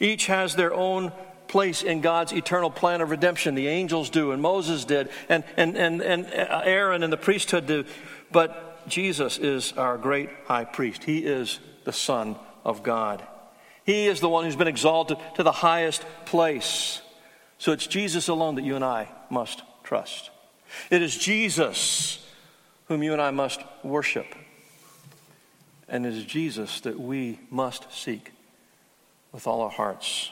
Each 0.00 0.26
has 0.26 0.54
their 0.54 0.74
own 0.74 1.12
place 1.48 1.82
in 1.82 2.00
God's 2.00 2.32
eternal 2.32 2.70
plan 2.70 3.00
of 3.00 3.10
redemption. 3.10 3.54
The 3.54 3.68
angels 3.68 4.10
do, 4.10 4.32
and 4.32 4.42
Moses 4.42 4.84
did, 4.84 5.08
and, 5.28 5.44
and, 5.56 5.76
and, 5.76 6.02
and 6.02 6.26
uh, 6.26 6.62
Aaron 6.64 7.02
and 7.02 7.12
the 7.12 7.16
priesthood 7.16 7.66
do. 7.66 7.84
But 8.32 8.88
Jesus 8.88 9.38
is 9.38 9.72
our 9.72 9.96
great 9.96 10.30
high 10.46 10.64
priest. 10.64 11.04
He 11.04 11.18
is 11.18 11.60
the 11.84 11.92
Son 11.92 12.36
of 12.64 12.82
God. 12.82 13.22
He 13.84 14.06
is 14.06 14.20
the 14.20 14.28
one 14.28 14.44
who's 14.44 14.56
been 14.56 14.68
exalted 14.68 15.18
to 15.36 15.42
the 15.42 15.52
highest 15.52 16.04
place. 16.24 17.00
So 17.58 17.72
it's 17.72 17.86
Jesus 17.86 18.28
alone 18.28 18.56
that 18.56 18.64
you 18.64 18.74
and 18.74 18.84
I 18.84 19.08
must 19.30 19.62
trust. 19.84 20.30
It 20.90 21.02
is 21.02 21.16
Jesus 21.16 22.24
whom 22.88 23.02
you 23.02 23.12
and 23.12 23.22
I 23.22 23.30
must 23.30 23.60
worship. 23.82 24.26
And 25.88 26.04
it 26.04 26.14
is 26.14 26.24
Jesus 26.24 26.80
that 26.80 26.98
we 26.98 27.38
must 27.50 27.92
seek 27.92 28.32
with 29.32 29.46
all 29.46 29.62
our 29.62 29.70
hearts. 29.70 30.30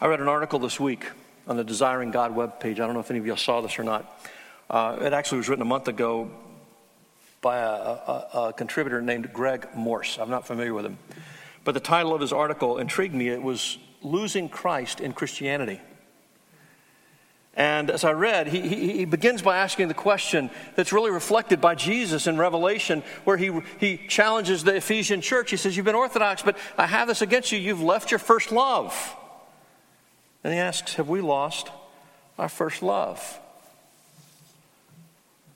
I 0.00 0.06
read 0.06 0.20
an 0.20 0.28
article 0.28 0.58
this 0.58 0.78
week 0.78 1.06
on 1.46 1.56
the 1.56 1.64
Desiring 1.64 2.10
God 2.10 2.34
webpage. 2.34 2.72
I 2.72 2.86
don't 2.86 2.94
know 2.94 3.00
if 3.00 3.10
any 3.10 3.18
of 3.18 3.26
y'all 3.26 3.36
saw 3.36 3.60
this 3.60 3.78
or 3.78 3.84
not. 3.84 4.20
Uh, 4.70 4.98
it 5.00 5.12
actually 5.12 5.38
was 5.38 5.48
written 5.48 5.62
a 5.62 5.66
month 5.66 5.88
ago 5.88 6.30
by 7.40 7.58
a, 7.58 7.66
a, 7.66 8.28
a, 8.34 8.52
contributor 8.52 9.02
named 9.02 9.32
Greg 9.32 9.66
Morse. 9.74 10.18
I'm 10.18 10.30
not 10.30 10.46
familiar 10.46 10.72
with 10.72 10.86
him. 10.86 10.98
But 11.64 11.72
the 11.72 11.80
title 11.80 12.14
of 12.14 12.20
his 12.20 12.32
article 12.32 12.78
intrigued 12.78 13.14
me. 13.14 13.28
It 13.28 13.42
was 13.42 13.78
Losing 14.04 14.48
Christ 14.48 15.00
in 15.00 15.12
Christianity. 15.12 15.80
And 17.54 17.90
as 17.90 18.02
I 18.02 18.12
read, 18.12 18.46
he, 18.46 18.66
he, 18.66 18.92
he, 18.98 19.04
begins 19.04 19.42
by 19.42 19.58
asking 19.58 19.88
the 19.88 19.94
question 19.94 20.50
that's 20.74 20.92
really 20.92 21.10
reflected 21.10 21.60
by 21.60 21.74
Jesus 21.74 22.26
in 22.26 22.38
Revelation, 22.38 23.02
where 23.24 23.36
he, 23.36 23.52
he 23.78 23.98
challenges 24.08 24.64
the 24.64 24.76
Ephesian 24.76 25.20
church. 25.20 25.50
He 25.50 25.58
says, 25.58 25.76
You've 25.76 25.84
been 25.84 25.94
Orthodox, 25.94 26.40
but 26.40 26.56
I 26.78 26.86
have 26.86 27.08
this 27.08 27.20
against 27.20 27.52
you. 27.52 27.58
You've 27.58 27.82
left 27.82 28.10
your 28.10 28.18
first 28.18 28.52
love. 28.52 29.16
And 30.42 30.52
he 30.52 30.58
asks, 30.58 30.94
Have 30.94 31.10
we 31.10 31.20
lost 31.20 31.68
our 32.38 32.48
first 32.48 32.82
love? 32.82 33.38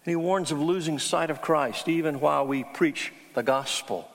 And 0.04 0.10
he 0.12 0.16
warns 0.16 0.52
of 0.52 0.60
losing 0.60 0.98
sight 0.98 1.30
of 1.30 1.40
Christ 1.40 1.88
even 1.88 2.20
while 2.20 2.46
we 2.46 2.62
preach 2.62 3.10
the 3.32 3.42
gospel 3.42 4.06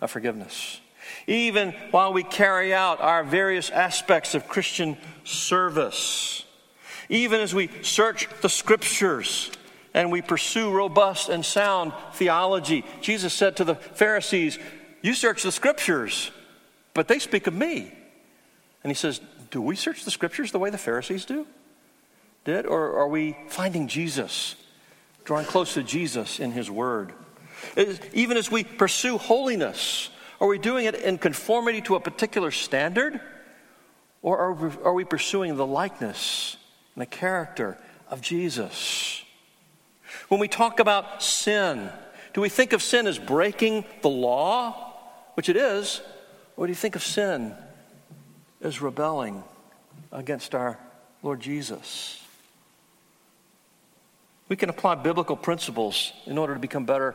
of 0.00 0.10
forgiveness, 0.10 0.80
even 1.28 1.70
while 1.92 2.12
we 2.12 2.24
carry 2.24 2.74
out 2.74 3.00
our 3.00 3.22
various 3.22 3.70
aspects 3.70 4.34
of 4.34 4.48
Christian 4.48 4.96
service 5.22 6.44
even 7.08 7.40
as 7.40 7.54
we 7.54 7.70
search 7.82 8.28
the 8.42 8.48
scriptures 8.48 9.50
and 9.94 10.12
we 10.12 10.22
pursue 10.22 10.70
robust 10.70 11.28
and 11.28 11.44
sound 11.44 11.92
theology. 12.12 12.84
Jesus 13.00 13.32
said 13.32 13.56
to 13.56 13.64
the 13.64 13.74
Pharisees, 13.74 14.58
You 15.02 15.14
search 15.14 15.42
the 15.42 15.52
scriptures, 15.52 16.30
but 16.94 17.08
they 17.08 17.18
speak 17.18 17.46
of 17.46 17.54
me. 17.54 17.92
And 18.82 18.90
he 18.90 18.94
says, 18.94 19.20
Do 19.50 19.60
we 19.62 19.76
search 19.76 20.04
the 20.04 20.10
scriptures 20.10 20.52
the 20.52 20.58
way 20.58 20.70
the 20.70 20.78
Pharisees 20.78 21.24
do? 21.24 21.46
Did? 22.44 22.66
Or 22.66 22.98
are 22.98 23.08
we 23.08 23.36
finding 23.48 23.88
Jesus, 23.88 24.54
drawing 25.24 25.46
close 25.46 25.74
to 25.74 25.82
Jesus 25.82 26.38
in 26.38 26.52
his 26.52 26.70
word? 26.70 27.12
Even 28.12 28.36
as 28.36 28.50
we 28.50 28.64
pursue 28.64 29.18
holiness, 29.18 30.10
are 30.40 30.46
we 30.46 30.58
doing 30.58 30.86
it 30.86 30.94
in 30.94 31.18
conformity 31.18 31.80
to 31.82 31.96
a 31.96 32.00
particular 32.00 32.50
standard? 32.50 33.20
Or 34.22 34.38
are 34.38 34.52
we, 34.52 34.70
are 34.84 34.92
we 34.92 35.04
pursuing 35.04 35.56
the 35.56 35.66
likeness 35.66 36.56
and 36.98 37.02
the 37.02 37.06
character 37.06 37.78
of 38.10 38.20
Jesus. 38.20 39.22
When 40.26 40.40
we 40.40 40.48
talk 40.48 40.80
about 40.80 41.22
sin, 41.22 41.90
do 42.34 42.40
we 42.40 42.48
think 42.48 42.72
of 42.72 42.82
sin 42.82 43.06
as 43.06 43.20
breaking 43.20 43.84
the 44.02 44.08
law, 44.08 44.96
which 45.34 45.48
it 45.48 45.56
is, 45.56 46.02
or 46.56 46.66
do 46.66 46.72
you 46.72 46.74
think 46.74 46.96
of 46.96 47.04
sin 47.04 47.54
as 48.60 48.82
rebelling 48.82 49.44
against 50.10 50.56
our 50.56 50.76
Lord 51.22 51.38
Jesus? 51.38 52.20
We 54.48 54.56
can 54.56 54.68
apply 54.68 54.96
biblical 54.96 55.36
principles 55.36 56.12
in 56.26 56.36
order 56.36 56.54
to 56.54 56.60
become 56.60 56.84
better 56.84 57.14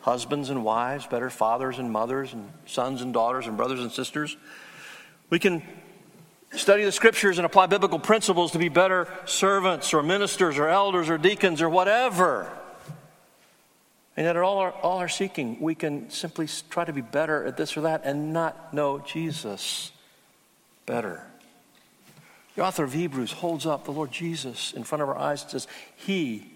husbands 0.00 0.50
and 0.50 0.64
wives, 0.64 1.06
better 1.06 1.30
fathers 1.30 1.78
and 1.78 1.92
mothers, 1.92 2.32
and 2.32 2.50
sons 2.66 3.02
and 3.02 3.14
daughters, 3.14 3.46
and 3.46 3.56
brothers 3.56 3.78
and 3.78 3.92
sisters. 3.92 4.36
We 5.30 5.38
can 5.38 5.62
study 6.56 6.84
the 6.84 6.92
scriptures 6.92 7.38
and 7.38 7.46
apply 7.46 7.66
biblical 7.66 7.98
principles 7.98 8.52
to 8.52 8.58
be 8.58 8.68
better 8.68 9.08
servants 9.24 9.94
or 9.94 10.02
ministers 10.02 10.58
or 10.58 10.68
elders 10.68 11.08
or 11.08 11.18
deacons 11.18 11.62
or 11.62 11.68
whatever. 11.68 12.50
And 14.16 14.24
yet, 14.24 14.36
at 14.36 14.42
all 14.42 14.58
our, 14.58 14.72
all 14.72 14.98
our 14.98 15.08
seeking, 15.08 15.60
we 15.60 15.74
can 15.74 16.08
simply 16.10 16.48
try 16.70 16.84
to 16.84 16.92
be 16.92 17.02
better 17.02 17.44
at 17.44 17.56
this 17.56 17.76
or 17.76 17.82
that 17.82 18.02
and 18.04 18.32
not 18.32 18.72
know 18.72 18.98
Jesus 18.98 19.92
better. 20.86 21.22
The 22.54 22.62
author 22.62 22.84
of 22.84 22.94
Hebrews 22.94 23.32
holds 23.32 23.66
up 23.66 23.84
the 23.84 23.92
Lord 23.92 24.10
Jesus 24.10 24.72
in 24.72 24.84
front 24.84 25.02
of 25.02 25.10
our 25.10 25.18
eyes 25.18 25.42
and 25.42 25.50
says, 25.50 25.68
He 25.96 26.50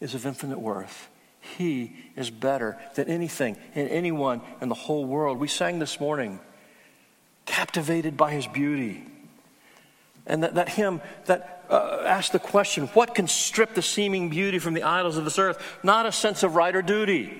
is 0.00 0.14
of 0.14 0.24
infinite 0.24 0.60
worth. 0.60 1.08
He 1.40 1.96
is 2.14 2.30
better 2.30 2.78
than 2.94 3.08
anything 3.08 3.56
and 3.74 3.88
anyone 3.88 4.40
in 4.60 4.68
the 4.68 4.74
whole 4.74 5.04
world. 5.04 5.38
We 5.38 5.48
sang 5.48 5.80
this 5.80 5.98
morning 5.98 6.38
captivated 7.46 8.16
by 8.16 8.32
his 8.32 8.46
beauty. 8.46 9.04
And 10.26 10.42
that, 10.42 10.54
that 10.54 10.68
hymn 10.68 11.00
that 11.26 11.64
uh, 11.70 12.02
asked 12.04 12.32
the 12.32 12.38
question, 12.38 12.86
what 12.88 13.14
can 13.14 13.28
strip 13.28 13.74
the 13.74 13.82
seeming 13.82 14.28
beauty 14.28 14.58
from 14.58 14.74
the 14.74 14.82
idols 14.82 15.16
of 15.16 15.24
this 15.24 15.38
earth? 15.38 15.62
Not 15.82 16.06
a 16.06 16.12
sense 16.12 16.42
of 16.42 16.56
right 16.56 16.74
or 16.74 16.82
duty, 16.82 17.32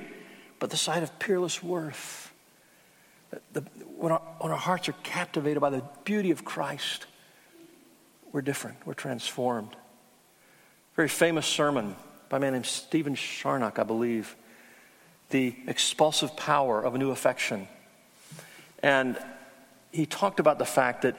but 0.59 0.71
the 0.71 0.77
sight 0.77 1.03
of 1.03 1.19
peerless 1.19 1.63
worth. 1.63 2.33
The, 3.53 3.63
when, 3.97 4.13
our, 4.13 4.21
when 4.39 4.53
our 4.53 4.59
hearts 4.59 4.89
are 4.89 4.95
captivated 5.03 5.61
by 5.61 5.71
the 5.71 5.83
beauty 6.05 6.31
of 6.31 6.45
Christ, 6.45 7.07
we're 8.33 8.43
different, 8.43 8.79
we're 8.87 8.95
transformed. 8.95 9.75
Very 10.95 11.09
famous 11.09 11.47
sermon 11.47 11.97
by 12.29 12.37
a 12.37 12.41
man 12.41 12.53
named 12.53 12.67
Stephen 12.67 13.15
Charnock, 13.15 13.79
I 13.79 13.83
believe. 13.83 14.37
The 15.31 15.57
expulsive 15.67 16.37
power 16.37 16.81
of 16.81 16.95
a 16.95 16.99
new 16.99 17.11
affection. 17.11 17.67
And 18.83 19.19
he 19.91 20.07
talked 20.07 20.39
about 20.39 20.59
the 20.59 20.65
fact 20.65 21.03
that 21.03 21.17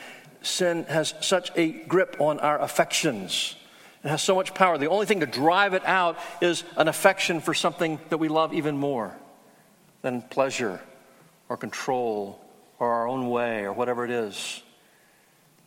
sin 0.48 0.86
has 0.86 1.14
such 1.22 1.52
a 1.56 1.70
grip 1.70 2.16
on 2.20 2.39
our 2.39 2.60
affections. 2.60 3.56
It 4.04 4.10
has 4.10 4.22
so 4.22 4.36
much 4.36 4.54
power. 4.54 4.78
The 4.78 4.89
only 4.89 5.06
thing 5.06 5.20
to 5.20 5.26
drive 5.26 5.74
it 5.74 5.86
out 5.86 6.18
is 6.41 6.64
an 6.76 6.88
affection 6.88 7.41
for 7.41 7.54
something 7.54 8.00
that 8.10 8.18
we 8.18 8.30
love 8.30 8.54
even 8.54 8.78
more 8.78 9.16
than 10.02 10.22
pleasure 10.22 10.80
or 11.50 11.58
control 11.58 12.39
or 12.80 12.91
our 12.91 13.08
own 13.08 13.30
way 13.30 13.64
or 13.64 13.74
whatever 13.74 14.06
it 14.06 14.12
is. 14.12 14.62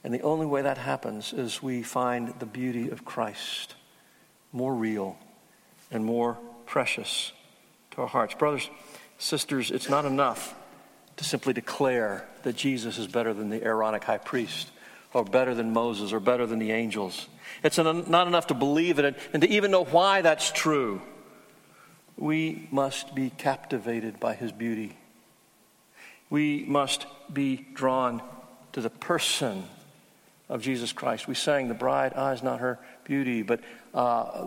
And 0.03 0.15
the 0.15 0.23
only 0.23 0.47
way 0.47 0.63
that 0.63 0.79
happens 0.79 1.33
is 1.33 1.63
we 1.63 1.83
find 1.83 2.33
the 2.39 2.47
beauty 2.47 2.89
of 2.91 3.05
Christ 3.05 3.75
more 4.53 4.75
real 4.75 5.19
and 5.91 6.05
more 6.05 6.39
precious 6.67 7.33
to 7.93 8.03
our 8.03 8.07
hearts. 8.07 8.35
Brothers, 8.35 8.71
sisters, 9.19 9.71
it's 9.71 9.89
not 9.89 10.05
enough 10.05 10.55
to 11.21 11.25
simply 11.25 11.53
declare 11.53 12.27
that 12.45 12.57
Jesus 12.57 12.97
is 12.97 13.07
better 13.07 13.35
than 13.35 13.51
the 13.51 13.63
Aaronic 13.63 14.05
high 14.05 14.17
priest, 14.17 14.71
or 15.13 15.23
better 15.23 15.55
than 15.55 15.71
Moses, 15.71 16.15
or 16.15 16.19
better 16.19 16.47
than 16.47 16.59
the 16.59 16.73
angels. 16.73 17.29
It's 17.63 17.77
not 17.77 18.27
enough 18.27 18.47
to 18.47 18.55
believe 18.55 18.99
it 18.99 19.15
and 19.35 19.43
to 19.43 19.49
even 19.51 19.71
know 19.71 19.85
why 19.85 20.23
that's 20.23 20.51
true. 20.51 21.03
We 22.17 22.69
must 22.71 23.15
be 23.15 23.29
captivated 23.29 24.19
by 24.19 24.33
his 24.33 24.51
beauty. 24.51 24.97
We 26.31 26.65
must 26.67 27.05
be 27.31 27.67
drawn 27.75 28.23
to 28.73 28.81
the 28.81 28.89
person 28.89 29.65
of 30.49 30.63
Jesus 30.63 30.95
Christ. 30.95 31.29
We 31.29 31.35
sang, 31.35 31.69
The 31.69 31.75
bride 31.75 32.15
eyes 32.15 32.43
not 32.43 32.61
her 32.61 32.79
beauty, 33.05 33.43
but, 33.43 33.61
uh, 33.93 34.47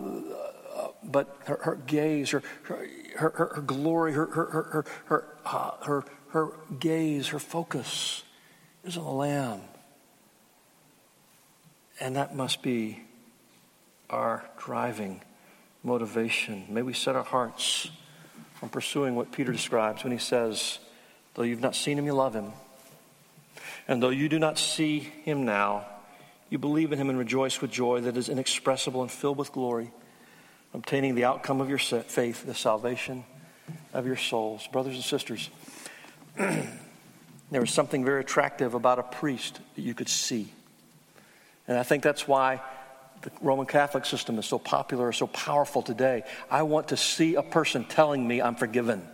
but 1.04 1.36
her, 1.44 1.60
her 1.62 1.76
gaze, 1.86 2.30
her, 2.30 2.42
her, 2.64 2.88
her, 3.14 3.52
her 3.54 3.62
glory, 3.62 4.12
her, 4.12 4.26
her, 4.26 4.44
her, 4.44 4.84
her, 5.04 5.24
uh, 5.46 5.70
her 5.84 6.04
her 6.34 6.50
gaze, 6.80 7.28
her 7.28 7.38
focus 7.38 8.24
is 8.84 8.96
on 8.98 9.04
the 9.04 9.10
Lamb. 9.10 9.60
And 12.00 12.16
that 12.16 12.34
must 12.34 12.60
be 12.60 13.04
our 14.10 14.44
driving 14.58 15.22
motivation. 15.84 16.64
May 16.68 16.82
we 16.82 16.92
set 16.92 17.14
our 17.14 17.22
hearts 17.22 17.88
on 18.60 18.68
pursuing 18.68 19.14
what 19.14 19.30
Peter 19.30 19.52
describes 19.52 20.02
when 20.02 20.10
he 20.10 20.18
says, 20.18 20.80
Though 21.34 21.44
you've 21.44 21.60
not 21.60 21.76
seen 21.76 21.96
him, 22.00 22.04
you 22.04 22.14
love 22.14 22.34
him. 22.34 22.52
And 23.86 24.02
though 24.02 24.10
you 24.10 24.28
do 24.28 24.40
not 24.40 24.58
see 24.58 24.98
him 24.98 25.44
now, 25.44 25.86
you 26.50 26.58
believe 26.58 26.92
in 26.92 26.98
him 26.98 27.10
and 27.10 27.18
rejoice 27.18 27.60
with 27.60 27.70
joy 27.70 28.00
that 28.00 28.16
is 28.16 28.28
inexpressible 28.28 29.02
and 29.02 29.10
filled 29.10 29.38
with 29.38 29.52
glory, 29.52 29.92
obtaining 30.72 31.14
the 31.14 31.26
outcome 31.26 31.60
of 31.60 31.68
your 31.68 31.78
faith, 31.78 32.44
the 32.44 32.54
salvation 32.54 33.22
of 33.92 34.04
your 34.04 34.16
souls. 34.16 34.66
Brothers 34.66 34.96
and 34.96 35.04
sisters, 35.04 35.48
there 36.36 37.60
was 37.60 37.70
something 37.70 38.04
very 38.04 38.20
attractive 38.20 38.74
about 38.74 38.98
a 38.98 39.02
priest 39.02 39.60
that 39.76 39.82
you 39.82 39.94
could 39.94 40.08
see. 40.08 40.52
And 41.68 41.78
I 41.78 41.82
think 41.82 42.02
that's 42.02 42.26
why 42.26 42.60
the 43.22 43.30
Roman 43.40 43.66
Catholic 43.66 44.04
system 44.04 44.38
is 44.38 44.46
so 44.46 44.58
popular, 44.58 45.12
so 45.12 45.26
powerful 45.26 45.82
today. 45.82 46.24
I 46.50 46.62
want 46.62 46.88
to 46.88 46.96
see 46.96 47.36
a 47.36 47.42
person 47.42 47.84
telling 47.84 48.26
me 48.26 48.42
I'm 48.42 48.56
forgiven. 48.56 49.06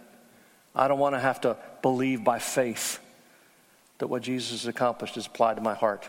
I 0.74 0.88
don't 0.88 0.98
want 0.98 1.14
to 1.14 1.20
have 1.20 1.42
to 1.42 1.56
believe 1.82 2.24
by 2.24 2.38
faith 2.38 2.98
that 3.98 4.08
what 4.08 4.22
Jesus 4.22 4.62
has 4.62 4.66
accomplished 4.66 5.16
is 5.16 5.26
applied 5.26 5.56
to 5.56 5.62
my 5.62 5.74
heart. 5.74 6.08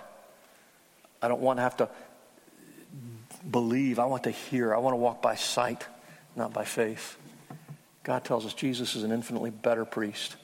I 1.21 1.27
don't 1.27 1.41
want 1.41 1.57
to 1.57 1.63
have 1.63 1.77
to 1.77 1.89
believe. 3.49 3.99
I 3.99 4.05
want 4.05 4.23
to 4.23 4.31
hear. 4.31 4.73
I 4.73 4.77
want 4.79 4.93
to 4.93 4.97
walk 4.97 5.21
by 5.21 5.35
sight, 5.35 5.85
not 6.35 6.53
by 6.53 6.63
faith. 6.63 7.17
God 8.03 8.23
tells 8.23 8.45
us 8.45 8.53
Jesus 8.53 8.95
is 8.95 9.03
an 9.03 9.11
infinitely 9.11 9.51
better 9.51 9.85
priest 9.85 10.37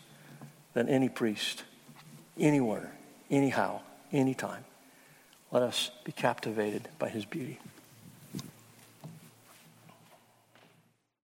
than 0.78 0.89
any 0.89 1.09
priest, 1.09 1.63
anywhere, 2.39 2.91
anyhow, 3.32 3.82
anytime. 4.13 4.63
Let 5.49 5.63
us 5.63 5.89
be 6.03 6.11
captivated 6.11 6.88
by 6.99 7.09
his 7.09 7.25
beauty. 7.25 7.57